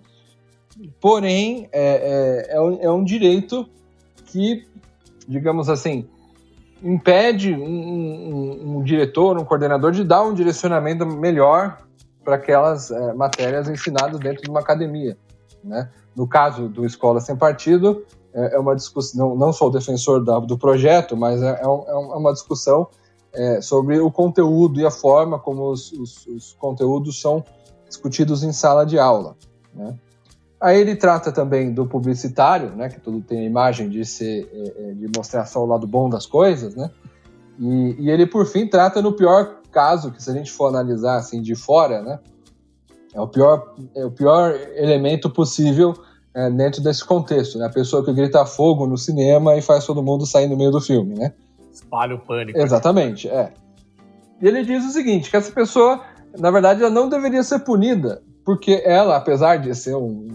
Porém, 0.99 1.69
é, 1.71 2.47
é, 2.49 2.55
é, 2.55 2.61
um, 2.61 2.77
é 2.81 2.91
um 2.91 3.03
direito 3.03 3.67
que, 4.25 4.67
digamos 5.27 5.69
assim, 5.69 6.07
impede 6.83 7.53
um, 7.53 7.63
um, 7.63 8.77
um, 8.77 8.83
diretor, 8.83 9.37
um 9.37 9.45
coordenador 9.45 9.91
de 9.91 10.03
dar 10.03 10.23
um 10.23 10.33
direcionamento 10.33 11.05
melhor 11.05 11.79
para 12.23 12.35
aquelas 12.35 12.91
é, 12.91 13.13
matérias 13.13 13.69
ensinadas 13.69 14.19
dentro 14.19 14.41
de 14.43 14.49
uma 14.49 14.59
academia. 14.59 15.17
Né? 15.63 15.89
No 16.15 16.27
caso 16.27 16.67
do 16.67 16.85
Escola 16.85 17.21
Sem 17.21 17.35
Partido, 17.35 18.03
é, 18.33 18.55
é 18.55 18.59
uma 18.59 18.75
discussão, 18.75 19.29
não, 19.29 19.35
não 19.35 19.53
sou 19.53 19.71
defensor 19.71 20.23
da, 20.23 20.39
do 20.39 20.57
projeto, 20.57 21.15
mas 21.15 21.41
é, 21.41 21.51
é, 21.51 21.63
é, 21.63 21.67
um, 21.67 22.13
é 22.13 22.17
uma 22.17 22.33
discussão 22.33 22.87
é, 23.33 23.61
sobre 23.61 23.99
o 23.99 24.11
conteúdo 24.11 24.79
e 24.79 24.85
a 24.85 24.91
forma 24.91 25.39
como 25.39 25.69
os, 25.71 25.91
os, 25.93 26.27
os 26.27 26.53
conteúdos 26.59 27.21
são 27.21 27.43
discutidos 27.95 28.43
em 28.43 28.51
sala 28.51 28.85
de 28.85 28.99
aula. 28.99 29.35
Né? 29.73 29.95
Aí 30.61 30.79
ele 30.79 30.95
trata 30.95 31.31
também 31.31 31.73
do 31.73 31.85
publicitário, 31.85 32.75
né, 32.75 32.89
que 32.89 32.99
tudo 32.99 33.21
tem 33.21 33.39
a 33.39 33.43
imagem 33.43 33.89
de 33.89 34.05
ser, 34.05 34.49
é, 34.53 34.89
é, 34.89 34.93
de 34.93 35.07
mostrar 35.15 35.45
só 35.45 35.63
o 35.63 35.65
lado 35.65 35.85
bom 35.87 36.09
das 36.09 36.25
coisas, 36.25 36.75
né? 36.75 36.89
E, 37.59 37.95
e, 37.99 38.09
ele 38.09 38.25
por 38.25 38.45
fim 38.45 38.67
trata 38.67 39.01
no 39.01 39.13
pior 39.13 39.61
caso, 39.71 40.11
que 40.11 40.21
se 40.21 40.29
a 40.29 40.33
gente 40.33 40.51
for 40.51 40.67
analisar 40.67 41.17
assim 41.17 41.41
de 41.41 41.55
fora, 41.55 42.01
né, 42.01 42.19
é 43.13 43.21
o 43.21 43.27
pior, 43.27 43.75
é 43.95 44.05
o 44.05 44.11
pior 44.11 44.53
elemento 44.75 45.29
possível 45.29 45.93
é, 46.33 46.49
dentro 46.49 46.81
desse 46.81 47.03
contexto, 47.05 47.57
né? 47.57 47.65
A 47.65 47.69
pessoa 47.69 48.03
que 48.03 48.11
grita 48.11 48.45
fogo 48.45 48.85
no 48.85 48.97
cinema 48.97 49.55
e 49.55 49.61
faz 49.61 49.85
todo 49.85 50.03
mundo 50.03 50.25
sair 50.25 50.47
no 50.47 50.57
meio 50.57 50.71
do 50.71 50.81
filme, 50.81 51.17
né? 51.17 51.33
Espalha 51.71 52.15
o 52.15 52.19
pânico. 52.19 52.59
Exatamente, 52.59 53.29
é. 53.29 53.53
E 54.41 54.47
ele 54.47 54.63
diz 54.65 54.83
o 54.83 54.89
seguinte, 54.89 55.29
que 55.29 55.37
essa 55.37 55.51
pessoa, 55.51 56.01
na 56.37 56.51
verdade, 56.51 56.81
ela 56.81 56.91
não 56.91 57.09
deveria 57.09 57.43
ser 57.43 57.59
punida 57.59 58.21
porque 58.45 58.83
ela, 58.85 59.17
apesar 59.17 59.57
de 59.57 59.73
ser 59.73 59.95
um 59.95 60.27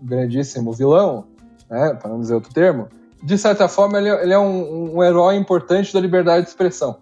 grandíssimo 0.00 0.72
vilão, 0.72 1.24
né, 1.68 1.92
para 1.94 2.08
não 2.08 2.20
dizer 2.20 2.34
outro 2.34 2.54
termo, 2.54 2.88
de 3.22 3.36
certa 3.36 3.66
forma 3.68 3.98
ele, 3.98 4.08
é, 4.08 4.22
ele 4.22 4.32
é 4.32 4.38
um, 4.38 4.96
um, 4.96 5.02
herói 5.02 5.34
importante 5.34 5.92
da 5.92 6.00
liberdade 6.00 6.44
de 6.44 6.50
expressão. 6.50 6.98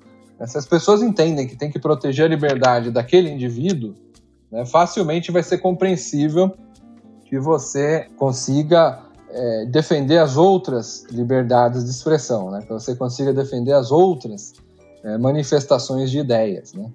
Se 0.46 0.56
as 0.56 0.66
pessoas 0.66 1.02
entendem 1.02 1.46
que 1.46 1.56
tem 1.56 1.70
que 1.70 1.78
proteger 1.78 2.24
a 2.24 2.28
liberdade 2.28 2.90
daquele 2.90 3.30
indivíduo, 3.30 3.94
né, 4.50 4.64
facilmente 4.64 5.30
vai 5.30 5.42
ser 5.42 5.58
compreensível 5.58 6.50
que 7.26 7.38
você 7.38 8.06
consiga 8.16 9.00
é, 9.30 9.66
defender 9.66 10.18
as 10.18 10.38
outras 10.38 11.04
liberdades 11.10 11.84
de 11.84 11.90
expressão, 11.90 12.50
né, 12.50 12.62
que 12.62 12.72
você 12.72 12.96
consiga 12.96 13.32
defender 13.32 13.72
as 13.72 13.90
outras 13.90 14.54
é, 15.04 15.18
manifestações 15.18 16.10
de 16.10 16.18
ideias. 16.18 16.72
Né. 16.72 16.90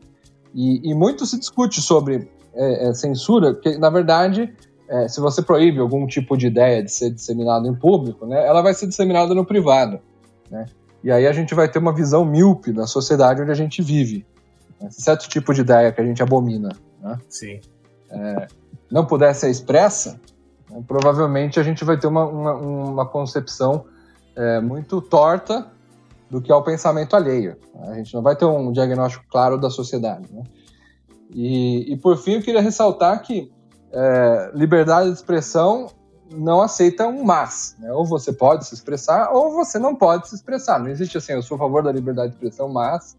E, 0.54 0.91
e 0.91 0.93
muito 0.93 1.26
se 1.26 1.39
discute 1.39 1.82
sobre 1.82 2.30
é, 2.54 2.89
é, 2.89 2.93
censura, 2.93 3.54
porque 3.54 3.78
na 3.78 3.89
verdade, 3.89 4.54
é, 4.89 5.08
se 5.08 5.22
você 5.22 5.41
proíbe 5.41 5.80
algum 5.80 6.06
tipo 6.06 6.38
de 6.38 6.47
ideia 6.47 6.84
de 6.84 6.91
ser 6.91 7.12
disseminado 7.12 7.68
em 7.68 7.74
público, 7.74 8.26
né, 8.26 8.45
ela 8.45 8.62
vai 8.62 8.74
ser 8.74 8.88
disseminada 8.88 9.34
no 9.34 9.45
privado. 9.45 9.99
Né? 10.49 10.66
E 11.04 11.12
aí 11.12 11.26
a 11.26 11.32
gente 11.32 11.56
vai 11.56 11.70
ter 11.70 11.80
uma 11.80 11.93
visão 11.93 12.26
míope 12.26 12.72
da 12.72 12.86
sociedade 12.86 13.41
onde 13.41 13.52
a 13.52 13.56
gente 13.56 13.82
vive. 13.82 14.26
Né? 14.80 14.89
Certo 14.91 15.30
tipo 15.30 15.54
de 15.54 15.62
ideia 15.62 15.91
que 15.91 16.02
a 16.02 16.04
gente 16.04 16.22
abomina. 16.22 16.70
Né? 17.02 17.18
Sim. 17.30 17.60
É, 18.10 18.47
não 18.91 19.06
puder 19.06 19.34
ser 19.34 19.49
expressa, 19.49 20.20
né, 20.70 20.84
provavelmente 20.86 21.60
a 21.60 21.64
gente 21.64 21.86
vai 21.86 21.97
ter 21.97 22.08
uma, 22.08 22.26
uma, 22.26 22.54
uma 22.54 23.06
concepção 23.06 23.86
é, 24.36 24.60
muito 24.60 25.02
torta 25.02 25.68
do 26.32 26.42
que 26.42 26.50
é 26.50 26.56
o 26.56 26.64
pensamento 26.64 27.14
alheio. 27.14 27.58
A 27.84 27.94
gente 27.96 28.14
não 28.14 28.22
vai 28.22 28.38
ter 28.38 28.46
um 28.46 28.72
diagnóstico 28.72 29.26
claro 29.30 29.58
da 29.58 29.70
sociedade. 29.70 30.34
Né? 30.34 30.44
E, 31.30 31.92
e 31.92 31.98
por 31.98 32.18
fim, 32.18 32.36
eu 32.36 32.42
queria 32.42 32.62
ressaltar 32.62 33.22
que 33.22 33.52
é, 33.92 34.50
liberdade 34.54 35.10
de 35.10 35.16
expressão 35.16 35.88
não 36.34 36.62
aceita 36.62 37.06
um 37.06 37.26
mas. 37.26 37.76
Né? 37.78 37.92
Ou 37.92 38.06
você 38.06 38.32
pode 38.32 38.66
se 38.66 38.74
expressar, 38.74 39.30
ou 39.34 39.52
você 39.52 39.78
não 39.78 39.94
pode 39.94 40.30
se 40.30 40.36
expressar. 40.36 40.80
Não 40.80 40.88
existe 40.88 41.18
assim, 41.18 41.34
eu 41.34 41.44
sou 41.44 41.56
a 41.56 41.60
favor 41.60 41.84
da 41.84 41.92
liberdade 41.92 42.30
de 42.30 42.36
expressão, 42.36 42.70
mas 42.70 43.18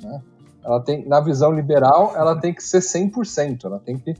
né? 0.00 0.22
ela 0.64 0.78
tem, 0.78 1.04
na 1.08 1.18
visão 1.18 1.50
liberal, 1.50 2.12
ela 2.14 2.36
tem 2.36 2.54
que 2.54 2.62
ser 2.62 2.78
100%. 2.78 3.64
Ela 3.64 3.80
tem 3.80 3.98
que, 3.98 4.14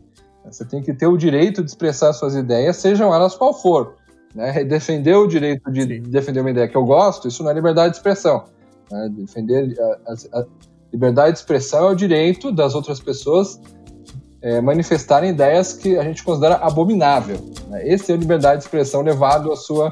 você 0.44 0.64
tem 0.64 0.82
que 0.82 0.92
ter 0.92 1.06
o 1.06 1.16
direito 1.16 1.62
de 1.62 1.70
expressar 1.70 2.12
suas 2.12 2.34
ideias, 2.34 2.76
sejam 2.78 3.14
elas 3.14 3.36
qual 3.36 3.54
for. 3.54 3.94
Né? 4.34 4.64
Defender 4.64 5.14
o 5.14 5.26
direito 5.26 5.70
de 5.70 5.82
Sim. 5.82 6.02
defender 6.02 6.40
uma 6.40 6.50
ideia 6.50 6.68
que 6.68 6.76
eu 6.76 6.84
gosto, 6.84 7.28
isso 7.28 7.42
não 7.42 7.50
é 7.50 7.54
liberdade 7.54 7.90
de 7.90 7.96
expressão. 7.96 8.44
Né? 8.90 9.10
Defender 9.12 9.76
a, 9.80 10.38
a, 10.38 10.44
Liberdade 10.92 11.32
de 11.32 11.38
expressão 11.38 11.88
é 11.88 11.92
o 11.92 11.94
direito 11.94 12.52
das 12.52 12.74
outras 12.74 13.00
pessoas 13.00 13.58
é, 14.42 14.60
manifestarem 14.60 15.30
ideias 15.30 15.72
que 15.72 15.96
a 15.96 16.02
gente 16.02 16.22
considera 16.22 16.56
abominável. 16.56 17.38
Né? 17.68 17.88
Esse 17.88 18.12
é 18.12 18.14
a 18.14 18.18
liberdade 18.18 18.58
de 18.58 18.64
expressão 18.64 19.00
levado 19.00 19.50
à 19.50 19.56
sua 19.56 19.90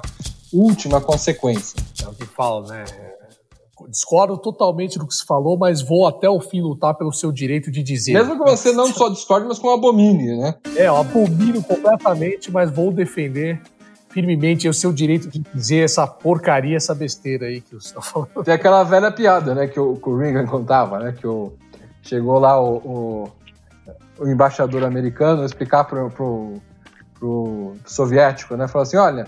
última 0.53 1.01
consequência. 1.01 1.83
É 2.05 2.07
o 2.07 2.13
que 2.13 2.27
fala, 2.27 2.67
né? 2.69 2.85
Discordo 3.89 4.37
totalmente 4.37 4.99
do 4.99 5.07
que 5.07 5.15
se 5.15 5.25
falou, 5.25 5.57
mas 5.57 5.81
vou 5.81 6.07
até 6.07 6.29
o 6.29 6.39
fim 6.39 6.61
lutar 6.61 6.95
pelo 6.95 7.13
seu 7.15 7.33
direito 7.33 7.71
de 7.71 7.83
dizer. 7.83 8.13
Mesmo 8.13 8.37
que 8.37 8.51
você 8.51 8.73
não 8.73 8.93
só 8.93 9.09
discorde, 9.09 9.49
mas 9.49 9.59
como 9.59 9.73
abomine, 9.73 10.37
né? 10.37 10.55
É, 10.77 10.87
eu 10.87 10.97
abomino 10.97 11.63
completamente, 11.63 12.51
mas 12.53 12.71
vou 12.71 12.93
defender 12.93 13.61
firmemente 14.11 14.69
o 14.69 14.75
seu 14.75 14.93
direito 14.93 15.29
de 15.29 15.39
dizer 15.55 15.85
essa 15.85 16.07
porcaria, 16.07 16.77
essa 16.77 16.95
besteira 16.95 17.47
aí 17.47 17.61
que 17.61 17.75
você 17.75 17.89
está 17.89 18.03
falando. 18.03 18.45
Tem 18.45 18.53
aquela 18.53 18.83
velha 18.83 19.11
piada, 19.11 19.55
né, 19.55 19.69
que 19.69 19.79
o, 19.79 19.97
que 19.97 20.09
o 20.09 20.17
Reagan 20.17 20.47
contava, 20.47 20.99
né, 20.99 21.13
que 21.13 21.27
o, 21.27 21.53
chegou 22.03 22.39
lá 22.39 22.61
o, 22.61 22.77
o, 22.77 23.33
o 24.19 24.29
embaixador 24.29 24.85
americano 24.85 25.45
explicar 25.45 25.85
pro, 25.85 26.11
pro, 26.11 26.61
pro 27.19 27.77
soviético, 27.87 28.57
né, 28.57 28.67
falou 28.67 28.83
assim, 28.83 28.97
olha, 28.97 29.25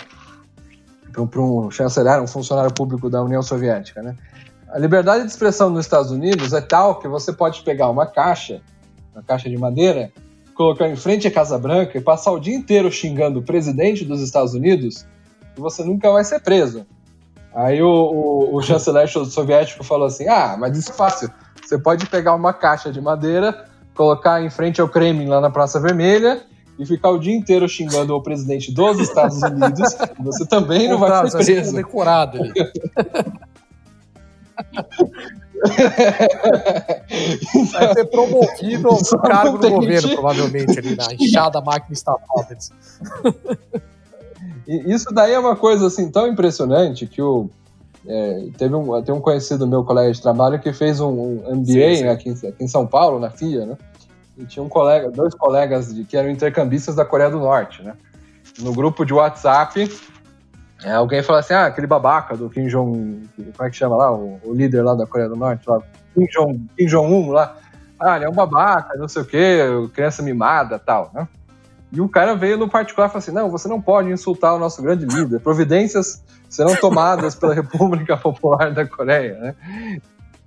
para 1.12 1.41
um 1.41 1.70
chanceler, 1.70 2.20
um 2.20 2.26
funcionário 2.26 2.72
público 2.74 3.09
da 3.09 3.22
União 3.22 3.43
Soviética, 3.43 4.03
né, 4.03 4.16
a 4.68 4.78
liberdade 4.78 5.24
de 5.24 5.30
expressão 5.30 5.70
nos 5.70 5.85
Estados 5.85 6.11
Unidos 6.11 6.53
é 6.53 6.61
tal 6.61 6.99
que 6.99 7.07
você 7.07 7.33
pode 7.33 7.62
pegar 7.62 7.89
uma 7.89 8.07
caixa, 8.07 8.61
uma 9.14 9.22
caixa 9.22 9.49
de 9.49 9.57
madeira, 9.57 10.11
colocar 10.63 10.89
em 10.89 10.95
frente 10.95 11.27
à 11.27 11.31
Casa 11.31 11.59
Branca 11.59 11.99
e 11.99 12.01
passar 12.01 12.31
o 12.31 12.39
dia 12.39 12.55
inteiro 12.55 12.91
xingando 12.91 13.41
o 13.41 13.43
presidente 13.43 14.05
dos 14.05 14.23
Estados 14.23 14.55
Unidos 14.55 15.05
e 15.57 15.61
você 15.61 15.83
nunca 15.83 16.11
vai 16.13 16.23
ser 16.23 16.41
preso. 16.41 16.87
Aí 17.53 17.83
o, 17.83 17.89
o, 17.89 18.57
o 18.57 18.63
chanceler 18.63 19.09
soviético 19.09 19.83
falou 19.83 20.07
assim: 20.07 20.29
Ah, 20.29 20.57
mas 20.59 20.79
isso 20.79 20.93
é 20.93 20.95
fácil. 20.95 21.31
Você 21.63 21.77
pode 21.77 22.07
pegar 22.07 22.35
uma 22.35 22.53
caixa 22.53 22.93
de 22.93 23.01
madeira, 23.01 23.67
colocar 23.95 24.41
em 24.41 24.51
frente 24.51 24.81
ao 24.81 24.89
Kremlin 24.89 25.27
lá 25.27 25.41
na 25.41 25.51
Praça 25.51 25.81
Vermelha 25.81 26.43
e 26.79 26.87
ficar 26.87 27.11
o 27.11 27.19
dia 27.19 27.35
inteiro 27.35 27.69
xingando 27.69 28.15
o 28.15 28.23
presidente 28.23 28.73
dos 28.73 29.01
Estados 29.01 29.43
Unidos. 29.43 29.97
você 30.21 30.47
também 30.47 30.89
não 30.89 30.99
vai 30.99 31.29
ser 31.29 31.37
preso. 31.37 31.37
Vai 31.37 31.65
ser 31.65 31.73
decorado 31.73 32.39
ali. 32.39 32.53
Vai 37.73 37.95
ser 37.95 38.05
promovido 38.07 38.89
ao 38.89 38.99
cargo 39.21 39.59
do 39.59 39.71
governo, 39.71 40.15
provavelmente, 40.15 40.79
ali 40.79 40.97
na 40.97 41.15
enxada 41.15 41.61
máquina 41.61 41.93
estatal. 41.93 42.47
Isso 44.67 45.13
daí 45.13 45.33
é 45.33 45.39
uma 45.39 45.57
coisa 45.57 45.87
assim 45.87 46.11
tão 46.11 46.27
impressionante 46.27 47.07
que 47.07 47.23
o. 47.23 47.49
É, 48.05 48.49
teve 48.59 48.75
um, 48.75 49.01
tem 49.03 49.15
um 49.15 49.21
conhecido 49.21 49.65
meu 49.65 49.85
colega 49.85 50.13
de 50.13 50.21
trabalho 50.21 50.59
que 50.59 50.73
fez 50.73 50.99
um, 50.99 51.09
um 51.09 51.55
MBA 51.55 51.67
sim, 51.67 51.97
sim. 51.97 52.09
Aqui, 52.09 52.31
aqui, 52.31 52.65
em 52.65 52.67
São 52.67 52.85
Paulo, 52.85 53.21
na 53.21 53.31
FIA, 53.31 53.65
né? 53.65 53.79
E 54.37 54.45
tinha 54.45 54.61
um 54.63 54.69
colega, 54.69 55.09
dois 55.09 55.35
colegas 55.35 55.95
de, 55.95 56.03
que 56.05 56.17
eram 56.17 56.29
intercambistas 56.29 56.97
da 56.97 57.05
Coreia 57.05 57.31
do 57.31 57.39
Norte, 57.39 57.81
né? 57.83 57.95
No 58.59 58.73
grupo 58.73 59.05
de 59.05 59.15
WhatsApp, 59.15 59.89
é, 60.85 60.93
alguém 60.93 61.22
fala 61.22 61.39
assim, 61.39 61.55
ah, 61.55 61.66
aquele 61.66 61.87
babaca 61.87 62.37
do 62.37 62.51
Kim 62.51 62.66
Jong, 62.66 63.28
como 63.37 63.68
é 63.68 63.70
que 63.70 63.76
chama 63.76 63.97
lá, 63.97 64.12
o, 64.12 64.41
o 64.43 64.53
líder 64.53 64.83
lá 64.83 64.95
da 64.95 65.07
Coreia 65.07 65.28
do 65.28 65.37
Norte, 65.37 65.68
lá, 65.68 65.80
Kim 66.14 66.26
Jong, 66.26 66.66
Kim 66.76 66.87
Jong 66.87 67.12
Un 67.12 67.30
lá, 67.30 67.57
ah, 68.01 68.16
ele 68.16 68.24
é 68.24 68.28
um 68.28 68.35
babaca, 68.35 68.99
não 68.99 69.07
sei 69.07 69.22
o 69.22 69.24
quê, 69.24 69.61
criança 69.95 70.22
mimada, 70.22 70.78
tal, 70.78 71.11
né? 71.14 71.28
E 71.93 72.01
o 72.01 72.09
cara 72.09 72.35
veio 72.35 72.57
no 72.57 72.68
particular 72.68 73.07
e 73.07 73.09
falou 73.11 73.18
assim, 73.18 73.33
não, 73.33 73.51
você 73.51 73.68
não 73.68 73.80
pode 73.80 74.11
insultar 74.11 74.55
o 74.55 74.59
nosso 74.59 74.83
grande 74.83 75.05
líder, 75.05 75.41
providências 75.41 76.24
serão 76.49 76.74
tomadas 76.74 77.35
pela 77.35 77.55
República 77.55 78.16
Popular 78.16 78.72
da 78.72 78.87
Coreia, 78.87 79.39
né? 79.39 79.97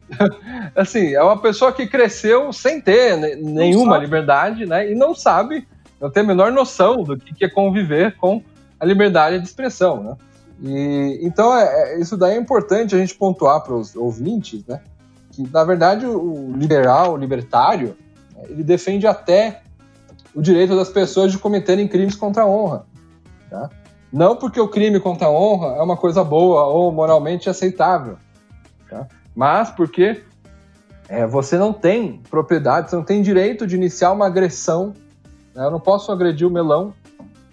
assim, 0.76 1.14
é 1.14 1.24
uma 1.24 1.40
pessoa 1.40 1.72
que 1.72 1.88
cresceu 1.88 2.52
sem 2.52 2.82
ter 2.82 3.18
nenhuma 3.38 3.98
liberdade, 3.98 4.66
né? 4.66 4.92
E 4.92 4.96
não 4.96 5.16
sabe, 5.16 5.68
não 6.00 6.10
tem 6.10 6.24
a 6.24 6.26
menor 6.26 6.52
noção 6.52 7.04
do 7.04 7.18
que 7.18 7.46
é 7.46 7.50
conviver 7.50 8.16
com 8.18 8.44
a 8.80 8.86
liberdade 8.86 9.40
de 9.40 9.46
expressão, 9.46 10.04
né? 10.04 10.16
E, 10.62 11.20
então, 11.22 11.56
é, 11.56 11.94
é, 11.94 12.00
isso 12.00 12.16
daí 12.16 12.36
é 12.36 12.40
importante 12.40 12.96
a 12.96 12.98
gente 12.98 13.16
pontuar 13.16 13.62
para 13.62 13.74
os 13.74 13.96
ouvintes, 13.96 14.66
né? 14.66 14.82
Que, 15.32 15.48
na 15.52 15.64
verdade, 15.64 16.06
o 16.06 16.54
liberal, 16.56 17.14
o 17.14 17.18
libertário, 17.18 17.96
ele 18.50 18.64
defende 18.64 19.06
até 19.06 19.62
o 20.34 20.42
direito 20.42 20.76
das 20.76 20.90
pessoas 20.90 21.32
de 21.32 21.38
cometerem 21.38 21.88
crimes 21.88 22.16
contra 22.16 22.44
a 22.44 22.48
honra. 22.48 22.86
Tá? 23.50 23.70
Não 24.12 24.36
porque 24.36 24.60
o 24.60 24.68
crime 24.68 25.00
contra 25.00 25.28
a 25.28 25.32
honra 25.32 25.78
é 25.78 25.82
uma 25.82 25.98
coisa 25.98 26.24
boa 26.24 26.66
ou 26.66 26.92
moralmente 26.92 27.50
aceitável, 27.50 28.18
tá? 28.90 29.08
mas 29.36 29.72
porque 29.72 30.24
é, 31.08 31.26
você 31.26 31.58
não 31.58 31.72
tem 31.72 32.22
propriedade, 32.30 32.90
você 32.90 32.96
não 32.96 33.04
tem 33.04 33.22
direito 33.22 33.66
de 33.66 33.76
iniciar 33.76 34.12
uma 34.12 34.26
agressão. 34.26 34.94
Né? 35.54 35.66
Eu 35.66 35.72
não 35.72 35.80
posso 35.80 36.12
agredir 36.12 36.48
o 36.48 36.52
melão 36.52 36.94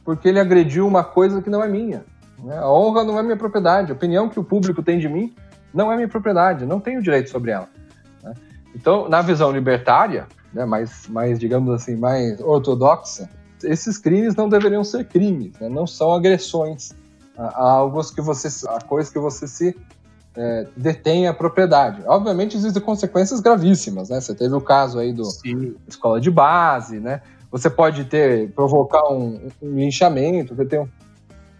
porque 0.05 0.29
ele 0.29 0.41
agrediu 0.41 0.87
uma 0.87 1.05
coisa 1.05 1.41
que 1.41 1.51
não 1.51 1.63
é 1.63 1.69
minha. 1.69 2.05
Né? 2.43 2.59
A 2.59 2.71
honra 2.71 3.05
não 3.05 3.19
é 3.19 3.23
minha 3.23 3.37
propriedade. 3.37 3.93
A 3.93 3.95
opinião 3.95 4.29
que 4.29 4.39
o 4.39 4.45
público 4.45 4.83
tem 4.83 4.99
de 4.99 5.09
mim 5.09 5.35
não 5.73 5.91
é 5.93 5.97
minha 5.97 6.09
propriedade. 6.09 6.67
Não 6.67 6.81
tenho 6.81 7.03
direito 7.03 7.31
sobre 7.31 7.53
ela. 7.53 7.69
Né? 8.23 8.35
Então, 8.75 9.09
na 9.09 9.23
visão 9.23 9.53
libertária, 9.53 10.27
né, 10.53 10.65
mais, 10.65 11.07
mais, 11.09 11.39
digamos 11.39 11.73
assim, 11.75 11.97
mais 11.97 12.41
ortodoxa, 12.41 13.29
esses 13.63 13.97
crimes 13.97 14.35
não 14.35 14.49
deveriam 14.49 14.83
ser 14.83 15.05
crimes, 15.07 15.53
né? 15.61 15.69
não 15.69 15.87
são 15.87 16.13
agressões 16.13 16.93
a, 17.37 17.63
algo 17.63 18.03
que 18.13 18.21
você, 18.21 18.49
a 18.69 18.81
coisa 18.81 19.11
que 19.11 19.19
você 19.19 19.47
se 19.47 19.77
é, 20.37 20.67
detém 20.77 21.29
a 21.29 21.35
propriedade. 21.35 22.03
Obviamente 22.07 22.57
existem 22.57 22.83
consequências 22.83 23.41
gravíssimas, 23.41 24.09
né? 24.09 24.21
Você 24.21 24.35
teve 24.35 24.55
o 24.55 24.61
caso 24.61 24.99
aí 24.99 25.13
do 25.13 25.25
Sim. 25.27 25.75
escola 25.87 26.21
de 26.21 26.31
base, 26.31 26.99
né? 26.99 27.21
Você 27.53 27.69
pode 27.69 28.07
ter, 28.07 28.51
provocar 28.53 29.07
um, 29.13 29.49
um 29.61 29.75
linchamento, 29.75 30.57
você 30.57 30.65
tem 30.65 30.81
um... 30.81 30.89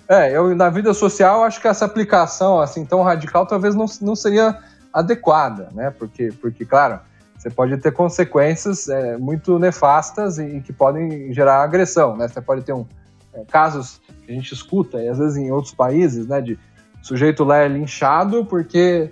É, 0.09 0.35
eu 0.35 0.57
na 0.57 0.71
vida 0.71 0.93
social 0.95 1.45
acho 1.45 1.61
que 1.61 1.69
essa 1.69 1.85
aplicação 1.85 2.61
assim 2.61 2.85
tão 2.85 3.03
radical 3.03 3.47
talvez 3.47 3.75
não, 3.75 3.85
não 4.01 4.17
seria 4.17 4.59
adequada, 4.93 5.69
né? 5.73 5.91
Porque, 5.91 6.31
porque 6.41 6.65
claro, 6.65 6.99
você 7.37 7.51
pode 7.51 7.77
ter 7.77 7.93
consequências 7.93 8.89
é, 8.89 9.17
muito 9.17 9.59
nefastas 9.59 10.39
e, 10.39 10.45
e, 10.45 10.61
que 10.61 10.73
podem 10.73 11.33
gerar 11.33 11.63
agressão, 11.63 12.17
né? 12.17 12.27
Você 12.27 12.41
pode 12.41 12.63
ter 12.63 12.73
um, 12.73 12.87
é, 13.33 13.45
casos 13.45 14.01
que 14.25 14.33
a 14.33 14.35
gente 14.35 14.53
escuta, 14.53 15.01
e 15.01 15.09
às 15.09 15.19
vezes 15.19 15.37
em 15.37 15.51
outros 15.51 15.75
países, 15.75 16.27
né? 16.27 16.41
De 16.41 16.59
sujeito 17.03 17.45
lá 17.45 17.59
é 17.59 17.69
linchado 17.69 18.45
porque 18.45 19.11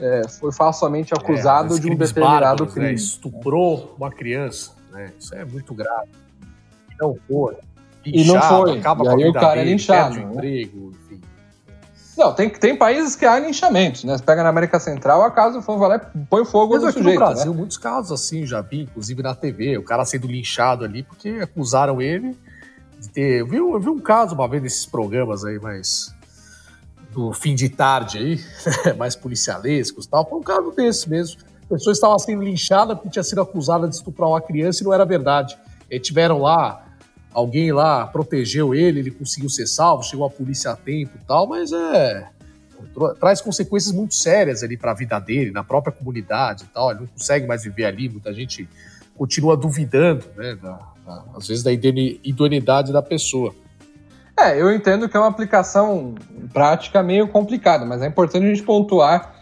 é, 0.00 0.28
foi 0.28 0.52
falsamente 0.52 1.14
é, 1.14 1.16
acusado 1.16 1.80
de 1.80 1.90
um 1.90 1.96
determinado 1.96 2.40
bárbaros, 2.40 2.66
né? 2.68 2.72
crime. 2.72 2.86
Né? 2.88 2.94
Estuprou 2.94 3.94
uma 3.96 4.10
criança 4.10 4.75
né? 4.96 5.12
Isso 5.18 5.34
é 5.34 5.44
muito 5.44 5.74
grave. 5.74 6.08
Não 6.98 7.16
foi. 7.28 7.56
e 8.04 8.24
não 8.24 8.40
foi. 8.40 8.78
Acaba 8.78 9.04
e 9.04 9.08
aí 9.08 9.28
o 9.28 9.32
cara 9.32 9.56
dele, 9.56 9.60
é 9.60 9.72
linchado. 9.72 10.16
Né? 10.16 10.22
Emprego, 10.22 10.92
enfim. 11.04 11.20
Não, 12.16 12.32
tem, 12.32 12.48
tem 12.48 12.74
países 12.74 13.14
que 13.14 13.26
há 13.26 13.38
linchamentos, 13.38 14.04
né? 14.04 14.16
Você 14.16 14.24
pega 14.24 14.42
na 14.42 14.48
América 14.48 14.80
Central, 14.80 15.22
a 15.22 15.30
casa 15.30 15.60
for 15.60 15.78
vai 15.78 15.90
lá 15.90 15.98
põe 16.30 16.46
fogo 16.46 16.72
Mas 16.72 16.82
no 16.82 16.88
aqui 16.88 16.98
sujeito. 16.98 17.20
no 17.20 17.26
Brasil, 17.26 17.52
né? 17.52 17.58
muitos 17.58 17.76
casos 17.76 18.10
assim, 18.10 18.46
já 18.46 18.62
vi, 18.62 18.82
inclusive 18.82 19.22
na 19.22 19.34
TV, 19.34 19.76
o 19.76 19.82
cara 19.82 20.02
sendo 20.06 20.26
linchado 20.26 20.82
ali 20.82 21.02
porque 21.02 21.28
acusaram 21.42 22.00
ele 22.00 22.34
de 22.98 23.10
ter. 23.10 23.40
Eu 23.40 23.46
vi, 23.46 23.56
eu 23.58 23.78
vi 23.78 23.90
um 23.90 23.98
caso 23.98 24.34
uma 24.34 24.48
vez 24.48 24.62
nesses 24.62 24.86
programas 24.86 25.44
aí, 25.44 25.58
mas 25.58 26.14
do 27.12 27.34
fim 27.34 27.54
de 27.54 27.68
tarde 27.68 28.18
aí, 28.18 28.40
mais 28.96 29.14
policialescos 29.14 30.06
e 30.06 30.08
tal. 30.08 30.26
Foi 30.26 30.38
um 30.38 30.42
caso 30.42 30.72
desse 30.72 31.10
mesmo 31.10 31.38
pessoas 31.68 31.96
estavam 31.96 32.18
sendo 32.18 32.42
linchadas 32.42 32.96
porque 32.96 33.10
tinha 33.10 33.22
sido 33.22 33.40
acusada 33.40 33.88
de 33.88 33.94
estuprar 33.94 34.28
uma 34.28 34.40
criança 34.40 34.82
e 34.82 34.84
não 34.84 34.92
era 34.92 35.04
verdade. 35.04 35.58
E 35.90 35.98
tiveram 35.98 36.38
lá, 36.38 36.84
alguém 37.32 37.72
lá 37.72 38.06
protegeu 38.06 38.74
ele, 38.74 39.00
ele 39.00 39.10
conseguiu 39.10 39.48
ser 39.48 39.66
salvo, 39.66 40.02
chegou 40.02 40.26
a 40.26 40.30
polícia 40.30 40.70
a 40.70 40.76
tempo 40.76 41.12
e 41.16 41.26
tal, 41.26 41.46
mas 41.46 41.72
é. 41.72 42.28
Traz 43.18 43.40
consequências 43.40 43.92
muito 43.92 44.14
sérias 44.14 44.62
ali 44.62 44.76
para 44.76 44.90
a 44.90 44.94
vida 44.94 45.18
dele, 45.18 45.50
na 45.50 45.64
própria 45.64 45.92
comunidade 45.92 46.64
e 46.64 46.66
tal. 46.68 46.90
Ele 46.90 47.00
não 47.00 47.06
consegue 47.06 47.46
mais 47.46 47.64
viver 47.64 47.84
ali, 47.84 48.08
muita 48.08 48.32
gente 48.32 48.68
continua 49.16 49.56
duvidando, 49.56 50.24
né, 50.36 50.56
da, 50.56 50.78
da, 51.04 51.24
às 51.36 51.48
vezes, 51.48 51.62
da 51.62 51.72
idoneidade 51.72 52.92
da 52.92 53.02
pessoa. 53.02 53.54
É, 54.38 54.60
eu 54.60 54.70
entendo 54.72 55.08
que 55.08 55.16
é 55.16 55.20
uma 55.20 55.28
aplicação 55.28 56.14
prática 56.52 57.02
meio 57.02 57.26
complicada, 57.28 57.86
mas 57.86 58.02
é 58.02 58.06
importante 58.06 58.44
a 58.44 58.48
gente 58.48 58.62
pontuar 58.62 59.35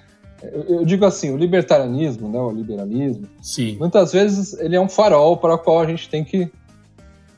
eu 0.69 0.85
digo 0.85 1.05
assim, 1.05 1.31
o 1.31 1.37
libertarianismo, 1.37 2.29
né, 2.29 2.39
o 2.39 2.51
liberalismo, 2.51 3.27
Sim. 3.41 3.77
muitas 3.79 4.13
vezes 4.13 4.53
ele 4.59 4.77
é 4.77 4.81
um 4.81 4.89
farol 4.89 5.37
para 5.37 5.55
o 5.55 5.59
qual 5.59 5.81
a 5.81 5.87
gente 5.87 6.09
tem 6.09 6.25
que 6.25 6.51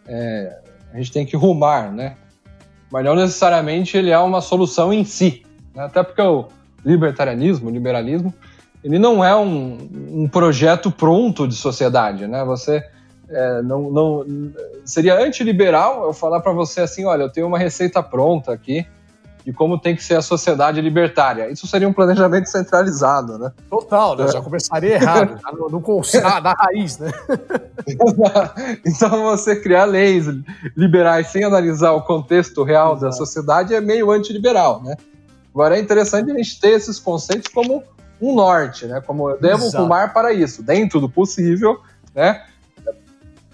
é, 0.07 0.59
a 0.93 0.97
gente 0.97 1.13
tem 1.13 1.27
que 1.27 1.37
rumar, 1.37 1.93
né? 1.93 2.17
Mas 2.91 3.05
não 3.05 3.15
necessariamente 3.15 3.97
ele 3.97 4.11
é 4.11 4.19
uma 4.19 4.41
solução 4.41 4.93
em 4.93 5.05
si, 5.05 5.43
né? 5.75 5.85
até 5.85 6.03
porque 6.03 6.23
o 6.23 6.47
libertarianismo, 6.85 7.69
o 7.69 7.73
liberalismo, 7.73 8.33
ele 8.83 8.99
não 8.99 9.25
é 9.25 9.35
um, 9.35 9.77
um 10.13 10.29
projeto 10.29 10.91
pronto 10.91 11.49
de 11.49 11.55
sociedade, 11.55 12.27
né? 12.27 12.45
Você 12.45 12.85
é, 13.29 13.63
não, 13.63 13.91
não 13.91 14.25
seria 14.85 15.19
antiliberal 15.19 16.05
eu 16.05 16.13
falar 16.13 16.41
para 16.41 16.53
você 16.53 16.81
assim, 16.81 17.05
olha, 17.05 17.25
eu 17.25 17.31
tenho 17.31 17.49
uma 17.49 17.59
receita 17.59 18.03
pronta 18.03 18.53
aqui 18.53 18.87
de 19.47 19.53
como 19.53 19.79
tem 19.79 19.95
que 19.95 20.03
ser 20.03 20.17
a 20.17 20.23
sociedade 20.23 20.81
libertária. 20.81 21.49
Isso 21.49 21.69
seria 21.69 21.89
um 21.89 21.93
planejamento 21.93 22.47
centralizado, 22.47 23.39
né? 23.39 23.53
Total, 23.71 24.17
né? 24.17 24.25
É. 24.25 24.29
Já 24.33 24.43
começaria 24.43 24.95
errado, 24.95 25.39
no, 25.53 25.69
no, 25.69 26.03
na, 26.21 26.41
na 26.41 26.53
raiz, 26.53 26.99
né? 26.99 27.13
então 28.85 29.23
você 29.23 29.55
criar 29.55 29.85
leis 29.85 30.27
liberais 30.77 31.29
sem 31.29 31.45
analisar 31.45 31.93
o 31.93 32.03
contexto 32.03 32.65
real 32.65 32.97
Exato. 32.97 33.05
da 33.05 33.13
sociedade 33.13 33.73
é 33.73 33.81
meio 33.81 34.11
antiliberal, 34.11 34.83
né? 34.83 34.97
Agora 35.55 35.79
é 35.79 35.81
interessante 35.81 36.29
a 36.29 36.35
gente 36.35 36.59
ter 36.59 36.71
esses 36.71 36.99
conceitos 36.99 37.47
como 37.47 37.85
um 38.21 38.35
norte, 38.35 38.87
né? 38.87 39.01
Como 39.01 39.31
eu 39.31 39.41
devo 39.41 39.67
Exato. 39.67 39.85
fumar 39.85 40.13
para 40.13 40.33
isso, 40.33 40.61
dentro 40.61 41.01
do 41.01 41.09
possível, 41.09 41.79
né? 42.13 42.43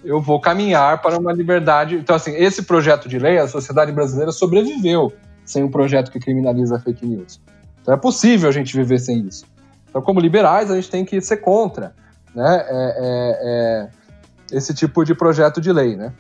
eu 0.03 0.21
vou 0.21 0.41
caminhar 0.41 1.01
para 1.01 1.17
uma 1.17 1.33
liberdade. 1.33 1.95
Então, 1.95 2.17
assim, 2.17 2.35
esse 2.35 2.63
projeto 2.63 3.09
de 3.09 3.19
lei, 3.19 3.39
a 3.39 3.47
sociedade 3.47 3.93
brasileira 3.93 4.33
sobreviveu 4.33 5.13
sem 5.53 5.63
um 5.63 5.71
projeto 5.71 6.11
que 6.11 6.19
criminaliza 6.19 6.77
a 6.77 6.81
fake 6.81 7.07
news. 7.07 7.41
Então 7.81 7.95
é 7.95 7.97
possível 7.97 8.49
a 8.49 8.53
gente 8.53 8.75
viver 8.77 8.99
sem 8.99 9.27
isso. 9.27 9.45
Então, 9.89 10.01
como 10.01 10.19
liberais, 10.21 10.71
a 10.71 10.75
gente 10.75 10.91
tem 10.91 11.05
que 11.05 11.21
ser 11.21 11.39
contra 11.39 11.95
né, 12.35 12.65
é, 12.67 12.71
é, 12.71 13.39
é, 13.43 13.89
esse 14.57 14.73
tipo 14.73 15.05
de 15.05 15.15
projeto 15.15 15.61
de 15.61 15.71
lei. 15.71 15.97
Né? 15.97 16.13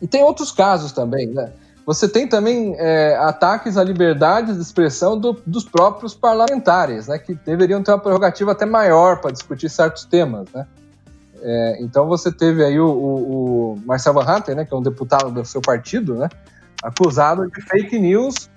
E 0.00 0.06
tem 0.06 0.22
outros 0.22 0.50
casos 0.50 0.92
também. 0.92 1.26
Né? 1.26 1.52
Você 1.84 2.08
tem 2.08 2.26
também 2.26 2.74
é, 2.78 3.16
ataques 3.16 3.76
à 3.76 3.84
liberdade 3.84 4.54
de 4.54 4.60
expressão 4.60 5.18
do, 5.18 5.40
dos 5.46 5.64
próprios 5.64 6.14
parlamentares, 6.14 7.06
né, 7.06 7.18
que 7.18 7.34
deveriam 7.34 7.82
ter 7.82 7.92
uma 7.92 8.00
prerrogativa 8.00 8.52
até 8.52 8.64
maior 8.64 9.20
para 9.20 9.30
discutir 9.30 9.68
certos 9.68 10.04
temas. 10.04 10.48
Né? 10.54 10.66
É, 11.42 11.76
então 11.80 12.08
você 12.08 12.32
teve 12.32 12.64
aí 12.64 12.80
o, 12.80 12.88
o, 12.88 13.72
o 13.74 13.78
Marcel 13.84 14.14
Van 14.14 14.24
Hatten, 14.24 14.54
né, 14.54 14.64
que 14.64 14.72
é 14.72 14.76
um 14.76 14.82
deputado 14.82 15.30
do 15.30 15.44
seu 15.44 15.60
partido, 15.60 16.14
né, 16.14 16.28
acusado 16.82 17.48
de 17.50 17.60
fake 17.62 17.98
news 17.98 18.50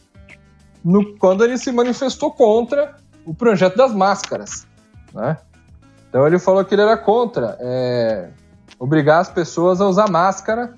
no, 0.84 1.18
quando 1.18 1.44
ele 1.44 1.58
se 1.58 1.72
manifestou 1.72 2.32
contra 2.32 2.96
o 3.26 3.34
projeto 3.34 3.76
das 3.76 3.94
máscaras. 3.94 4.68
Né? 5.14 5.38
Então 6.10 6.26
ele 6.26 6.40
falou 6.40 6.64
que 6.66 6.74
ele 6.74 6.82
era 6.82 6.98
contra 6.98 7.58
é, 7.60 8.30
obrigar 8.80 9.20
as 9.20 9.30
pessoas 9.30 9.82
a 9.82 9.88
usar 9.88 10.10
máscara 10.10 10.74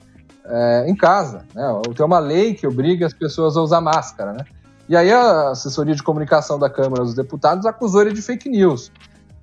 é, 0.45 0.85
em 0.87 0.95
casa. 0.95 1.45
Né? 1.53 1.63
Tem 1.95 2.05
uma 2.05 2.19
lei 2.19 2.53
que 2.53 2.67
obriga 2.67 3.05
as 3.05 3.13
pessoas 3.13 3.55
a 3.55 3.61
usar 3.61 3.81
máscara. 3.81 4.33
Né? 4.33 4.45
E 4.89 4.95
aí 4.95 5.11
a 5.11 5.49
assessoria 5.49 5.95
de 5.95 6.03
comunicação 6.03 6.59
da 6.59 6.69
Câmara 6.69 7.03
dos 7.03 7.13
Deputados 7.13 7.65
acusou 7.65 8.01
ele 8.01 8.13
de 8.13 8.21
fake 8.21 8.49
news. 8.49 8.91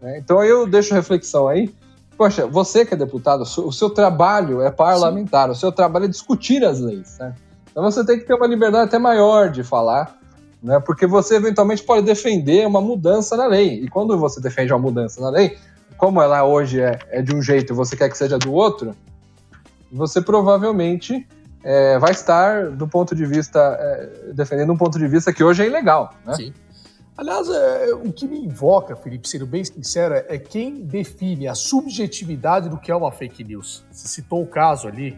Né? 0.00 0.18
Então 0.18 0.40
aí 0.40 0.48
eu 0.48 0.66
deixo 0.66 0.94
reflexão 0.94 1.48
aí. 1.48 1.72
Poxa, 2.16 2.46
você 2.46 2.84
que 2.84 2.94
é 2.94 2.96
deputado, 2.96 3.42
o 3.42 3.72
seu 3.72 3.88
trabalho 3.90 4.60
é 4.60 4.72
parlamentar, 4.72 5.46
Sim. 5.46 5.52
o 5.52 5.54
seu 5.54 5.70
trabalho 5.70 6.06
é 6.06 6.08
discutir 6.08 6.64
as 6.64 6.80
leis. 6.80 7.16
Né? 7.18 7.32
Então 7.78 7.88
você 7.88 8.04
tem 8.04 8.18
que 8.18 8.24
ter 8.24 8.34
uma 8.34 8.48
liberdade 8.48 8.86
até 8.86 8.98
maior 8.98 9.50
de 9.50 9.62
falar, 9.62 10.18
né? 10.60 10.80
porque 10.84 11.06
você 11.06 11.36
eventualmente 11.36 11.80
pode 11.84 12.04
defender 12.04 12.66
uma 12.66 12.80
mudança 12.80 13.36
na 13.36 13.46
lei. 13.46 13.84
E 13.84 13.88
quando 13.88 14.18
você 14.18 14.40
defende 14.40 14.72
uma 14.72 14.80
mudança 14.80 15.20
na 15.20 15.30
lei, 15.30 15.56
como 15.96 16.20
ela 16.20 16.42
hoje 16.42 16.80
é, 16.80 16.98
é 17.08 17.22
de 17.22 17.32
um 17.32 17.40
jeito 17.40 17.72
e 17.72 17.76
você 17.76 17.96
quer 17.96 18.08
que 18.08 18.18
seja 18.18 18.36
do 18.36 18.52
outro, 18.52 18.96
você 19.92 20.20
provavelmente 20.20 21.24
é, 21.62 22.00
vai 22.00 22.10
estar 22.10 22.68
do 22.70 22.88
ponto 22.88 23.14
de 23.14 23.24
vista 23.24 23.60
é, 23.60 24.32
defendendo 24.32 24.72
um 24.72 24.76
ponto 24.76 24.98
de 24.98 25.06
vista 25.06 25.32
que 25.32 25.44
hoje 25.44 25.62
é 25.62 25.66
ilegal. 25.66 26.12
Né? 26.26 26.34
Sim. 26.34 26.54
Aliás, 27.16 27.48
é, 27.48 27.94
o 27.94 28.12
que 28.12 28.26
me 28.26 28.40
invoca, 28.40 28.96
Felipe, 28.96 29.28
sendo 29.28 29.46
bem 29.46 29.62
sincero, 29.62 30.14
é, 30.14 30.26
é 30.30 30.36
quem 30.36 30.82
define 30.82 31.46
a 31.46 31.54
subjetividade 31.54 32.68
do 32.68 32.76
que 32.76 32.90
é 32.90 32.96
uma 32.96 33.12
fake 33.12 33.44
news. 33.44 33.84
Você 33.92 34.08
citou 34.08 34.42
o 34.42 34.46
caso 34.48 34.88
ali 34.88 35.16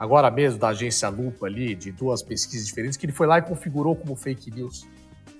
agora 0.00 0.30
mesmo 0.30 0.58
da 0.58 0.68
agência 0.68 1.06
Lupa 1.10 1.44
ali, 1.44 1.74
de 1.74 1.92
duas 1.92 2.22
pesquisas 2.22 2.66
diferentes, 2.66 2.96
que 2.96 3.04
ele 3.04 3.12
foi 3.12 3.26
lá 3.26 3.36
e 3.36 3.42
configurou 3.42 3.94
como 3.94 4.16
fake 4.16 4.50
news. 4.50 4.88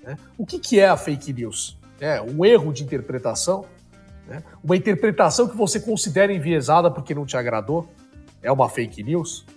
Né? 0.03 0.15
O 0.37 0.45
que, 0.45 0.59
que 0.59 0.79
é 0.79 0.87
a 0.87 0.95
fake 0.95 1.33
news? 1.33 1.79
É 1.99 2.21
um 2.21 2.45
erro 2.45 2.71
de 2.71 2.83
interpretação? 2.83 3.65
Né? 4.27 4.43
Uma 4.63 4.77
interpretação 4.77 5.47
que 5.47 5.57
você 5.57 5.79
considera 5.79 6.31
enviesada 6.31 6.91
porque 6.91 7.15
não 7.15 7.25
te 7.25 7.35
agradou? 7.35 7.91
É 8.43 8.51
uma 8.51 8.69
fake 8.69 9.01
news? 9.01 9.47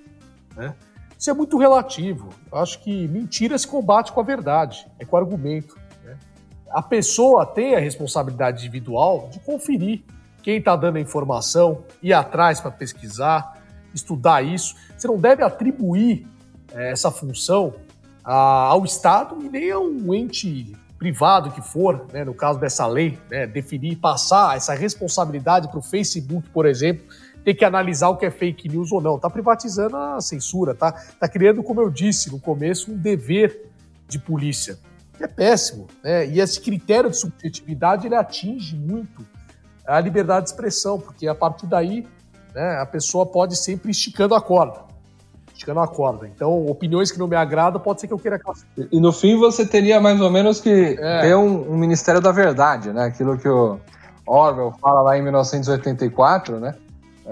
Né? 0.57 0.75
Isso 1.19 1.29
é 1.29 1.35
muito 1.35 1.59
relativo. 1.59 2.31
Eu 2.51 2.57
acho 2.57 2.83
que 2.83 3.07
mentira 3.09 3.59
se 3.59 3.67
combate 3.69 4.11
com 4.11 4.21
a 4.21 4.25
verdade, 4.25 4.87
é 4.99 5.05
com 5.05 5.19
argumento. 5.19 5.79
Né? 6.03 6.17
A 6.71 6.81
pessoa 6.81 7.45
tem 7.45 7.75
a 7.75 7.79
responsabilidade 7.79 8.63
individual 8.63 9.29
de 9.31 9.39
conferir 9.41 10.03
quem 10.43 10.57
está 10.57 10.75
dando 10.75 10.97
a 10.97 11.01
informação, 11.01 11.85
ir 12.03 12.15
atrás 12.15 12.59
para 12.59 12.71
pesquisar, 12.71 13.64
estudar 13.95 14.43
isso. 14.43 14.75
Você 14.97 15.07
não 15.07 15.19
deve 15.19 15.43
atribuir 15.43 16.27
é, 16.73 16.93
essa 16.93 17.11
função 17.11 17.75
a, 18.25 18.35
ao 18.35 18.85
Estado 18.85 19.37
e 19.43 19.49
nem 19.49 19.71
a 19.71 19.79
um 19.79 20.13
ente 20.13 20.75
privado 20.99 21.51
que 21.51 21.61
for, 21.61 22.07
né, 22.13 22.25
no 22.25 22.33
caso 22.33 22.59
dessa 22.59 22.87
lei, 22.87 23.19
né, 23.31 23.47
definir, 23.47 23.97
passar 23.97 24.57
essa 24.57 24.75
responsabilidade 24.75 25.69
para 25.69 25.79
o 25.79 25.83
Facebook, 25.83 26.49
por 26.49 26.65
exemplo, 26.65 27.05
ter 27.45 27.55
que 27.55 27.65
analisar 27.65 28.09
o 28.09 28.17
que 28.17 28.25
é 28.25 28.31
fake 28.31 28.69
news 28.69 28.91
ou 28.91 29.03
não. 29.03 29.17
Está 29.17 29.29
privatizando 29.29 29.97
a 29.97 30.21
censura, 30.21 30.75
tá, 30.75 30.93
tá 30.93 31.29
criando, 31.29 31.63
como 31.63 31.81
eu 31.81 31.91
disse 31.91 32.33
no 32.33 32.41
começo, 32.41 32.91
um 32.91 32.97
dever 32.97 33.71
de 34.09 34.19
polícia, 34.19 34.79
que 35.17 35.25
é 35.25 35.29
péssimo. 35.29 35.87
Né? 36.03 36.27
E 36.27 36.41
esse 36.41 36.61
critério 36.61 37.11
de 37.11 37.19
subjetividade 37.19 38.07
ele 38.07 38.15
atinge 38.15 38.75
muito 38.75 39.27
a 39.87 40.01
liberdade 40.01 40.47
de 40.47 40.53
expressão, 40.53 40.99
porque 40.99 41.29
a 41.29 41.35
partir 41.35 41.67
daí 41.67 42.07
né, 42.55 42.79
a 42.81 42.87
pessoa 42.87 43.27
pode 43.27 43.57
sempre 43.57 43.91
esticando 43.91 44.35
a 44.35 44.41
corda. 44.41 44.81
Esticando 45.53 45.81
a 45.81 45.89
corda. 45.89 46.27
Então, 46.27 46.67
opiniões 46.67 47.11
que 47.11 47.19
não 47.19 47.27
me 47.27 47.37
agradam, 47.37 47.81
pode 47.81 48.01
ser 48.01 48.07
que 48.07 48.13
eu 48.13 48.19
queira 48.19 48.39
classificar. 48.39 48.87
E 48.91 49.01
no 49.01 49.13
fim 49.13 49.37
você 49.37 49.67
teria 49.67 50.01
mais 50.01 50.21
ou 50.21 50.31
menos 50.31 50.61
que 50.61 50.97
é. 50.99 51.21
ter 51.21 51.37
um, 51.37 51.73
um, 51.73 51.77
Ministério 51.77 52.21
da 52.21 52.33
Verdade, 52.33 52.93
né? 52.93 53.05
Aquilo 53.05 53.39
que 53.39 53.49
o 53.49 53.79
Orwell 54.27 54.73
fala 54.81 55.03
lá 55.03 55.19
em 55.19 55.23
1984, 55.23 56.59
né? 56.61 56.75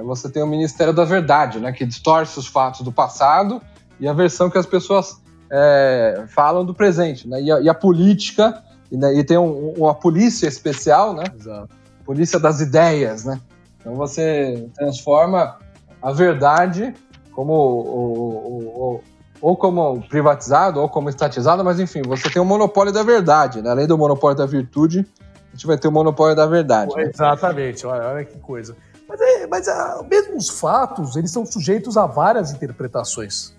Você 0.05 0.31
tem 0.31 0.43
o 0.43 0.47
Ministério 0.47 0.93
da 0.93 1.05
Verdade, 1.05 1.59
né? 1.59 1.73
Que 1.73 1.85
distorce 1.85 2.39
os 2.39 2.47
fatos 2.47 2.81
do 2.81 2.93
passado 2.93 3.61
e 4.01 4.09
a 4.09 4.13
versão 4.13 4.49
que 4.49 4.59
as 4.59 4.67
pessoas 4.67 5.21
é, 5.51 6.25
falam 6.29 6.65
do 6.65 6.75
presente, 6.75 7.29
né? 7.29 7.41
E 7.43 7.53
a, 7.53 7.61
e 7.61 7.69
a 7.69 7.75
política, 7.75 8.63
e, 8.91 8.97
né, 8.97 9.15
e 9.15 9.23
tem 9.23 9.37
um, 9.37 9.75
uma 9.77 9.95
polícia 9.95 10.47
especial, 10.47 11.13
né? 11.13 11.25
Exato. 11.39 11.69
Polícia 12.05 12.39
das 12.39 12.61
ideias, 12.61 13.25
né? 13.25 13.41
Então 13.83 13.97
você 13.97 14.69
transforma 14.75 15.59
a 16.01 16.13
verdade 16.13 16.95
como 17.33 17.53
ou, 17.53 19.05
ou 19.41 19.57
como 19.57 20.01
privatizado 20.09 20.81
ou 20.81 20.89
como 20.89 21.09
estatizado, 21.09 21.65
mas 21.65 21.81
enfim, 21.81 22.01
você 22.03 22.31
tem 22.31 22.41
o 22.41 22.45
um 22.45 22.49
monopólio 22.49 22.93
da 22.93 23.03
verdade, 23.03 23.61
né? 23.61 23.71
Além 23.71 23.89
do 23.89 23.99
monopólio 23.99 24.39
da 24.39 24.47
virtude, 24.47 25.05
a 25.21 25.57
gente 25.57 25.67
vai 25.67 25.77
ter 25.77 25.89
o 25.89 25.91
um 25.91 25.95
monopólio 25.95 26.37
da 26.37 26.47
verdade. 26.47 26.95
Né? 26.95 27.11
Exatamente, 27.13 27.85
olha, 27.85 28.07
olha 28.07 28.25
que 28.25 28.39
coisa. 28.39 28.77
Mas, 29.09 29.21
é, 29.21 29.47
mas 29.49 29.69
ah, 29.69 30.07
mesmo 30.09 30.37
os 30.37 30.49
fatos, 30.49 31.17
eles 31.17 31.33
são 31.33 31.45
sujeitos 31.45 31.97
a 31.97 32.07
várias 32.07 32.53
interpretações. 32.53 33.53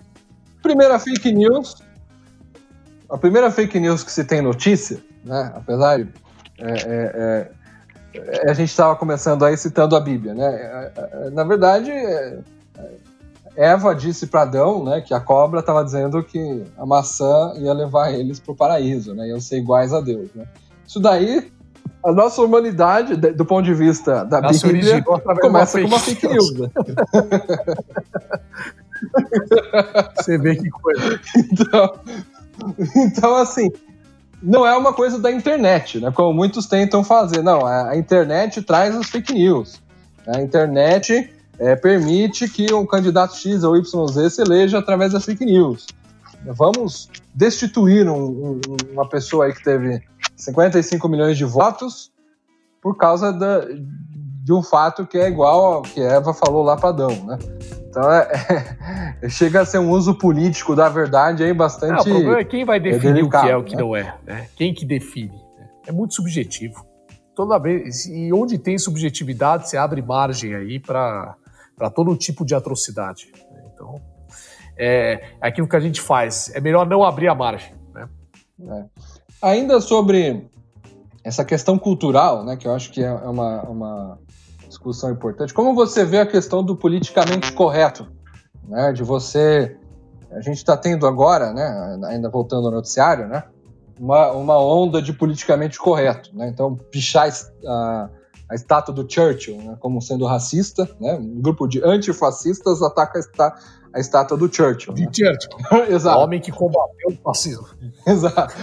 Primeira 0.62 0.98
fake 0.98 1.30
news, 1.32 1.76
a 3.10 3.18
primeira 3.18 3.50
fake 3.50 3.78
news 3.78 4.02
que 4.02 4.10
se 4.10 4.24
tem 4.24 4.40
notícia, 4.40 4.98
né? 5.22 5.52
Apesar 5.54 5.98
de 5.98 6.08
é, 6.58 6.72
é, 6.72 6.80
é 6.86 7.50
a 8.48 8.52
gente 8.52 8.70
estava 8.70 8.96
começando 8.96 9.44
aí 9.44 9.56
citando 9.56 9.96
a 9.96 10.00
Bíblia, 10.00 10.34
né? 10.34 10.90
Na 11.32 11.44
verdade, 11.44 11.90
Eva 13.56 13.94
disse 13.94 14.26
para 14.26 14.42
Adão, 14.42 14.84
né, 14.84 15.00
que 15.00 15.14
a 15.14 15.20
cobra 15.20 15.60
estava 15.60 15.84
dizendo 15.84 16.22
que 16.22 16.64
a 16.76 16.84
maçã 16.84 17.52
ia 17.56 17.72
levar 17.72 18.12
eles 18.12 18.40
para 18.40 18.52
o 18.52 18.56
paraíso, 18.56 19.14
né? 19.14 19.28
Iam 19.28 19.40
ser 19.40 19.58
iguais 19.58 19.92
a 19.92 20.00
Deus, 20.00 20.28
né? 20.34 20.44
Isso 20.86 21.00
daí, 21.00 21.50
a 22.04 22.12
nossa 22.12 22.42
humanidade, 22.42 23.16
do 23.16 23.44
ponto 23.44 23.64
de 23.64 23.74
vista 23.74 24.24
da 24.24 24.40
nossa 24.40 24.66
Bíblia, 24.66 25.02
começa 25.40 25.80
com 25.80 25.86
uma 25.86 25.98
fake 25.98 26.28
news. 26.28 26.58
Né? 26.58 26.70
Você 30.16 30.38
vê 30.38 30.56
que 30.56 30.70
coisa. 30.70 31.20
Então, 31.52 31.98
então 32.96 33.36
assim, 33.36 33.70
não 34.42 34.66
é 34.66 34.76
uma 34.76 34.92
coisa 34.92 35.18
da 35.18 35.30
internet, 35.30 36.00
né? 36.00 36.10
Como 36.10 36.32
muitos 36.32 36.66
tentam 36.66 37.02
fazer. 37.02 37.42
Não, 37.42 37.66
a 37.66 37.96
internet 37.96 38.62
traz 38.62 38.94
as 38.96 39.08
fake 39.08 39.32
news. 39.32 39.80
A 40.26 40.40
internet 40.40 41.32
é, 41.58 41.76
permite 41.76 42.48
que 42.48 42.72
um 42.72 42.86
candidato 42.86 43.36
X 43.36 43.62
ou 43.64 43.76
YZ 43.76 44.32
se 44.32 44.42
eleja 44.42 44.78
através 44.78 45.12
das 45.12 45.24
fake 45.24 45.44
news. 45.44 45.86
Vamos 46.46 47.08
destituir 47.34 48.08
um, 48.08 48.16
um, 48.16 48.60
uma 48.92 49.08
pessoa 49.08 49.46
aí 49.46 49.54
que 49.54 49.62
teve 49.62 50.02
55 50.36 51.08
milhões 51.08 51.38
de 51.38 51.44
votos 51.44 52.12
por 52.82 52.96
causa 52.96 53.32
da, 53.32 53.66
de 54.44 54.52
um 54.52 54.62
fato 54.62 55.06
que 55.06 55.16
é 55.16 55.26
igual 55.26 55.76
ao 55.76 55.82
que 55.82 55.98
Eva 55.98 56.34
falou 56.34 56.62
lá 56.62 56.76
para 56.76 56.90
Adão, 56.90 57.24
né? 57.24 57.38
Então 57.88 58.12
é, 58.12 58.28
é, 59.22 59.28
chega 59.30 59.62
a 59.62 59.64
ser 59.64 59.78
um 59.78 59.88
uso 59.88 60.14
político 60.14 60.76
da 60.76 60.86
verdade 60.86 61.42
aí 61.42 61.54
bastante. 61.54 61.92
Não, 61.92 62.00
o 62.00 62.04
problema 62.04 62.40
é 62.40 62.44
quem 62.44 62.62
vai 62.62 62.78
definir 62.78 63.08
é 63.08 63.12
delicado, 63.14 63.44
o 63.44 63.46
que 63.46 63.50
é 63.50 63.56
o 63.56 63.64
que 63.64 63.74
né? 63.74 63.82
não 63.82 63.96
é. 63.96 64.14
Né? 64.26 64.48
Quem 64.54 64.74
que 64.74 64.84
define? 64.84 65.32
Né? 65.58 65.68
É 65.86 65.92
muito 65.92 66.12
subjetivo. 66.12 66.84
Toda 67.34 67.58
vez. 67.58 68.04
E 68.04 68.30
onde 68.34 68.58
tem 68.58 68.76
subjetividade, 68.76 69.66
você 69.66 69.78
abre 69.78 70.02
margem 70.02 70.54
aí 70.54 70.78
para 70.78 71.34
todo 71.94 72.14
tipo 72.14 72.44
de 72.44 72.54
atrocidade. 72.54 73.32
Né? 73.50 73.62
Então, 73.72 73.98
é, 74.76 75.30
é 75.40 75.48
aquilo 75.48 75.66
que 75.66 75.76
a 75.76 75.80
gente 75.80 76.02
faz. 76.02 76.54
É 76.54 76.60
melhor 76.60 76.86
não 76.86 77.02
abrir 77.02 77.28
a 77.28 77.34
margem. 77.34 77.72
Né? 77.94 78.08
É. 78.68 78.84
Ainda 79.40 79.80
sobre 79.80 80.46
essa 81.24 81.42
questão 81.44 81.78
cultural, 81.78 82.44
né, 82.44 82.56
que 82.56 82.68
eu 82.68 82.74
acho 82.74 82.92
que 82.92 83.02
é 83.02 83.10
uma, 83.10 83.62
uma 83.62 84.18
discussão 84.84 85.10
importante. 85.10 85.54
Como 85.54 85.74
você 85.74 86.04
vê 86.04 86.20
a 86.20 86.26
questão 86.26 86.62
do 86.62 86.76
politicamente 86.76 87.52
correto, 87.52 88.06
né? 88.68 88.92
De 88.92 89.02
você, 89.02 89.76
a 90.30 90.40
gente 90.40 90.58
está 90.58 90.76
tendo 90.76 91.06
agora, 91.06 91.52
né? 91.52 91.98
Ainda 92.08 92.28
voltando 92.28 92.66
ao 92.66 92.72
noticiário, 92.72 93.26
né? 93.26 93.44
Uma, 93.98 94.32
uma 94.32 94.58
onda 94.58 95.00
de 95.00 95.12
politicamente 95.12 95.78
correto, 95.78 96.30
né? 96.34 96.48
Então 96.48 96.76
pichar 96.76 97.28
a, 97.66 98.10
a 98.50 98.54
estátua 98.54 98.92
do 98.92 99.10
Churchill 99.10 99.56
né, 99.56 99.76
como 99.78 100.02
sendo 100.02 100.26
racista, 100.26 100.88
né? 101.00 101.14
Um 101.14 101.40
grupo 101.40 101.66
de 101.66 101.82
antifascistas 101.82 102.82
ataca 102.82 103.20
a, 103.38 103.54
a 103.94 104.00
estátua 104.00 104.36
do 104.36 104.52
Churchill. 104.52 104.92
De 104.92 105.06
né? 105.06 105.10
Churchill. 105.14 105.86
Exato. 105.88 106.18
O 106.18 106.22
homem 106.22 106.40
que 106.40 106.52
combateu 106.52 107.10
o 107.10 107.16
fascismo. 107.22 107.66
Exato. 108.06 108.54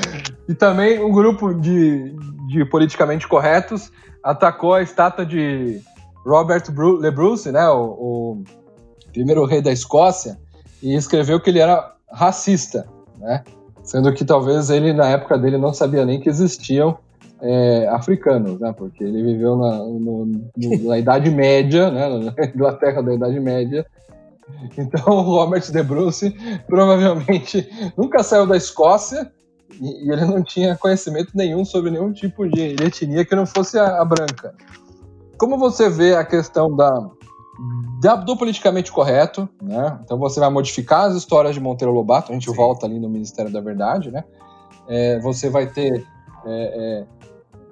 E 0.48 0.54
também 0.54 1.02
um 1.04 1.12
grupo 1.12 1.54
de, 1.54 2.14
de 2.48 2.66
politicamente 2.66 3.28
corretos 3.28 3.92
atacou 4.24 4.74
a 4.74 4.82
estátua 4.82 5.26
de 5.26 5.82
Robert 6.26 6.64
Le 7.00 7.12
Bruce, 7.12 7.52
né, 7.52 7.68
o, 7.70 7.84
o 7.84 8.44
primeiro 9.12 9.46
rei 9.46 9.62
da 9.62 9.72
Escócia, 9.72 10.38
e 10.82 10.96
escreveu 10.96 11.40
que 11.40 11.50
ele 11.50 11.60
era 11.60 11.94
racista, 12.12 12.88
né? 13.18 13.44
Sendo 13.84 14.14
que 14.14 14.24
talvez 14.24 14.70
ele, 14.70 14.94
na 14.94 15.08
época 15.10 15.38
dele, 15.38 15.58
não 15.58 15.74
sabia 15.74 16.06
nem 16.06 16.20
que 16.20 16.30
existiam 16.30 16.98
é, 17.42 17.88
africanos, 17.90 18.60
né? 18.60 18.74
Porque 18.78 19.04
ele 19.04 19.24
viveu 19.24 19.56
na, 19.56 19.78
no, 19.78 20.26
no, 20.26 20.84
na 20.88 20.98
Idade 21.00 21.30
Média, 21.32 21.90
né? 21.90 22.08
Na 22.08 22.34
Inglaterra 22.46 23.02
da 23.02 23.14
Idade 23.14 23.40
Média. 23.40 23.86
Então, 24.78 25.14
o 25.14 25.22
Robert 25.22 25.72
de 25.72 25.84
Bruce 25.84 26.36
provavelmente 26.68 27.68
nunca 27.98 28.22
saiu 28.22 28.46
da 28.46 28.58
Escócia 28.58 29.32
e, 29.80 30.08
e, 30.08 30.12
ele 30.12 30.26
não 30.26 30.44
tinha 30.44 30.76
conhecimento 30.76 31.32
nenhum 31.34 31.64
sobre 31.64 31.90
nenhum 31.90 32.12
tipo 32.12 32.48
de 32.48 32.76
etnia 32.84 33.26
que 33.26 33.36
não 33.36 33.46
fosse 33.46 33.80
a, 33.80 34.02
a 34.02 34.06
branca. 34.06 34.54
Como 35.42 35.58
você 35.58 35.90
vê 35.90 36.16
a 36.16 36.24
questão 36.24 36.76
da, 36.76 37.10
da, 38.00 38.16
do 38.16 38.38
politicamente 38.38 38.92
correto, 38.92 39.50
né? 39.60 40.00
Então 40.04 40.20
você 40.20 40.40
vai 40.40 40.52
modificar 40.52 41.06
as 41.06 41.16
histórias 41.16 41.56
de 41.56 41.60
Monteiro 41.60 41.92
Lobato, 41.92 42.32
a 42.32 42.36
gente 42.36 42.48
Sim. 42.48 42.56
volta 42.56 42.86
ali 42.86 43.00
no 43.00 43.10
Ministério 43.10 43.52
da 43.52 43.60
Verdade, 43.60 44.12
né? 44.12 44.24
É, 44.88 45.20
você 45.20 45.50
vai 45.50 45.66
ter. 45.66 46.06
É, 46.46 46.46
é, 46.46 47.06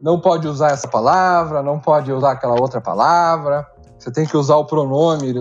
não 0.01 0.19
pode 0.19 0.47
usar 0.47 0.71
essa 0.71 0.87
palavra, 0.87 1.61
não 1.61 1.77
pode 1.79 2.11
usar 2.11 2.31
aquela 2.31 2.59
outra 2.59 2.81
palavra. 2.81 3.67
Você 3.99 4.11
tem 4.11 4.25
que 4.25 4.35
usar 4.35 4.55
o 4.55 4.65
pronome 4.65 5.31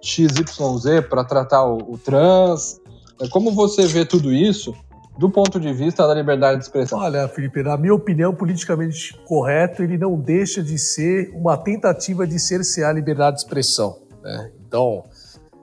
XYZ 0.00 1.06
para 1.06 1.22
tratar 1.22 1.66
o, 1.66 1.76
o 1.92 1.98
trans. 1.98 2.80
É, 3.20 3.28
como 3.28 3.52
você 3.52 3.86
vê 3.86 4.06
tudo 4.06 4.32
isso 4.32 4.74
do 5.18 5.28
ponto 5.28 5.58
de 5.58 5.72
vista 5.72 6.06
da 6.06 6.14
liberdade 6.14 6.58
de 6.58 6.64
expressão? 6.64 7.00
Olha, 7.00 7.26
Felipe, 7.26 7.60
na 7.60 7.76
minha 7.76 7.92
opinião, 7.92 8.32
politicamente 8.32 9.12
correto, 9.26 9.82
ele 9.82 9.98
não 9.98 10.16
deixa 10.16 10.62
de 10.62 10.78
ser 10.78 11.32
uma 11.34 11.56
tentativa 11.56 12.24
de 12.24 12.38
cercear 12.38 12.90
a 12.90 12.92
liberdade 12.92 13.38
de 13.38 13.42
expressão. 13.42 13.98
Né? 14.22 14.52
Então, 14.64 15.02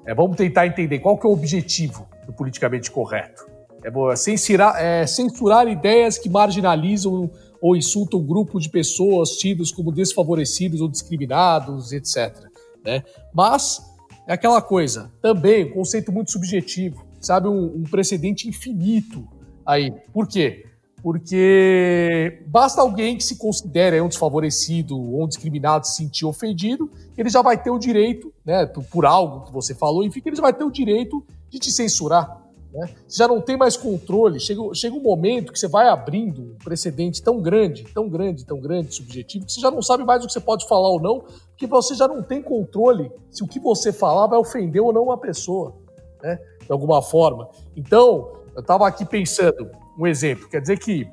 é, 0.05 0.13
vamos 0.13 0.35
tentar 0.35 0.67
entender 0.67 0.99
qual 0.99 1.17
que 1.17 1.25
é 1.25 1.29
o 1.29 1.31
objetivo 1.31 2.05
do 2.27 2.33
politicamente 2.33 2.91
correto. 2.91 3.45
É 3.81 4.15
censurar, 4.17 4.75
é, 4.77 5.07
censurar 5.07 5.67
ideias 5.69 6.17
que 6.17 6.27
marginalizam 6.27 7.31
ou 7.61 7.77
insultam 7.77 8.19
um 8.19 8.25
grupo 8.25 8.59
de 8.59 8.67
pessoas 8.67 9.37
tidos 9.37 9.71
como 9.71 9.89
desfavorecidos 9.89 10.81
ou 10.81 10.89
discriminados, 10.89 11.93
etc. 11.93 12.35
Né? 12.83 13.03
Mas 13.33 13.79
é 14.27 14.33
aquela 14.33 14.61
coisa, 14.61 15.13
também 15.21 15.65
um 15.65 15.71
conceito 15.71 16.11
muito 16.11 16.31
subjetivo, 16.31 17.05
sabe, 17.21 17.47
um, 17.47 17.77
um 17.77 17.83
precedente 17.83 18.49
infinito 18.49 19.25
aí. 19.65 19.91
Por 20.13 20.27
quê? 20.27 20.65
Porque 21.01 22.41
basta 22.47 22.81
alguém 22.81 23.15
que 23.15 23.23
se 23.23 23.37
considere 23.37 24.01
um 24.01 24.07
desfavorecido 24.07 24.97
ou 24.97 25.23
um 25.23 25.27
discriminado 25.27 25.85
se 25.85 25.97
sentir 25.97 26.25
ofendido, 26.25 26.89
ele 27.15 27.29
já 27.29 27.41
vai 27.41 27.61
ter 27.61 27.69
o 27.69 27.77
direito, 27.77 28.33
né, 28.43 28.65
por 28.65 29.05
algo 29.05 29.45
que 29.45 29.53
você 29.53 29.75
falou, 29.75 30.03
enfim, 30.03 30.21
ele 30.25 30.35
já 30.35 30.41
vai 30.41 30.53
ter 30.53 30.63
o 30.63 30.71
direito 30.71 31.23
de 31.49 31.59
te 31.59 31.71
censurar. 31.71 32.45
Né? 32.75 32.89
Você 33.07 33.19
já 33.19 33.27
não 33.27 33.39
tem 33.39 33.55
mais 33.55 33.77
controle. 33.77 34.39
Chega, 34.39 34.61
chega 34.73 34.95
um 34.95 35.01
momento 35.01 35.53
que 35.53 35.59
você 35.59 35.67
vai 35.67 35.87
abrindo 35.87 36.41
um 36.41 36.57
precedente 36.63 37.23
tão 37.23 37.41
grande, 37.41 37.85
tão 37.93 38.09
grande, 38.09 38.43
tão 38.43 38.59
grande, 38.59 38.93
subjetivo, 38.93 39.45
que 39.45 39.53
você 39.53 39.61
já 39.61 39.71
não 39.71 39.81
sabe 39.81 40.03
mais 40.03 40.23
o 40.23 40.27
que 40.27 40.33
você 40.33 40.41
pode 40.41 40.67
falar 40.67 40.89
ou 40.89 40.99
não, 40.99 41.23
porque 41.49 41.65
você 41.65 41.95
já 41.95 42.07
não 42.07 42.21
tem 42.21 42.41
controle 42.41 43.09
se 43.31 43.43
o 43.43 43.47
que 43.47 43.59
você 43.59 43.93
falar 43.93 44.27
vai 44.27 44.37
ofender 44.37 44.81
ou 44.81 44.91
não 44.91 45.03
uma 45.03 45.17
pessoa, 45.17 45.73
né? 46.21 46.37
de 46.65 46.71
alguma 46.71 47.01
forma. 47.01 47.47
Então, 47.77 48.33
eu 48.55 48.61
estava 48.61 48.87
aqui 48.87 49.05
pensando, 49.05 49.69
um 49.99 50.07
exemplo, 50.07 50.47
quer 50.47 50.61
dizer 50.61 50.79
que 50.79 51.07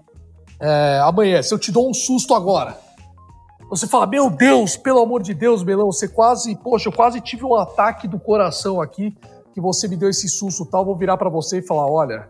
é, 0.60 1.00
amanhã, 1.02 1.42
se 1.42 1.52
eu 1.52 1.58
te 1.58 1.72
dou 1.72 1.90
um 1.90 1.92
susto 1.92 2.34
agora, 2.34 2.78
você 3.68 3.86
fala, 3.86 4.06
meu 4.06 4.30
Deus, 4.30 4.76
pelo 4.76 5.00
amor 5.00 5.22
de 5.22 5.34
Deus, 5.34 5.62
Belão, 5.62 5.90
você 5.90 6.06
quase, 6.06 6.54
poxa, 6.56 6.88
eu 6.88 6.92
quase 6.92 7.20
tive 7.20 7.44
um 7.44 7.56
ataque 7.56 8.06
do 8.06 8.18
coração 8.18 8.80
aqui, 8.80 9.16
que 9.52 9.60
você 9.60 9.88
me 9.88 9.96
deu 9.96 10.08
esse 10.08 10.28
susto 10.28 10.64
tal, 10.64 10.84
vou 10.84 10.96
virar 10.96 11.16
para 11.16 11.28
você 11.28 11.58
e 11.58 11.62
falar, 11.62 11.90
olha, 11.90 12.28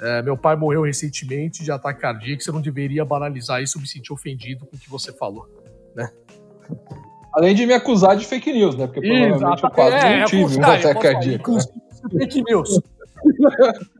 é, 0.00 0.22
meu 0.22 0.36
pai 0.36 0.56
morreu 0.56 0.82
recentemente 0.82 1.62
de 1.62 1.70
ataque 1.70 2.00
cardíaco, 2.00 2.42
você 2.42 2.50
não 2.50 2.62
deveria 2.62 3.04
banalizar 3.04 3.62
isso, 3.62 3.76
eu 3.76 3.82
me 3.82 3.88
senti 3.88 4.12
ofendido 4.12 4.64
com 4.64 4.76
o 4.76 4.78
que 4.78 4.88
você 4.88 5.12
falou, 5.12 5.46
né? 5.94 6.10
Além 7.34 7.54
de 7.54 7.66
me 7.66 7.74
acusar 7.74 8.16
de 8.16 8.24
fake 8.24 8.52
news, 8.52 8.74
né? 8.74 8.86
Porque 8.86 9.00
provavelmente 9.00 9.62
eu 9.62 9.70
quase 9.70 9.96
é, 9.96 10.20
não 10.20 10.26
tive 10.26 10.58
um 10.58 10.64
ataque 10.64 11.00
cardíaco. 11.00 11.52
Né? 11.52 11.60
Fake 12.18 12.42
news. 12.42 12.80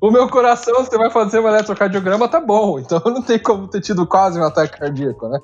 o 0.00 0.10
meu 0.10 0.28
coração, 0.28 0.74
você 0.84 0.96
vai 0.96 1.10
fazer 1.10 1.40
um 1.40 1.48
eletrocardiograma, 1.48 2.28
tá 2.28 2.40
bom. 2.40 2.78
Então 2.78 3.00
não 3.06 3.22
tem 3.22 3.38
como 3.38 3.68
ter 3.68 3.80
tido 3.80 4.06
quase 4.06 4.38
um 4.38 4.44
ataque 4.44 4.78
cardíaco, 4.78 5.28
né? 5.28 5.38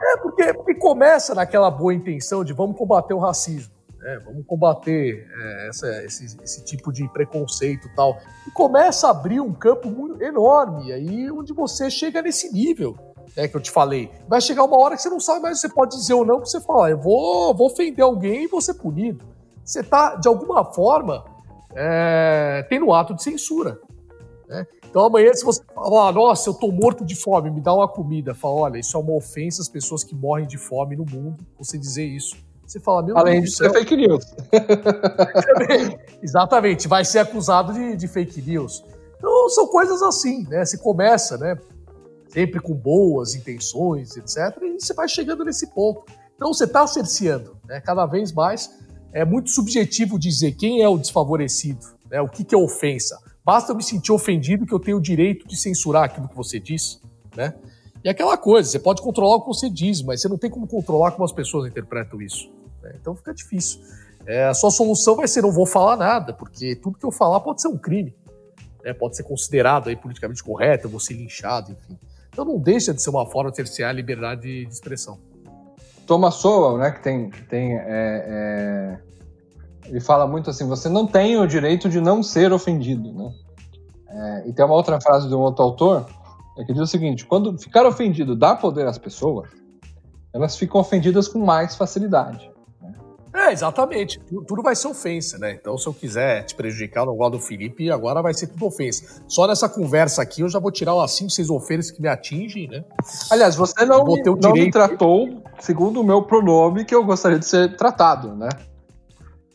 É, 0.00 0.16
porque, 0.18 0.54
porque 0.54 0.74
começa 0.74 1.34
naquela 1.34 1.70
boa 1.70 1.94
intenção 1.94 2.44
de 2.44 2.52
vamos 2.52 2.76
combater 2.76 3.14
o 3.14 3.18
racismo. 3.18 3.72
Né? 3.98 4.18
Vamos 4.24 4.44
combater 4.46 5.26
é, 5.30 5.68
essa, 5.68 6.04
esse, 6.04 6.36
esse, 6.42 6.64
tipo 6.64 6.92
de 6.92 7.08
preconceito 7.08 7.86
e 7.86 7.94
tal. 7.94 8.18
E 8.46 8.50
começa 8.50 9.06
a 9.06 9.10
abrir 9.10 9.40
um 9.40 9.52
campo 9.52 9.88
muito 9.88 10.22
enorme, 10.22 10.92
aí 10.92 11.30
onde 11.30 11.52
você 11.52 11.88
chega 11.88 12.20
nesse 12.20 12.52
nível 12.52 12.96
é 13.36 13.48
que 13.48 13.56
eu 13.56 13.60
te 13.60 13.70
falei. 13.70 14.10
Vai 14.28 14.40
chegar 14.40 14.64
uma 14.64 14.76
hora 14.76 14.96
que 14.96 15.02
você 15.02 15.08
não 15.08 15.20
sabe 15.20 15.40
mais 15.40 15.60
se 15.60 15.68
você 15.68 15.74
pode 15.74 15.96
dizer 15.96 16.14
ou 16.14 16.24
não, 16.24 16.40
que 16.40 16.50
você 16.50 16.60
fala, 16.60 16.90
eu 16.90 16.98
vou, 16.98 17.54
vou 17.54 17.68
ofender 17.68 18.04
alguém 18.04 18.44
e 18.44 18.48
vou 18.48 18.60
ser 18.60 18.74
punido. 18.74 19.24
Você 19.64 19.80
está, 19.80 20.16
de 20.16 20.28
alguma 20.28 20.64
forma, 20.64 21.24
é, 21.74 22.64
tem 22.68 22.78
no 22.78 22.92
ato 22.92 23.14
de 23.14 23.22
censura. 23.22 23.78
Né? 24.48 24.66
Então 24.88 25.04
amanhã, 25.04 25.32
se 25.32 25.44
você 25.44 25.62
falar, 25.74 26.12
nossa, 26.12 26.50
eu 26.50 26.54
tô 26.54 26.70
morto 26.70 27.04
de 27.04 27.14
fome, 27.16 27.50
me 27.50 27.60
dá 27.60 27.72
uma 27.72 27.88
comida, 27.88 28.34
fala, 28.34 28.54
olha, 28.54 28.78
isso 28.78 28.96
é 28.96 29.00
uma 29.00 29.14
ofensa 29.14 29.62
às 29.62 29.68
pessoas 29.68 30.04
que 30.04 30.14
morrem 30.14 30.46
de 30.46 30.58
fome 30.58 30.96
no 30.96 31.04
mundo, 31.04 31.44
você 31.58 31.78
dizer 31.78 32.04
isso. 32.04 32.36
Você 32.66 32.80
fala, 32.80 33.02
meu 33.02 33.16
Além 33.16 33.40
Deus 33.40 33.50
de 33.50 33.56
ser 33.56 33.70
fake 33.70 33.96
news. 33.96 34.24
Exatamente, 36.22 36.88
vai 36.88 37.04
ser 37.04 37.18
acusado 37.18 37.72
de, 37.72 37.96
de, 37.96 38.08
fake 38.08 38.40
news. 38.40 38.84
Então 39.18 39.48
são 39.50 39.66
coisas 39.66 40.02
assim, 40.02 40.46
né? 40.48 40.64
Você 40.64 40.78
começa, 40.78 41.36
né? 41.36 41.56
Sempre 42.28 42.60
com 42.60 42.74
boas 42.74 43.34
intenções, 43.34 44.16
etc. 44.16 44.56
E 44.62 44.80
você 44.80 44.94
vai 44.94 45.06
chegando 45.06 45.44
nesse 45.44 45.66
ponto. 45.68 46.04
Então 46.34 46.52
você 46.52 46.64
está 46.64 46.86
cerceando, 46.86 47.56
né? 47.66 47.80
Cada 47.80 48.06
vez 48.06 48.32
mais 48.32 48.70
é 49.12 49.24
muito 49.24 49.50
subjetivo 49.50 50.18
dizer 50.18 50.52
quem 50.52 50.82
é 50.82 50.88
o 50.88 50.98
desfavorecido, 50.98 51.86
né? 52.10 52.20
o 52.20 52.28
que, 52.28 52.44
que 52.44 52.54
é 52.54 52.58
ofensa. 52.58 53.18
Basta 53.44 53.72
eu 53.72 53.76
me 53.76 53.82
sentir 53.82 54.12
ofendido 54.12 54.64
que 54.64 54.72
eu 54.72 54.78
tenho 54.78 54.98
o 54.98 55.00
direito 55.00 55.46
de 55.46 55.56
censurar 55.56 56.04
aquilo 56.04 56.28
que 56.28 56.36
você 56.36 56.60
diz, 56.60 57.00
né? 57.36 57.54
E 58.04 58.08
aquela 58.08 58.36
coisa, 58.36 58.68
você 58.68 58.78
pode 58.78 59.00
controlar 59.00 59.36
o 59.36 59.42
que 59.42 59.46
você 59.46 59.70
diz, 59.70 60.02
mas 60.02 60.20
você 60.20 60.28
não 60.28 60.36
tem 60.36 60.50
como 60.50 60.66
controlar 60.66 61.12
como 61.12 61.24
as 61.24 61.32
pessoas 61.32 61.68
interpretam 61.68 62.20
isso. 62.20 62.50
Né? 62.82 62.96
Então 63.00 63.14
fica 63.14 63.32
difícil. 63.32 63.80
É, 64.26 64.46
a 64.46 64.54
sua 64.54 64.70
solução 64.70 65.14
vai 65.14 65.28
ser 65.28 65.42
não 65.42 65.52
vou 65.52 65.66
falar 65.66 65.96
nada, 65.96 66.32
porque 66.32 66.74
tudo 66.74 66.98
que 66.98 67.06
eu 67.06 67.12
falar 67.12 67.38
pode 67.40 67.62
ser 67.62 67.68
um 67.68 67.78
crime. 67.78 68.14
Né? 68.84 68.92
Pode 68.92 69.16
ser 69.16 69.22
considerado 69.22 69.88
aí 69.88 69.94
politicamente 69.94 70.42
correto, 70.42 70.86
eu 70.86 70.90
vou 70.90 70.98
ser 70.98 71.14
linchado, 71.14 71.70
enfim. 71.70 71.96
Então 72.28 72.44
não 72.44 72.58
deixa 72.58 72.92
de 72.92 73.00
ser 73.00 73.10
uma 73.10 73.26
forma 73.26 73.50
de 73.50 73.56
cercear 73.56 73.90
a 73.90 73.92
liberdade 73.92 74.64
de 74.64 74.72
expressão. 74.72 75.18
Thomas 76.06 76.34
Sowell, 76.34 76.78
né, 76.78 76.90
que 76.90 77.02
tem, 77.02 77.30
que 77.30 77.42
tem 77.44 77.74
é, 77.74 77.82
é, 77.86 78.98
ele 79.86 80.00
fala 80.00 80.26
muito 80.26 80.50
assim, 80.50 80.66
você 80.66 80.88
não 80.88 81.06
tem 81.06 81.36
o 81.36 81.46
direito 81.46 81.88
de 81.88 82.00
não 82.00 82.22
ser 82.22 82.52
ofendido, 82.52 83.12
né? 83.12 83.32
É, 84.08 84.48
e 84.48 84.52
tem 84.52 84.64
uma 84.64 84.74
outra 84.74 85.00
frase 85.00 85.26
de 85.26 85.34
um 85.34 85.40
outro 85.40 85.64
autor 85.64 86.06
é 86.58 86.64
que 86.64 86.72
diz 86.72 86.82
o 86.82 86.86
seguinte: 86.86 87.24
quando 87.24 87.58
ficar 87.58 87.86
ofendido 87.86 88.36
dá 88.36 88.54
poder 88.54 88.86
às 88.86 88.98
pessoas, 88.98 89.48
elas 90.34 90.56
ficam 90.56 90.80
ofendidas 90.80 91.28
com 91.28 91.38
mais 91.38 91.74
facilidade. 91.76 92.51
É, 93.34 93.50
exatamente. 93.50 94.20
Tudo 94.46 94.62
vai 94.62 94.76
ser 94.76 94.88
ofensa, 94.88 95.38
né? 95.38 95.52
Então, 95.52 95.78
se 95.78 95.86
eu 95.86 95.94
quiser 95.94 96.44
te 96.44 96.54
prejudicar 96.54 97.06
no 97.06 97.14
gosto 97.14 97.32
do 97.32 97.40
Felipe, 97.40 97.90
agora 97.90 98.20
vai 98.20 98.34
ser 98.34 98.48
tudo 98.48 98.66
ofensa. 98.66 99.22
Só 99.26 99.46
nessa 99.46 99.68
conversa 99.68 100.20
aqui 100.20 100.42
eu 100.42 100.48
já 100.48 100.58
vou 100.58 100.70
tirar 100.70 100.94
umas 100.94 101.12
5, 101.12 101.30
6 101.30 101.50
ofensas 101.50 101.90
que 101.90 102.02
me 102.02 102.08
atingem, 102.08 102.68
né? 102.68 102.84
Aliás, 103.30 103.56
você 103.56 103.86
não, 103.86 104.04
me, 104.04 104.22
não 104.22 104.52
me 104.52 104.70
tratou 104.70 105.42
segundo 105.58 106.00
o 106.00 106.04
meu 106.04 106.22
pronome 106.22 106.84
que 106.84 106.94
eu 106.94 107.04
gostaria 107.04 107.38
de 107.38 107.46
ser 107.46 107.74
tratado, 107.76 108.34
né? 108.34 108.50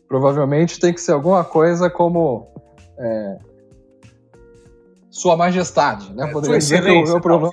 Provavelmente 0.07 0.79
tem 0.79 0.93
que 0.93 1.01
ser 1.01 1.11
alguma 1.11 1.43
coisa 1.43 1.89
como 1.89 2.47
é, 2.97 3.37
sua 5.17 5.35
Majestade, 5.35 6.13
né? 6.13 6.29
É, 6.29 6.31
Poderia 6.31 6.59
dizer 6.59 6.83
que 6.83 6.91
o 6.91 7.03
meu 7.03 7.19
pronome 7.19 7.49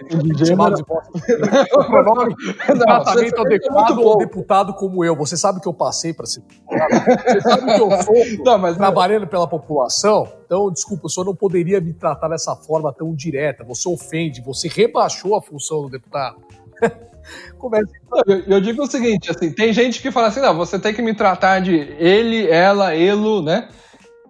tratamento 2.67 3.41
adequado 3.41 3.99
ao 4.03 4.19
deputado 4.19 4.75
como 4.75 5.03
eu. 5.03 5.17
Você 5.17 5.35
sabe 5.35 5.63
que 5.63 5.67
eu 5.67 5.73
passei 5.73 6.13
para 6.13 6.27
ser 6.27 6.43
Você 6.69 7.41
sabe 7.41 7.65
que 7.65 7.81
eu 7.81 8.03
sou 8.03 8.15
não, 8.45 8.59
mas 8.59 8.77
trabalhando 8.77 9.27
pela 9.27 9.49
população. 9.49 10.29
Então, 10.45 10.71
desculpa, 10.71 11.07
o 11.07 11.11
senhor 11.11 11.25
não 11.25 11.35
poderia 11.35 11.81
me 11.81 11.95
tratar 11.95 12.29
dessa 12.29 12.55
forma 12.55 12.93
tão 12.93 13.15
direta. 13.15 13.65
Você 13.65 13.89
ofende, 13.89 14.43
você 14.43 14.69
rebaixou 14.69 15.35
a 15.35 15.41
função 15.41 15.81
do 15.83 15.89
deputado. 15.89 16.37
Começa... 17.57 17.91
Eu, 18.27 18.41
eu, 18.41 18.61
digo 18.61 18.83
o 18.83 18.87
seguinte, 18.87 19.31
assim, 19.31 19.51
tem 19.51 19.73
gente 19.73 20.03
que 20.03 20.11
fala 20.11 20.27
assim, 20.27 20.41
não, 20.41 20.55
você 20.55 20.79
tem 20.79 20.93
que 20.93 21.01
me 21.01 21.15
tratar 21.15 21.61
de 21.61 21.75
ele, 21.75 22.47
ela, 22.51 22.95
elo, 22.95 23.41
né? 23.41 23.71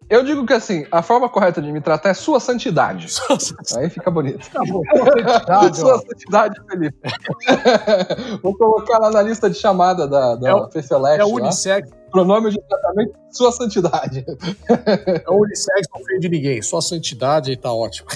Eu 0.08 0.22
digo 0.22 0.44
que 0.44 0.52
assim, 0.52 0.86
a 0.90 1.02
forma 1.02 1.28
correta 1.28 1.62
de 1.62 1.72
me 1.72 1.80
tratar 1.80 2.10
é 2.10 2.14
sua 2.14 2.38
santidade. 2.38 3.08
Aí 3.76 3.88
fica 3.88 4.10
bonito. 4.10 4.50
Tá 4.50 4.60
bom, 4.68 4.82
santidade, 4.84 5.78
sua 5.78 5.98
santidade, 5.98 6.60
Felipe. 6.68 6.98
Vou 8.42 8.56
colocar 8.56 8.98
lá 8.98 9.10
na 9.10 9.22
lista 9.22 9.48
de 9.48 9.56
chamada 9.56 10.06
da, 10.06 10.36
da 10.36 10.48
é 10.48 10.54
o, 10.54 10.70
Fefeleste. 10.70 11.20
É 11.20 11.24
o 11.24 11.34
unissex. 11.34 11.90
Pronome 12.10 12.50
de 12.50 12.60
tratamento, 12.68 13.12
sua 13.30 13.50
santidade. 13.50 14.24
É 14.68 15.30
o 15.30 15.42
unissex, 15.42 15.88
não 15.92 16.00
ofende 16.00 16.28
ninguém. 16.28 16.62
Sua 16.62 16.80
santidade 16.80 17.50
aí 17.50 17.56
tá 17.56 17.72
ótimo. 17.72 18.08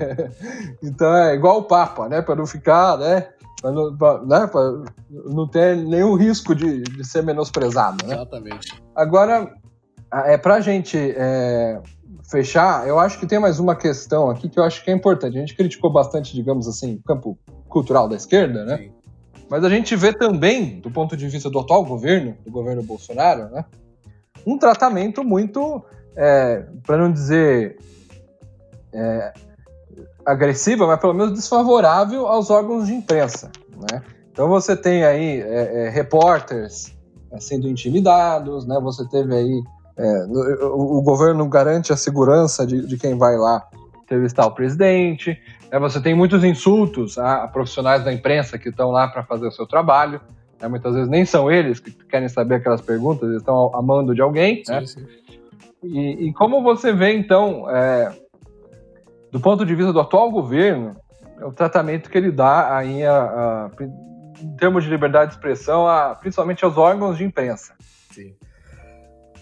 então 0.82 1.14
é 1.14 1.34
igual 1.34 1.58
o 1.58 1.64
Papa, 1.64 2.08
né? 2.08 2.22
Para 2.22 2.36
não 2.36 2.46
ficar, 2.46 2.96
né? 2.96 3.28
Para 3.60 3.72
não, 3.72 3.96
pra, 3.96 4.22
né? 4.22 4.46
pra 4.46 4.82
não 5.10 5.46
ter 5.46 5.76
nenhum 5.76 6.14
risco 6.14 6.54
de, 6.54 6.82
de 6.82 7.04
ser 7.04 7.22
menosprezado, 7.22 8.06
né? 8.06 8.14
Exatamente. 8.14 8.82
Agora, 8.94 9.52
é, 10.26 10.36
para 10.36 10.54
a 10.56 10.60
gente 10.60 10.96
é, 10.96 11.80
fechar, 12.30 12.86
eu 12.86 12.98
acho 12.98 13.18
que 13.18 13.26
tem 13.26 13.38
mais 13.38 13.58
uma 13.58 13.74
questão 13.74 14.30
aqui 14.30 14.48
que 14.48 14.58
eu 14.58 14.64
acho 14.64 14.82
que 14.84 14.90
é 14.90 14.94
importante. 14.94 15.36
A 15.36 15.40
gente 15.40 15.56
criticou 15.56 15.90
bastante, 15.90 16.34
digamos 16.34 16.68
assim, 16.68 16.96
o 16.96 17.02
campo 17.02 17.38
cultural 17.68 18.08
da 18.08 18.16
esquerda, 18.16 18.64
né? 18.64 18.78
Sim. 18.78 18.92
Mas 19.50 19.62
a 19.64 19.68
gente 19.68 19.94
vê 19.94 20.12
também, 20.12 20.80
do 20.80 20.90
ponto 20.90 21.16
de 21.16 21.28
vista 21.28 21.50
do 21.50 21.58
atual 21.58 21.84
governo, 21.84 22.36
do 22.44 22.50
governo 22.50 22.82
Bolsonaro, 22.82 23.50
né? 23.50 23.64
Um 24.46 24.58
tratamento 24.58 25.22
muito, 25.22 25.84
é, 26.16 26.64
para 26.86 26.96
não 26.96 27.12
dizer 27.12 27.78
é, 28.92 29.32
agressivo, 30.24 30.86
mas 30.86 30.98
pelo 30.98 31.14
menos 31.14 31.34
desfavorável 31.34 32.26
aos 32.26 32.50
órgãos 32.50 32.86
de 32.86 32.94
imprensa, 32.94 33.50
né? 33.90 34.02
Então 34.32 34.48
você 34.48 34.76
tem 34.76 35.04
aí 35.04 35.40
é, 35.40 35.86
é 35.86 35.88
repórteres 35.90 36.92
é, 37.30 37.38
sendo 37.38 37.68
intimidados, 37.68 38.66
né? 38.66 38.78
Você 38.80 39.06
teve 39.08 39.34
aí 39.34 39.62
é, 39.96 40.24
o, 40.26 40.98
o, 40.98 41.02
governo 41.02 41.48
garante 41.48 41.92
a 41.92 41.96
segurança 41.96 42.66
de, 42.66 42.86
de, 42.86 42.96
quem 42.96 43.16
vai 43.16 43.36
lá 43.36 43.64
entrevistar 44.02 44.46
o 44.46 44.50
presidente. 44.50 45.38
Né? 45.70 45.78
Você 45.78 46.00
tem 46.00 46.14
muitos 46.14 46.42
insultos 46.42 47.16
a, 47.16 47.44
a 47.44 47.48
profissionais 47.48 48.04
da 48.04 48.12
imprensa 48.12 48.58
que 48.58 48.70
estão 48.70 48.90
lá 48.90 49.06
para 49.08 49.22
fazer 49.22 49.46
o 49.46 49.52
seu 49.52 49.66
trabalho. 49.66 50.20
Né? 50.60 50.66
Muitas 50.66 50.94
vezes 50.94 51.08
nem 51.08 51.24
são 51.24 51.50
eles 51.50 51.78
que 51.78 51.92
querem 51.92 52.28
saber 52.28 52.56
aquelas 52.56 52.80
perguntas, 52.80 53.28
eles 53.28 53.40
estão 53.40 53.70
amando 53.74 54.14
de 54.14 54.20
alguém. 54.20 54.64
Sim, 54.64 54.72
né? 54.72 54.86
sim. 54.86 55.06
E, 55.82 56.28
e, 56.28 56.32
como 56.32 56.62
você 56.62 56.92
vê, 56.92 57.14
então, 57.14 57.68
é, 57.70 58.10
do 59.30 59.38
ponto 59.38 59.66
de 59.66 59.74
vista 59.74 59.92
do 59.92 60.00
atual 60.00 60.30
governo, 60.30 60.96
o 61.42 61.52
tratamento 61.52 62.08
que 62.08 62.16
ele 62.16 62.30
dá 62.30 62.76
aí, 62.76 63.04
a, 63.04 63.22
a, 63.22 63.70
em 64.40 64.56
termos 64.56 64.82
de 64.82 64.90
liberdade 64.90 65.32
de 65.32 65.36
expressão, 65.36 65.86
a, 65.86 66.14
principalmente 66.14 66.64
aos 66.64 66.78
órgãos 66.78 67.18
de 67.18 67.24
imprensa. 67.24 67.74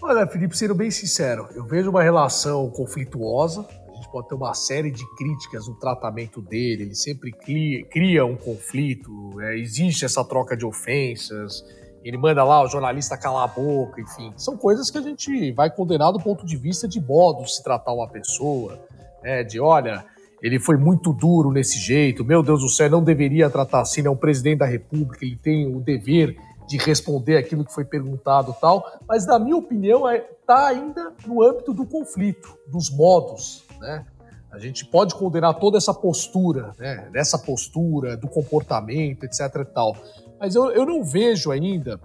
Olha, 0.05 0.27
Felipe, 0.27 0.57
sendo 0.57 0.75
bem 0.75 0.91
sincero, 0.91 1.47
eu 1.55 1.63
vejo 1.63 1.89
uma 1.89 2.03
relação 2.03 2.69
conflituosa. 2.69 3.65
A 3.89 3.95
gente 3.95 4.11
pode 4.11 4.27
ter 4.27 4.35
uma 4.35 4.53
série 4.53 4.91
de 4.91 5.01
críticas 5.15 5.65
no 5.65 5.75
tratamento 5.75 6.41
dele. 6.41 6.83
Ele 6.83 6.95
sempre 6.95 7.31
cria, 7.31 7.85
cria 7.85 8.25
um 8.25 8.35
conflito, 8.35 9.09
é, 9.39 9.57
existe 9.57 10.03
essa 10.03 10.21
troca 10.25 10.57
de 10.57 10.65
ofensas. 10.65 11.63
Ele 12.03 12.17
manda 12.17 12.43
lá 12.43 12.61
o 12.63 12.67
jornalista 12.67 13.17
calar 13.17 13.45
a 13.45 13.47
boca, 13.47 14.01
enfim. 14.01 14.33
São 14.35 14.57
coisas 14.57 14.91
que 14.91 14.97
a 14.97 15.01
gente 15.01 15.53
vai 15.53 15.73
condenar 15.73 16.11
do 16.11 16.19
ponto 16.19 16.45
de 16.45 16.57
vista 16.57 16.85
de 16.85 16.99
modo 16.99 17.45
de 17.45 17.55
se 17.55 17.63
tratar 17.63 17.93
uma 17.93 18.09
pessoa, 18.09 18.85
né? 19.23 19.41
De 19.41 19.57
olha, 19.57 20.05
ele 20.41 20.59
foi 20.59 20.75
muito 20.75 21.13
duro 21.13 21.49
nesse 21.49 21.79
jeito, 21.79 22.25
meu 22.25 22.43
Deus 22.43 22.59
do 22.59 22.67
céu, 22.67 22.89
não 22.89 23.01
deveria 23.01 23.49
tratar 23.49 23.79
assim, 23.79 24.05
é 24.05 24.09
um 24.09 24.17
presidente 24.17 24.59
da 24.59 24.65
República, 24.65 25.23
ele 25.23 25.37
tem 25.37 25.73
o 25.73 25.79
dever 25.79 26.35
de 26.67 26.77
responder 26.77 27.37
aquilo 27.37 27.65
que 27.65 27.73
foi 27.73 27.85
perguntado 27.85 28.55
tal, 28.59 28.99
mas 29.07 29.25
na 29.25 29.37
minha 29.37 29.57
opinião 29.57 30.09
está 30.09 30.15
é, 30.15 30.29
tá 30.45 30.67
ainda 30.67 31.13
no 31.25 31.43
âmbito 31.43 31.73
do 31.73 31.85
conflito, 31.85 32.57
dos 32.67 32.89
modos, 32.89 33.63
né? 33.79 34.05
A 34.51 34.59
gente 34.59 34.85
pode 34.85 35.15
condenar 35.15 35.55
toda 35.55 35.79
essa 35.79 35.93
postura, 35.93 36.73
né? 36.77 37.09
Dessa 37.11 37.39
postura, 37.39 38.15
do 38.15 38.27
comportamento, 38.27 39.23
etc 39.23 39.39
e 39.61 39.65
tal. 39.65 39.97
Mas 40.39 40.53
eu, 40.53 40.69
eu 40.71 40.85
não 40.85 41.03
vejo 41.03 41.51
ainda 41.51 41.99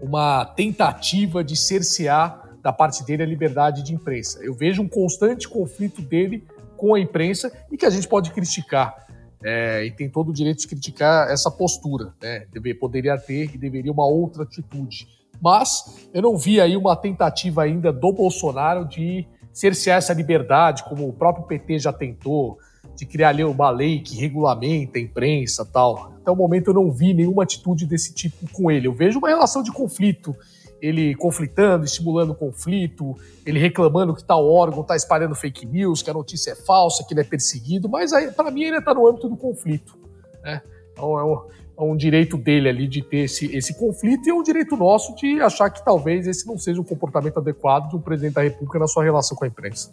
uma 0.00 0.44
tentativa 0.44 1.42
de 1.42 1.56
cercear 1.56 2.50
da 2.62 2.72
parte 2.72 3.02
dele 3.04 3.22
a 3.22 3.26
liberdade 3.26 3.82
de 3.82 3.94
imprensa. 3.94 4.40
Eu 4.42 4.54
vejo 4.54 4.82
um 4.82 4.88
constante 4.88 5.48
conflito 5.48 6.02
dele 6.02 6.46
com 6.76 6.94
a 6.94 7.00
imprensa 7.00 7.50
e 7.70 7.76
que 7.76 7.86
a 7.86 7.90
gente 7.90 8.06
pode 8.06 8.30
criticar 8.30 9.06
é, 9.42 9.84
e 9.84 9.90
tem 9.90 10.08
todo 10.08 10.30
o 10.30 10.32
direito 10.32 10.60
de 10.60 10.68
criticar 10.68 11.30
essa 11.30 11.50
postura, 11.50 12.12
né? 12.20 12.46
Deve, 12.52 12.74
poderia 12.74 13.16
ter 13.16 13.54
e 13.54 13.58
deveria 13.58 13.92
uma 13.92 14.06
outra 14.06 14.42
atitude. 14.42 15.08
Mas 15.40 16.08
eu 16.12 16.20
não 16.20 16.36
vi 16.36 16.60
aí 16.60 16.76
uma 16.76 16.94
tentativa 16.94 17.62
ainda 17.62 17.92
do 17.92 18.12
Bolsonaro 18.12 18.84
de 18.84 19.26
cercear 19.52 19.98
essa 19.98 20.12
liberdade, 20.12 20.84
como 20.84 21.08
o 21.08 21.12
próprio 21.12 21.46
PT 21.46 21.78
já 21.78 21.92
tentou, 21.92 22.58
de 22.94 23.06
criar 23.06 23.34
uma 23.46 23.70
lei 23.70 24.00
que 24.00 24.16
regulamenta 24.16 24.98
a 24.98 25.02
imprensa 25.02 25.64
tal. 25.64 26.12
Até 26.20 26.30
o 26.30 26.36
momento 26.36 26.68
eu 26.68 26.74
não 26.74 26.90
vi 26.90 27.14
nenhuma 27.14 27.42
atitude 27.42 27.86
desse 27.86 28.12
tipo 28.12 28.46
com 28.52 28.70
ele. 28.70 28.86
Eu 28.86 28.92
vejo 28.92 29.18
uma 29.18 29.28
relação 29.28 29.62
de 29.62 29.72
conflito 29.72 30.36
ele 30.80 31.14
conflitando, 31.14 31.84
estimulando 31.84 32.30
o 32.30 32.34
conflito, 32.34 33.14
ele 33.44 33.58
reclamando 33.58 34.14
que 34.14 34.24
tal 34.24 34.44
órgão 34.46 34.80
está 34.82 34.96
espalhando 34.96 35.34
fake 35.34 35.66
news, 35.66 36.02
que 36.02 36.10
a 36.10 36.14
notícia 36.14 36.52
é 36.52 36.54
falsa, 36.54 37.04
que 37.06 37.12
ele 37.12 37.20
é 37.20 37.24
perseguido, 37.24 37.88
mas 37.88 38.12
para 38.34 38.50
mim 38.50 38.64
ele 38.64 38.78
está 38.78 38.94
no 38.94 39.06
âmbito 39.06 39.28
do 39.28 39.36
conflito. 39.36 39.98
Né? 40.42 40.62
Então 40.92 41.18
é 41.18 41.24
um, 41.24 41.48
é 41.78 41.82
um, 41.92 41.96
direito 41.96 42.36
dele 42.36 42.68
ali 42.68 42.86
de 42.88 43.02
ter 43.02 43.24
esse, 43.24 43.54
esse 43.54 43.78
conflito 43.78 44.26
e 44.26 44.30
é 44.30 44.34
um 44.34 44.42
direito 44.42 44.76
nosso 44.76 45.14
de 45.16 45.40
achar 45.40 45.70
que 45.70 45.84
talvez 45.84 46.26
esse 46.26 46.46
não 46.46 46.58
seja 46.58 46.80
um 46.80 46.84
comportamento 46.84 47.38
adequado 47.38 47.90
de 47.90 47.96
um 47.96 48.00
presidente 48.00 48.34
da 48.34 48.42
República 48.42 48.78
na 48.78 48.86
sua 48.86 49.04
relação 49.04 49.36
com 49.36 49.44
a 49.44 49.48
imprensa. 49.48 49.92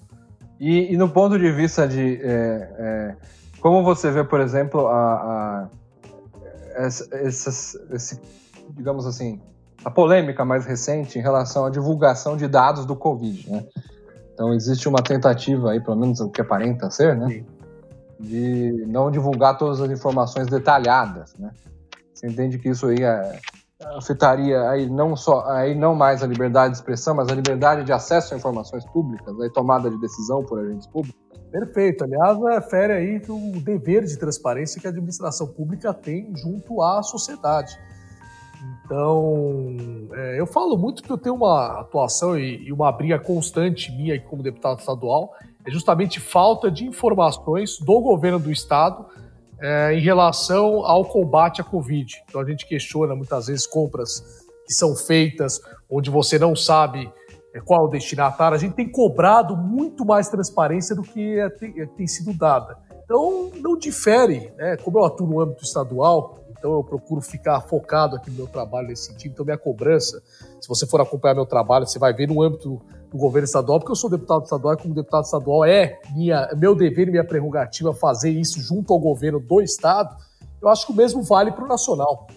E, 0.59 0.93
e 0.93 0.97
no 0.97 1.09
ponto 1.09 1.37
de 1.37 1.51
vista 1.51 1.87
de 1.87 2.19
é, 2.21 2.75
é, 2.79 3.15
como 3.59 3.83
você 3.83 4.11
vê, 4.11 4.23
por 4.23 4.39
exemplo, 4.39 4.87
a, 4.87 5.13
a 5.13 5.69
essa, 6.77 7.07
esse, 7.91 8.19
digamos 8.69 9.05
assim, 9.05 9.41
a 9.87 9.89
polêmica 9.89 10.43
mais 10.43 10.65
recente 10.65 11.17
em 11.17 11.21
relação 11.21 11.65
à 11.65 11.69
divulgação 11.69 12.35
de 12.35 12.45
dados 12.45 12.85
do 12.85 12.93
Covid, 12.93 13.49
né? 13.49 13.65
Então 14.33 14.53
existe 14.53 14.89
uma 14.89 15.01
tentativa 15.01 15.71
aí, 15.71 15.79
pelo 15.79 15.95
menos 15.95 16.19
o 16.19 16.29
que 16.29 16.41
aparenta 16.41 16.91
ser, 16.91 17.15
né? 17.15 17.41
De 18.19 18.83
não 18.85 19.09
divulgar 19.09 19.57
todas 19.57 19.79
as 19.79 19.89
informações 19.89 20.47
detalhadas, 20.47 21.33
né? 21.39 21.51
Você 22.13 22.27
entende 22.27 22.59
que 22.59 22.67
isso 22.67 22.87
aí 22.87 23.01
é, 23.01 23.39
afetaria 23.97 24.69
aí 24.69 24.89
não 24.89 25.15
só 25.15 25.45
aí 25.47 25.73
não 25.73 25.95
mais 25.95 26.21
a 26.21 26.27
liberdade 26.27 26.71
de 26.71 26.79
expressão, 26.79 27.15
mas 27.15 27.29
a 27.29 27.33
liberdade 27.33 27.85
de 27.85 27.93
acesso 27.93 28.33
a 28.33 28.37
informações 28.37 28.83
públicas, 28.87 29.39
aí 29.39 29.49
tomada 29.49 29.89
de 29.89 29.97
decisão 30.01 30.43
por 30.43 30.59
agentes 30.59 30.87
públicos? 30.87 31.17
Perfeito. 31.49 32.03
Aliás, 32.03 32.37
é 32.43 32.61
fere 32.61 32.91
aí 32.91 33.21
o 33.29 33.61
dever 33.61 34.03
de 34.03 34.17
transparência 34.17 34.81
que 34.81 34.87
a 34.87 34.89
administração 34.89 35.47
pública 35.47 35.93
tem 35.93 36.35
junto 36.35 36.81
à 36.81 37.01
sociedade. 37.01 37.79
Então, 38.87 39.75
é, 40.13 40.39
eu 40.39 40.47
falo 40.47 40.77
muito 40.77 41.03
que 41.03 41.11
eu 41.11 41.17
tenho 41.17 41.35
uma 41.35 41.81
atuação 41.81 42.39
e, 42.39 42.67
e, 42.67 42.71
uma 42.71 42.89
briga 42.89 43.19
constante 43.19 43.91
minha 43.91 44.17
como 44.17 44.41
deputado 44.41 44.79
estadual, 44.79 45.33
é 45.65 45.69
justamente 45.69 46.21
falta 46.21 46.71
de 46.71 46.85
informações 46.85 47.77
do 47.79 47.99
governo 47.99 48.39
do 48.39 48.49
estado 48.49 49.05
é, 49.59 49.93
em 49.93 49.99
relação 49.99 50.85
ao 50.85 51.03
combate 51.03 51.59
à 51.59 51.65
Covid. 51.65 52.23
Então, 52.29 52.39
a 52.39 52.45
gente 52.45 52.65
questiona 52.65 53.13
muitas 53.13 53.47
vezes 53.47 53.67
compras 53.67 54.23
que 54.65 54.73
são 54.73 54.95
feitas 54.95 55.59
onde 55.89 56.09
você 56.09 56.39
não 56.39 56.55
sabe 56.55 57.11
é, 57.53 57.59
qual 57.59 57.85
o 57.85 57.87
destinatário. 57.89 58.55
A 58.55 58.59
gente 58.59 58.75
tem 58.75 58.89
cobrado 58.89 59.57
muito 59.57 60.05
mais 60.05 60.29
transparência 60.29 60.95
do 60.95 61.01
que 61.01 61.37
é, 61.37 61.49
tem, 61.49 61.81
é, 61.81 61.85
tem 61.85 62.07
sido 62.07 62.33
dada. 62.33 62.77
Então, 63.03 63.51
não 63.55 63.77
difere, 63.77 64.49
né? 64.55 64.77
Como 64.77 64.97
eu 64.97 65.03
atuo 65.03 65.27
no 65.27 65.41
âmbito 65.41 65.63
estadual, 65.63 66.39
então 66.57 66.73
eu 66.73 66.83
procuro 66.83 67.21
ficar 67.21 67.61
focado 67.61 68.15
aqui 68.15 68.29
no 68.29 68.37
meu 68.37 68.47
trabalho 68.47 68.87
nesse 68.87 69.05
sentido. 69.05 69.33
Então 69.33 69.45
minha 69.45 69.57
cobrança, 69.57 70.21
se 70.59 70.67
você 70.67 70.85
for 70.85 70.99
acompanhar 71.01 71.35
meu 71.35 71.45
trabalho, 71.45 71.85
você 71.85 71.99
vai 71.99 72.13
ver 72.13 72.27
no 72.27 72.41
âmbito 72.41 72.81
do 73.09 73.17
governo 73.17 73.45
estadual, 73.45 73.79
porque 73.79 73.91
eu 73.91 73.95
sou 73.95 74.09
deputado 74.09 74.43
estadual 74.43 74.73
e 74.73 74.77
como 74.77 74.93
deputado 74.93 75.23
estadual 75.23 75.65
é 75.65 75.99
minha, 76.13 76.49
meu 76.57 76.75
dever 76.75 77.07
e 77.07 77.11
minha 77.11 77.23
prerrogativa 77.23 77.93
fazer 77.93 78.31
isso 78.31 78.59
junto 78.61 78.91
ao 78.91 78.99
governo 78.99 79.39
do 79.39 79.61
estado. 79.61 80.15
Eu 80.61 80.69
acho 80.69 80.85
que 80.85 80.91
o 80.91 80.95
mesmo 80.95 81.21
vale 81.21 81.51
para 81.51 81.63
o 81.63 81.67
nacional. 81.67 82.27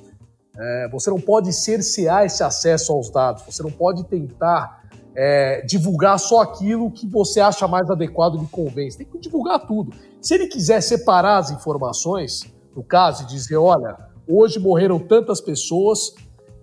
É, 0.56 0.88
você 0.90 1.10
não 1.10 1.20
pode 1.20 1.52
cercear 1.52 2.24
esse 2.24 2.42
acesso 2.42 2.92
aos 2.92 3.10
dados, 3.10 3.42
você 3.44 3.62
não 3.62 3.70
pode 3.70 4.04
tentar 4.04 4.80
é, 5.14 5.62
divulgar 5.62 6.18
só 6.18 6.42
aquilo 6.42 6.90
que 6.90 7.06
você 7.06 7.40
acha 7.40 7.66
mais 7.66 7.90
adequado 7.90 8.42
e 8.42 8.46
convence. 8.46 8.98
Tem 8.98 9.06
que 9.06 9.18
divulgar 9.18 9.66
tudo. 9.66 9.92
Se 10.20 10.34
ele 10.34 10.46
quiser 10.46 10.80
separar 10.80 11.38
as 11.38 11.50
informações, 11.50 12.44
no 12.74 12.82
caso, 12.82 13.24
e 13.24 13.26
dizer, 13.26 13.56
olha, 13.56 13.96
Hoje 14.30 14.60
morreram 14.60 15.00
tantas 15.00 15.40
pessoas. 15.40 16.14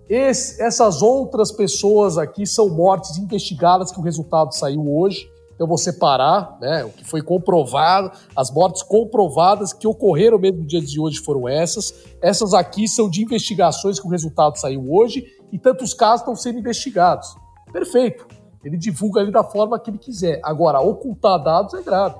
Esse, 0.08 0.62
essas 0.62 1.02
outras 1.02 1.52
pessoas 1.52 2.16
aqui 2.16 2.46
são 2.46 2.70
mortes 2.70 3.18
investigadas, 3.18 3.92
que 3.92 4.00
o 4.00 4.02
resultado 4.02 4.54
saiu 4.54 4.90
hoje. 4.90 5.30
Então 5.54 5.66
você 5.66 5.92
parar, 5.92 6.56
né, 6.60 6.84
o 6.84 6.90
que 6.90 7.04
foi 7.04 7.20
comprovado, 7.20 8.12
as 8.34 8.50
mortes 8.50 8.82
comprovadas 8.82 9.72
que 9.72 9.88
ocorreram 9.88 10.38
mesmo 10.38 10.60
no 10.60 10.66
dia 10.66 10.80
de 10.80 11.00
hoje 11.00 11.18
foram 11.18 11.48
essas. 11.48 11.92
Essas 12.22 12.54
aqui 12.54 12.88
são 12.88 13.10
de 13.10 13.22
investigações 13.22 13.98
que 13.98 14.06
o 14.06 14.10
resultado 14.10 14.56
saiu 14.56 14.90
hoje 14.90 15.26
e 15.52 15.58
tantos 15.58 15.92
casos 15.92 16.20
estão 16.20 16.36
sendo 16.36 16.60
investigados. 16.60 17.36
Perfeito. 17.72 18.26
Ele 18.64 18.76
divulga 18.76 19.20
ali 19.20 19.32
da 19.32 19.42
forma 19.42 19.78
que 19.78 19.90
ele 19.90 19.98
quiser. 19.98 20.40
Agora, 20.42 20.80
ocultar 20.80 21.42
dados 21.42 21.74
é 21.74 21.82
grave. 21.82 22.16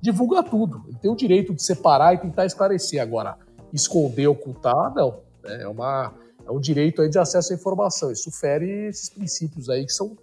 Divulga 0.00 0.42
tudo. 0.42 0.82
Ele 0.88 0.98
tem 0.98 1.10
o 1.10 1.16
direito 1.16 1.54
de 1.54 1.62
separar 1.62 2.14
e 2.14 2.18
tentar 2.18 2.44
esclarecer. 2.44 3.00
Agora, 3.00 3.38
esconder, 3.74 4.28
ocultar, 4.28 4.94
não. 4.94 5.20
É, 5.44 5.68
uma, 5.68 6.14
é 6.46 6.50
um 6.50 6.60
direito 6.60 7.02
aí 7.02 7.08
de 7.10 7.18
acesso 7.18 7.52
à 7.52 7.56
informação. 7.56 8.10
Isso 8.10 8.30
fere 8.30 8.88
esses 8.88 9.10
princípios 9.10 9.68
aí 9.68 9.84
que 9.84 9.92
são 9.92 10.16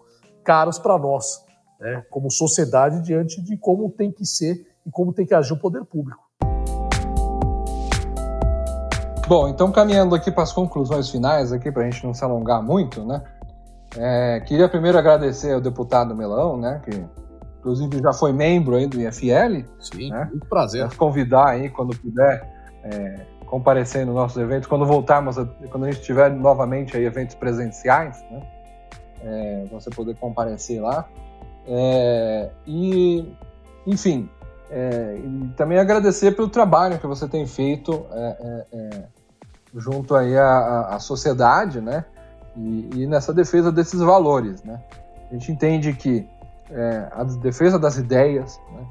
caros 0.43 0.79
para 0.79 0.97
nós 0.97 1.43
né, 1.81 2.05
como 2.09 2.29
sociedade 2.29 3.01
diante 3.01 3.41
de 3.41 3.57
como 3.57 3.89
tem 3.89 4.11
que 4.11 4.25
ser 4.25 4.65
e 4.85 4.91
como 4.91 5.11
tem 5.11 5.25
que 5.25 5.33
agir 5.33 5.53
o 5.53 5.57
poder 5.57 5.83
público. 5.83 6.21
Bom, 9.27 9.47
então 9.47 9.71
caminhando 9.71 10.13
aqui 10.13 10.31
para 10.31 10.43
as 10.43 10.51
conclusões 10.51 11.09
finais, 11.09 11.51
aqui 11.51 11.71
para 11.71 11.83
a 11.83 11.89
gente 11.89 12.05
não 12.05 12.13
se 12.13 12.23
alongar 12.23 12.61
muito, 12.61 13.05
né? 13.05 13.23
É, 13.97 14.39
queria 14.41 14.69
primeiro 14.69 14.97
agradecer 14.97 15.53
ao 15.53 15.61
deputado 15.61 16.15
Melão, 16.15 16.57
né? 16.57 16.81
Que 16.83 17.05
inclusive 17.59 17.99
já 17.99 18.13
foi 18.13 18.33
membro 18.33 18.75
aí 18.75 18.87
do 18.87 18.99
IFL. 18.99 19.65
Sim, 19.79 20.09
né? 20.09 20.27
muito 20.29 20.47
prazer. 20.47 20.93
Convidar 20.95 21.49
aí 21.49 21.69
quando 21.69 21.95
puder 21.97 22.41
é, 22.83 23.25
comparecer 23.51 24.05
nos 24.05 24.15
nossos 24.15 24.41
eventos, 24.41 24.65
quando 24.65 24.85
voltarmos, 24.85 25.37
a, 25.37 25.45
quando 25.69 25.83
a 25.83 25.91
gente 25.91 26.01
tiver 26.01 26.31
novamente 26.31 26.95
aí 26.95 27.03
eventos 27.03 27.35
presenciais, 27.35 28.23
né? 28.31 28.41
É, 29.21 29.65
você 29.69 29.89
poder 29.89 30.15
comparecer 30.15 30.81
lá. 30.81 31.05
É, 31.67 32.49
e, 32.65 33.29
enfim, 33.85 34.29
é, 34.69 35.17
e 35.17 35.49
também 35.57 35.77
agradecer 35.77 36.31
pelo 36.31 36.47
trabalho 36.47 36.97
que 36.97 37.05
você 37.05 37.27
tem 37.27 37.45
feito 37.45 38.05
é, 38.11 38.37
é, 38.39 38.65
é 38.73 39.03
junto 39.75 40.15
aí 40.15 40.37
à, 40.37 40.95
à 40.95 40.99
sociedade, 40.99 41.81
né? 41.81 42.05
E, 42.55 42.89
e, 42.95 43.07
nessa 43.07 43.33
defesa 43.33 43.69
desses 43.69 43.99
valores, 43.99 44.63
né? 44.63 44.81
A 45.29 45.33
gente 45.33 45.51
entende 45.51 45.93
que 45.93 46.25
a 47.11 47.25
defesa 47.25 47.77
das 47.77 47.97
ideias 47.97 48.57
né, 48.71 48.87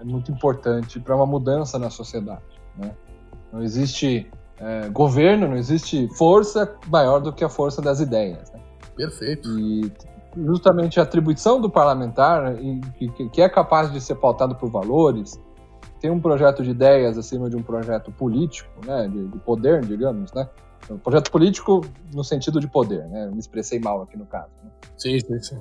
é, 0.00 0.04
muito 0.04 0.30
importante 0.30 1.00
para 1.00 1.16
uma 1.16 1.26
mudança 1.26 1.76
na 1.76 1.90
sociedade, 1.90 2.42
né? 2.76 2.92
Não 3.52 3.62
existe 3.62 4.30
governo, 4.92 5.48
não 5.48 5.56
existe 5.56 6.08
força 6.16 6.76
maior 6.86 7.20
do 7.20 7.32
que 7.32 7.42
a 7.42 7.48
força 7.48 7.82
das 7.82 8.00
ideias. 8.00 8.50
Né? 8.52 8.60
Perfeito. 8.96 9.58
E 9.58 9.92
justamente 10.36 11.00
a 11.00 11.02
atribuição 11.02 11.60
do 11.60 11.68
parlamentar, 11.68 12.54
que, 12.96 13.28
que 13.28 13.42
é 13.42 13.48
capaz 13.48 13.92
de 13.92 14.00
ser 14.00 14.14
pautado 14.14 14.54
por 14.54 14.70
valores, 14.70 15.38
tem 16.00 16.10
um 16.10 16.20
projeto 16.20 16.62
de 16.62 16.70
ideias 16.70 17.18
acima 17.18 17.48
de 17.50 17.56
um 17.56 17.62
projeto 17.62 18.10
político, 18.12 18.68
né, 18.86 19.08
de, 19.08 19.28
de 19.28 19.38
poder, 19.38 19.84
digamos, 19.84 20.32
né? 20.32 20.48
Um 20.90 20.98
projeto 20.98 21.30
político 21.30 21.80
no 22.12 22.24
sentido 22.24 22.58
de 22.58 22.66
poder, 22.66 23.06
né? 23.08 23.30
me 23.32 23.38
expressei 23.38 23.78
mal 23.78 24.02
aqui 24.02 24.16
no 24.16 24.26
caso. 24.26 24.50
Né? 24.64 24.70
Sim, 24.98 25.20
sim, 25.20 25.40
sim. 25.40 25.56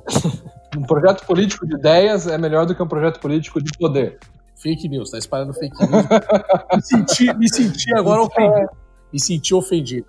Um 0.75 0.81
projeto 0.81 1.25
político 1.27 1.67
de 1.67 1.75
ideias 1.75 2.25
é 2.25 2.39
melhor 2.39 2.65
do 2.65 2.73
que 2.73 2.81
um 2.81 2.87
projeto 2.87 3.19
político 3.19 3.61
de 3.61 3.71
poder. 3.77 4.17
Fake 4.61 4.87
news, 4.87 5.09
tá 5.09 5.17
espalhando 5.17 5.53
fake 5.53 5.75
news. 5.79 6.05
me, 6.75 6.81
senti, 6.81 7.33
me 7.33 7.49
senti 7.49 7.93
agora 7.95 8.21
ofendido. 8.21 8.69
Me 9.11 9.19
senti 9.19 9.53
ofendido. 9.53 10.07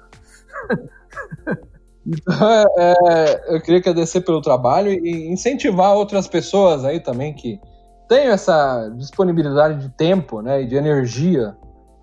Então, 2.05 2.65
é, 2.79 3.55
eu 3.55 3.61
queria 3.61 3.79
agradecer 3.79 4.23
pelo 4.23 4.41
trabalho 4.41 4.91
e 4.91 5.29
incentivar 5.29 5.95
outras 5.95 6.27
pessoas 6.27 6.85
aí 6.85 6.99
também 6.99 7.33
que 7.33 7.61
tenham 8.09 8.33
essa 8.33 8.89
disponibilidade 8.97 9.79
de 9.81 9.89
tempo, 9.91 10.43
né, 10.43 10.63
e 10.63 10.67
de 10.67 10.75
energia, 10.75 11.57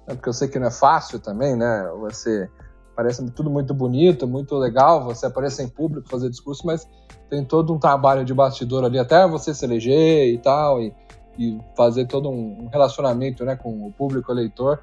né, 0.07 0.15
porque 0.15 0.29
eu 0.29 0.33
sei 0.33 0.47
que 0.47 0.57
não 0.57 0.67
é 0.67 0.71
fácil 0.71 1.19
também, 1.19 1.53
né, 1.53 1.85
você 1.99 2.49
parece 2.95 3.29
tudo 3.31 3.49
muito 3.49 3.73
bonito, 3.73 4.25
muito 4.25 4.55
legal, 4.55 5.03
você 5.03 5.25
aparecer 5.25 5.63
em 5.63 5.69
público, 5.69 6.09
fazer 6.09 6.29
discurso, 6.29 6.65
mas 6.65 6.87
tem 7.29 7.43
todo 7.43 7.73
um 7.73 7.77
trabalho 7.77 8.23
de 8.23 8.33
bastidor 8.33 8.85
ali, 8.85 8.97
até 8.97 9.27
você 9.27 9.53
se 9.53 9.65
eleger 9.65 10.33
e 10.33 10.37
tal, 10.37 10.81
e, 10.81 10.93
e 11.37 11.59
fazer 11.75 12.05
todo 12.05 12.29
um 12.29 12.67
relacionamento, 12.71 13.45
né, 13.45 13.55
com 13.55 13.85
o 13.85 13.91
público 13.91 14.31
eleitor, 14.31 14.81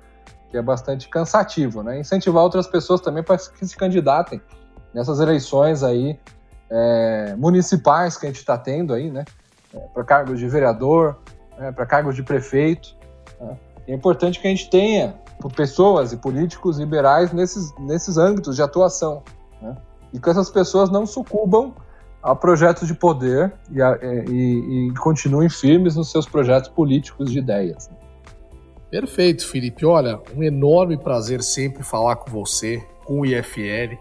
que 0.51 0.57
é 0.57 0.63
bastante 0.63 1.09
cansativo, 1.09 1.83
né, 1.83 2.01
incentivar 2.01 2.43
outras 2.43 2.67
pessoas 2.67 3.01
também 3.01 3.23
para 3.23 3.37
que 3.37 3.67
se 3.67 3.77
candidatem 3.77 4.41
nessas 4.95 5.21
eleições 5.21 5.83
aí 5.83 6.19
é, 6.71 7.35
municipais 7.37 8.17
que 8.17 8.27
a 8.27 8.29
gente 8.29 8.39
está 8.39 8.57
tendo 8.57 8.95
aí, 8.95 9.11
né? 9.11 9.25
É, 9.75 9.79
para 9.93 10.05
cargos 10.05 10.39
de 10.39 10.49
vereador, 10.49 11.19
é, 11.59 11.71
para 11.71 11.87
cargos 11.87 12.15
de 12.15 12.23
prefeito. 12.23 12.97
Né? 13.41 13.57
É 13.89 13.95
importante 13.95 14.41
que 14.41 14.47
a 14.47 14.51
gente 14.51 14.71
tenha 14.71 15.15
pessoas 15.55 16.13
e 16.13 16.17
políticos 16.17 16.79
liberais 16.79 17.33
nesses, 17.33 17.73
nesses 17.79 18.17
âmbitos 18.17 18.57
de 18.57 18.63
atuação. 18.63 19.23
Né? 19.61 19.77
E 20.13 20.19
que 20.19 20.31
essas 20.31 20.51
pessoas 20.51 20.91
não 20.91 21.07
sucumbam 21.07 21.75
a 22.27 22.35
projetos 22.35 22.89
de 22.89 22.95
poder 22.95 23.53
e, 23.71 23.81
a, 23.81 23.97
e, 24.03 24.89
e 24.89 24.95
continuem 24.95 25.49
firmes 25.49 25.95
nos 25.95 26.11
seus 26.11 26.27
projetos 26.27 26.69
políticos 26.69 27.31
de 27.31 27.39
ideias. 27.39 27.89
Perfeito, 28.91 29.47
Felipe. 29.47 29.87
Olha, 29.87 30.21
um 30.35 30.43
enorme 30.43 30.99
prazer 30.99 31.41
sempre 31.41 31.85
falar 31.85 32.17
com 32.17 32.29
você, 32.29 32.85
com 33.05 33.21
o 33.21 33.27
IFL. 33.27 33.97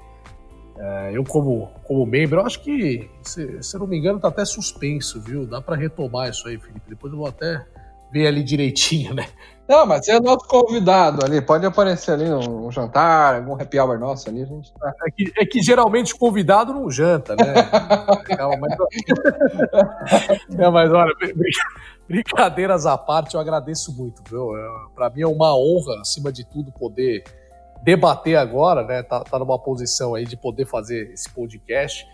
É, 0.78 1.11
eu, 1.13 1.23
como, 1.23 1.69
como 1.84 2.03
membro, 2.05 2.41
acho 2.41 2.63
que, 2.63 3.07
se, 3.21 3.61
se 3.61 3.78
não 3.78 3.86
me 3.86 3.97
engano, 3.97 4.19
tá 4.19 4.30
até 4.30 4.43
suspenso, 4.43 5.21
viu? 5.21 5.45
Dá 5.45 5.61
para 5.61 5.76
retomar 5.76 6.30
isso 6.30 6.47
aí, 6.47 6.57
Felipe. 6.57 6.89
Depois 6.89 7.13
eu 7.13 7.19
vou 7.19 7.28
até 7.28 7.63
ver 8.11 8.26
ali 8.26 8.43
direitinho, 8.43 9.13
né? 9.13 9.28
Não, 9.68 9.84
mas 9.86 10.05
você 10.05 10.11
é 10.11 10.20
nosso 10.20 10.47
convidado 10.47 11.26
ali, 11.26 11.41
pode 11.41 11.66
aparecer 11.66 12.11
ali 12.11 12.32
um, 12.32 12.72
jantar, 12.72 13.36
algum 13.36 13.53
happy 13.53 13.80
hour 13.80 13.97
nosso 13.97 14.30
ali, 14.30 14.43
a 14.43 14.45
gente 14.45 14.72
tá... 14.74 14.93
é, 15.07 15.11
que, 15.11 15.34
é 15.38 15.45
que 15.45 15.61
geralmente 15.61 16.13
o 16.13 16.20
convidado 16.20 16.72
não 16.72 16.89
janta, 16.89 17.36
né? 17.36 17.53
Calma, 18.38 18.57
mas... 18.61 18.78
não, 20.49 20.72
mas 20.72 20.91
olha, 20.91 21.11
brincadeiras 22.07 22.86
à 22.86 22.95
parte, 22.95 23.34
eu 23.34 23.41
agradeço 23.41 23.91
muito, 23.91 24.22
viu? 24.30 24.55
É, 24.55 24.70
Para 24.93 25.09
mim 25.09 25.22
é 25.22 25.28
uma 25.28 25.57
honra, 25.57 25.99
acima 26.01 26.32
de 26.32 26.45
tudo, 26.45 26.72
poder 26.72 27.24
debater 27.84 28.36
agora, 28.36 28.84
né? 28.84 29.01
Tá, 29.01 29.22
tá 29.22 29.39
numa 29.39 29.57
posição 29.57 30.13
aí 30.13 30.26
de 30.26 30.38
poder 30.38 30.68
fazer 30.68 31.11
esse 31.11 31.30
podcast. 31.32 32.07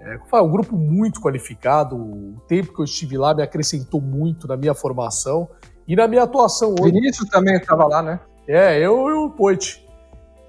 É, 0.00 0.40
um 0.40 0.50
grupo 0.50 0.76
muito 0.76 1.20
qualificado. 1.20 1.96
O 1.96 2.40
tempo 2.46 2.72
que 2.72 2.80
eu 2.80 2.84
estive 2.84 3.16
lá 3.16 3.34
me 3.34 3.42
acrescentou 3.42 4.00
muito 4.00 4.46
na 4.48 4.56
minha 4.56 4.74
formação 4.74 5.48
e 5.86 5.96
na 5.96 6.06
minha 6.06 6.22
atuação 6.22 6.74
hoje. 6.78 6.92
Vinícius 6.92 7.28
também 7.28 7.56
estava 7.56 7.86
lá, 7.86 8.02
né? 8.02 8.20
É, 8.46 8.78
eu 8.78 9.08
e 9.08 9.12
o 9.12 9.30
Poit. 9.30 9.82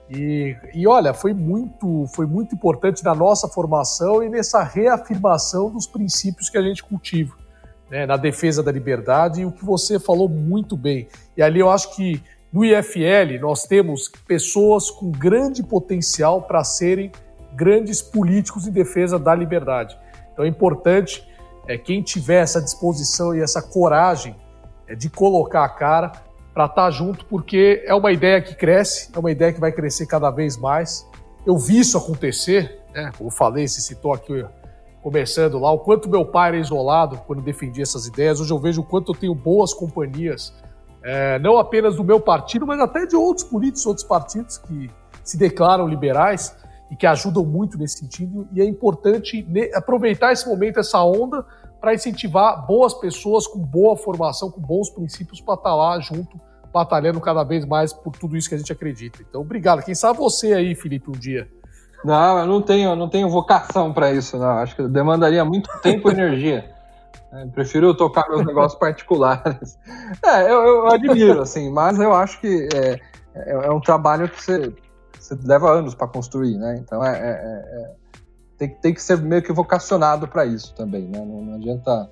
E, 0.09 0.55
e 0.73 0.87
olha, 0.87 1.13
foi 1.13 1.33
muito, 1.33 2.05
foi 2.13 2.25
muito 2.25 2.53
importante 2.53 3.03
na 3.03 3.15
nossa 3.15 3.47
formação 3.47 4.21
e 4.23 4.29
nessa 4.29 4.61
reafirmação 4.61 5.71
dos 5.71 5.87
princípios 5.87 6.49
que 6.49 6.57
a 6.57 6.61
gente 6.61 6.83
cultiva, 6.83 7.35
né, 7.89 8.05
na 8.05 8.17
defesa 8.17 8.61
da 8.61 8.71
liberdade 8.71 9.41
e 9.41 9.45
o 9.45 9.51
que 9.51 9.65
você 9.65 9.99
falou 9.99 10.27
muito 10.29 10.75
bem. 10.77 11.07
E 11.35 11.41
ali 11.41 11.59
eu 11.59 11.69
acho 11.69 11.95
que 11.95 12.21
no 12.51 12.63
IFL, 12.63 13.39
nós 13.41 13.63
temos 13.63 14.07
pessoas 14.27 14.91
com 14.91 15.09
grande 15.09 15.63
potencial 15.63 16.43
para 16.43 16.63
serem 16.63 17.11
grandes 17.55 17.99
políticos 17.99 18.67
em 18.67 18.71
defesa 18.71 19.17
da 19.17 19.33
liberdade. 19.33 19.97
Então 20.31 20.45
é 20.45 20.47
importante 20.47 21.27
é, 21.67 21.77
quem 21.77 22.03
tiver 22.03 22.41
essa 22.41 22.61
disposição 22.61 23.33
e 23.33 23.41
essa 23.41 23.61
coragem 23.61 24.35
de 24.95 25.09
colocar 25.09 25.63
a 25.63 25.69
cara 25.69 26.11
para 26.53 26.65
estar 26.65 26.83
tá 26.83 26.91
junto, 26.91 27.25
porque 27.25 27.83
é 27.85 27.93
uma 27.95 28.11
ideia 28.11 28.41
que 28.41 28.55
cresce, 28.55 29.09
é 29.13 29.19
uma 29.19 29.31
ideia 29.31 29.51
que 29.51 29.59
vai 29.59 29.71
crescer 29.71 30.05
cada 30.05 30.29
vez 30.29 30.57
mais. 30.57 31.09
Eu 31.45 31.57
vi 31.57 31.79
isso 31.79 31.97
acontecer, 31.97 32.79
né? 32.93 33.11
como 33.17 33.29
eu 33.29 33.33
falei, 33.33 33.67
se 33.67 33.81
citou 33.81 34.13
aqui 34.13 34.45
começando 35.01 35.59
lá, 35.59 35.71
o 35.71 35.79
quanto 35.79 36.07
meu 36.07 36.25
pai 36.25 36.49
era 36.49 36.57
isolado 36.57 37.17
quando 37.27 37.41
defendia 37.41 37.83
essas 37.83 38.07
ideias. 38.07 38.39
Hoje 38.39 38.51
eu 38.51 38.59
vejo 38.59 38.81
o 38.81 38.83
quanto 38.85 39.11
eu 39.11 39.19
tenho 39.19 39.35
boas 39.35 39.73
companhias 39.73 40.53
é, 41.03 41.37
não 41.39 41.57
apenas 41.57 41.97
do 41.97 42.03
meu 42.03 42.19
partido, 42.19 42.65
mas 42.65 42.79
até 42.79 43.05
de 43.05 43.15
outros 43.15 43.45
políticos, 43.45 43.85
outros 43.85 44.05
partidos 44.05 44.57
que 44.57 44.89
se 45.23 45.37
declaram 45.37 45.85
liberais 45.87 46.55
e 46.89 46.95
que 46.95 47.05
ajudam 47.05 47.45
muito 47.45 47.77
nesse 47.77 47.99
sentido. 47.99 48.47
E 48.53 48.61
é 48.61 48.65
importante 48.65 49.45
aproveitar 49.73 50.31
esse 50.31 50.47
momento, 50.47 50.79
essa 50.79 51.03
onda, 51.03 51.45
para 51.83 51.93
incentivar 51.93 52.65
boas 52.65 52.93
pessoas 52.93 53.45
com 53.45 53.59
boa 53.59 53.97
formação, 53.97 54.49
com 54.49 54.61
bons 54.61 54.89
princípios, 54.89 55.41
para 55.41 55.55
estar 55.55 55.71
tá 55.71 55.75
lá 55.75 55.99
junto, 55.99 56.39
batalhando 56.71 57.19
cada 57.19 57.43
vez 57.43 57.65
mais 57.65 57.91
por 57.91 58.15
tudo 58.15 58.37
isso 58.37 58.47
que 58.47 58.55
a 58.55 58.57
gente 58.57 58.71
acredita. 58.71 59.19
Então, 59.21 59.41
obrigado. 59.41 59.83
Quem 59.83 59.93
sabe 59.93 60.17
você 60.17 60.53
aí, 60.53 60.75
Felipe, 60.75 61.09
um 61.09 61.11
dia. 61.11 61.45
Não, 62.01 62.39
eu 62.39 62.45
não 62.45 62.61
tenho, 62.61 62.95
não 62.95 63.09
tenho 63.09 63.29
vocação 63.29 63.91
para 63.91 64.13
isso, 64.13 64.37
não. 64.37 64.59
Acho 64.59 64.77
que 64.77 64.87
demandaria 64.87 65.43
muito 65.43 65.69
tempo 65.81 66.07
e 66.07 66.13
energia. 66.13 66.71
É, 67.33 67.45
prefiro 67.47 67.93
tocar 67.93 68.29
meus 68.29 68.45
negócios 68.45 68.79
particulares. 68.79 69.77
É, 70.25 70.43
eu, 70.43 70.61
eu, 70.61 70.87
admiro, 70.87 71.41
assim, 71.41 71.69
mas 71.71 71.99
eu 71.99 72.13
acho 72.13 72.39
que 72.39 72.69
é, 72.73 72.99
é, 73.35 73.51
é 73.65 73.71
um 73.71 73.81
trabalho 73.81 74.29
que 74.29 74.41
você, 74.41 74.73
você 75.19 75.35
leva 75.43 75.71
anos 75.71 75.95
para 75.95 76.07
construir, 76.07 76.55
né? 76.57 76.77
Então 76.79 77.03
é, 77.03 77.17
é, 77.17 77.31
é, 77.31 77.95
tem, 78.57 78.69
tem 78.69 78.93
que 78.93 79.01
ser 79.01 79.17
meio 79.17 79.41
que 79.41 79.51
vocacionado 79.51 80.27
para 80.27 80.45
isso 80.45 80.73
também, 80.73 81.03
né? 81.03 81.19
Não, 81.19 81.41
não, 81.41 81.55
adianta 81.55 82.09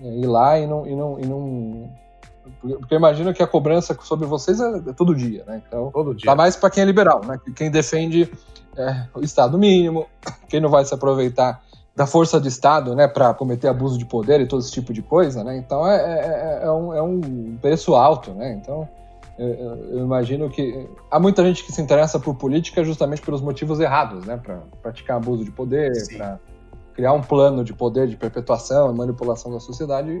ir 0.00 0.26
lá 0.26 0.58
e 0.58 0.66
não, 0.66 0.86
e 0.86 0.94
não, 0.94 1.20
e 1.20 1.26
não 1.26 1.90
porque 2.60 2.94
eu 2.94 2.98
imagino 2.98 3.32
que 3.32 3.42
a 3.42 3.46
cobrança 3.46 3.96
sobre 4.02 4.26
vocês 4.26 4.60
é, 4.60 4.76
é 4.76 4.92
todo 4.92 5.14
dia, 5.14 5.44
né? 5.46 5.62
Então, 5.66 5.90
todo 5.92 6.14
dia. 6.14 6.26
tá 6.26 6.34
mais 6.34 6.56
para 6.56 6.70
quem 6.70 6.82
é 6.82 6.86
liberal, 6.86 7.24
né? 7.24 7.38
Quem 7.54 7.70
defende 7.70 8.30
é, 8.76 9.06
o 9.14 9.20
Estado 9.20 9.58
mínimo, 9.58 10.06
quem 10.48 10.60
não 10.60 10.68
vai 10.68 10.84
se 10.84 10.92
aproveitar 10.92 11.62
da 11.94 12.06
força 12.06 12.40
do 12.40 12.48
Estado, 12.48 12.96
né, 12.96 13.06
para 13.06 13.34
cometer 13.34 13.68
abuso 13.68 13.98
de 13.98 14.06
poder 14.06 14.40
e 14.40 14.46
todo 14.46 14.60
esse 14.60 14.72
tipo 14.72 14.94
de 14.94 15.02
coisa, 15.02 15.44
né? 15.44 15.56
Então 15.58 15.86
é, 15.86 15.96
é, 15.96 16.60
é, 16.62 16.64
é 16.64 16.70
um, 16.70 16.94
é 16.94 17.02
um 17.02 17.56
preço 17.60 17.94
alto, 17.94 18.32
né? 18.32 18.52
Então 18.52 18.88
eu, 19.42 19.96
eu, 19.96 20.04
imagino 20.04 20.48
que 20.50 20.88
há 21.10 21.18
muita 21.18 21.42
gente 21.42 21.64
que 21.64 21.72
se 21.72 21.80
interessa 21.80 22.18
por 22.18 22.34
política 22.34 22.84
justamente 22.84 23.22
pelos 23.22 23.40
motivos 23.40 23.80
errados, 23.80 24.24
né? 24.24 24.36
Para 24.36 24.58
praticar 24.82 25.16
abuso 25.16 25.44
de 25.44 25.50
poder, 25.50 25.92
para 26.16 26.38
criar 26.94 27.12
um 27.12 27.22
plano 27.22 27.64
de 27.64 27.72
poder 27.72 28.06
de 28.08 28.16
perpetuação 28.16 28.92
e 28.92 28.96
manipulação 28.96 29.52
da 29.52 29.60
sociedade. 29.60 30.20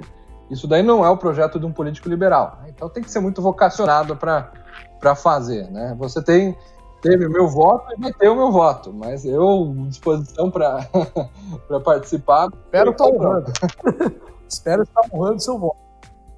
Isso 0.50 0.66
daí 0.66 0.82
não 0.82 1.04
é 1.04 1.10
o 1.10 1.16
projeto 1.16 1.58
de 1.58 1.66
um 1.66 1.72
político 1.72 2.08
liberal. 2.08 2.58
Né? 2.62 2.70
Então 2.74 2.88
tem 2.88 3.02
que 3.02 3.10
ser 3.10 3.20
muito 3.20 3.40
vocacionado 3.40 4.16
para 4.16 5.14
fazer, 5.14 5.70
né? 5.70 5.94
Você 5.98 6.22
tem 6.22 6.56
teve 7.00 7.26
o 7.26 7.30
meu 7.30 7.48
voto 7.48 7.92
e 7.92 8.00
vai 8.00 8.12
ter 8.12 8.28
o 8.28 8.36
meu 8.36 8.52
voto, 8.52 8.92
mas 8.92 9.24
eu, 9.24 9.74
disposição 9.88 10.50
para 10.50 10.88
participar. 11.84 12.48
Espero 12.64 12.92
estar 12.92 13.06
honrando. 13.06 13.52
Espero 14.48 14.82
estar 14.84 15.02
honrando 15.12 15.42
seu 15.42 15.58
voto. 15.58 15.82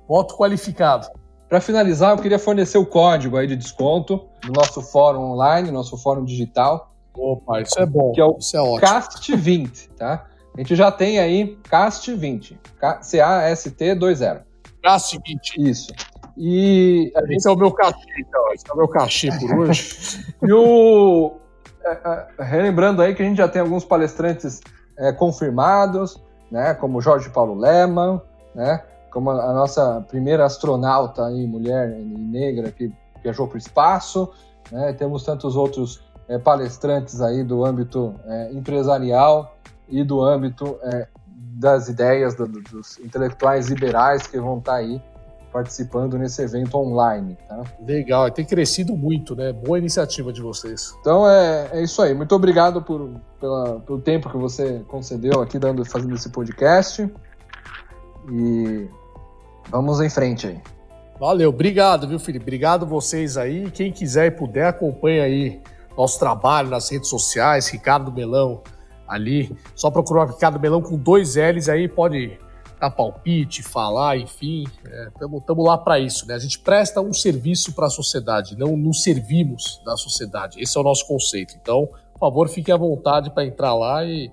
Voto 0.09 0.37
qualificado. 0.37 1.09
Para 1.55 1.61
finalizar, 1.61 2.11
eu 2.11 2.21
queria 2.21 2.37
fornecer 2.37 2.79
o 2.79 2.85
código 2.85 3.37
aí 3.37 3.47
de 3.47 3.55
desconto 3.55 4.25
do 4.43 4.53
nosso 4.53 4.83
fórum 4.83 5.21
online, 5.21 5.71
nosso 5.71 5.97
fórum 5.97 6.25
digital. 6.25 6.91
Opa, 7.17 7.61
isso 7.61 7.79
é 7.79 7.87
bom. 7.87 8.11
Que 8.11 8.21
é 8.21 8.25
o 8.25 8.37
isso 8.41 8.57
é 8.57 8.61
ótimo. 8.61 8.81
CAST20, 8.81 9.91
tá? 9.97 10.27
A 10.53 10.61
gente 10.61 10.75
já 10.75 10.91
tem 10.91 11.21
aí 11.21 11.57
CAST20. 11.71 12.57
C-A-S-T-2-0. 13.03 14.41
CAST20. 14.85 15.39
Isso. 15.59 15.93
E 16.37 17.13
gente... 17.15 17.37
Esse 17.37 17.49
é 17.49 17.53
o 17.53 17.57
meu 17.57 17.71
cachê, 17.71 18.01
então. 18.19 18.53
Esse 18.53 18.69
é 18.69 18.73
o 18.73 18.77
meu 18.77 18.89
cachê 18.89 19.29
por 19.39 19.59
hoje. 19.61 20.35
e 20.43 20.53
o. 20.53 21.37
É, 21.85 22.27
é, 22.37 22.43
relembrando 22.43 23.01
aí 23.01 23.15
que 23.15 23.23
a 23.23 23.25
gente 23.25 23.39
já 23.39 23.47
tem 23.47 23.63
alguns 23.63 23.85
palestrantes 23.85 24.61
é, 24.99 25.13
confirmados, 25.13 26.21
né? 26.51 26.75
Como 26.75 27.01
Jorge 27.01 27.31
Paulo 27.31 27.55
Leman, 27.55 28.21
né? 28.57 28.83
Como 29.15 29.31
a, 29.31 29.53
nossa 29.53 30.05
primeira 30.09 30.45
astronauta 30.45 31.25
aí, 31.25 31.47
mulher 31.47 31.97
e 32.01 32.03
negra 32.03 32.73
que 32.73 32.93
viajou 33.23 33.47
para 33.47 33.55
o 33.55 33.59
espaço, 33.59 34.29
né? 34.73 34.93
Temos 34.93 35.23
tantos 35.23 35.55
outros 35.55 36.03
é, 36.27 36.37
palestrantes 36.37 37.21
aí 37.21 37.45
do 37.45 37.65
âmbito 37.65 38.12
é, 38.27 38.53
empresarial 38.53 39.57
e 39.89 40.03
do 40.03 40.21
âmbito 40.21 40.77
é, 40.83 41.07
das 41.27 41.89
ideias 41.89 42.35
do, 42.35 42.49
dos 42.49 42.99
intelectuais 42.99 43.69
liberais 43.69 44.27
que 44.27 44.37
vão 44.37 44.59
estar 44.59 44.73
tá 44.73 44.79
aí 44.79 45.01
participando 45.53 46.19
nesse 46.19 46.43
evento 46.43 46.77
online. 46.77 47.39
Tá? 47.49 47.62
Legal, 47.87 48.29
tem 48.33 48.45
crescido 48.45 48.97
muito, 48.97 49.37
né? 49.37 49.53
Boa 49.53 49.79
iniciativa 49.79 50.33
de 50.33 50.43
vocês. 50.43 50.93
Então 51.01 51.31
é, 51.31 51.69
é 51.71 51.83
isso 51.85 52.03
aí. 52.03 52.12
Muito 52.12 52.35
obrigado 52.35 52.83
por, 52.83 53.09
pela, 53.39 53.79
pelo 53.79 54.01
tempo 54.01 54.29
que 54.29 54.37
você 54.37 54.83
concedeu 54.89 55.41
aqui 55.41 55.57
dando, 55.57 55.85
fazendo 55.85 56.17
esse 56.17 56.31
podcast. 56.31 57.09
E 58.33 58.89
vamos 59.71 60.01
em 60.01 60.11
frente 60.11 60.47
aí. 60.47 60.61
Valeu, 61.19 61.51
obrigado, 61.51 62.09
viu, 62.09 62.19
Felipe? 62.19 62.45
Obrigado 62.45 62.87
vocês 62.87 63.37
aí. 63.37 63.71
Quem 63.71 63.93
quiser 63.93 64.27
e 64.27 64.31
puder, 64.31 64.67
acompanha 64.67 65.23
aí 65.23 65.61
nosso 65.97 66.19
trabalho 66.19 66.69
nas 66.69 66.91
redes 66.91 67.09
sociais, 67.09 67.69
Ricardo 67.69 68.12
Melão 68.12 68.62
ali. 69.07 69.57
Só 69.75 69.91
procurar 69.91 70.27
Ricardo 70.27 70.59
Melão 70.59 70.83
com 70.83 70.97
dois 70.97 71.37
L's 71.37 71.69
aí, 71.69 71.89
pode 71.89 72.37
dar 72.81 72.91
palpite, 72.91 73.62
falar, 73.62 74.19
enfim. 74.19 74.65
Estamos 75.12 75.65
é, 75.67 75.69
lá 75.69 75.79
para 75.79 75.99
isso. 75.99 76.27
Né? 76.27 76.35
A 76.35 76.39
gente 76.39 76.59
presta 76.59 77.01
um 77.01 77.12
serviço 77.12 77.73
para 77.73 77.87
a 77.87 77.91
sociedade, 77.91 78.57
não 78.59 78.77
nos 78.77 79.03
servimos 79.03 79.81
da 79.85 79.97
sociedade. 79.97 80.61
Esse 80.61 80.77
é 80.77 80.81
o 80.81 80.85
nosso 80.85 81.07
conceito. 81.07 81.55
Então, 81.61 81.87
por 82.12 82.19
favor, 82.19 82.49
fique 82.49 82.73
à 82.73 82.77
vontade 82.77 83.31
para 83.31 83.45
entrar 83.45 83.75
lá 83.75 84.05
e, 84.05 84.31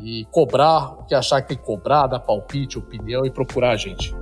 e 0.00 0.24
cobrar 0.30 1.00
o 1.00 1.04
que 1.04 1.14
achar 1.14 1.42
que 1.42 1.48
tem 1.48 1.56
que 1.56 1.64
cobrar, 1.64 2.06
dar 2.06 2.20
palpite, 2.20 2.78
opinião 2.78 3.26
e 3.26 3.30
procurar 3.30 3.72
a 3.72 3.76
gente. 3.76 4.14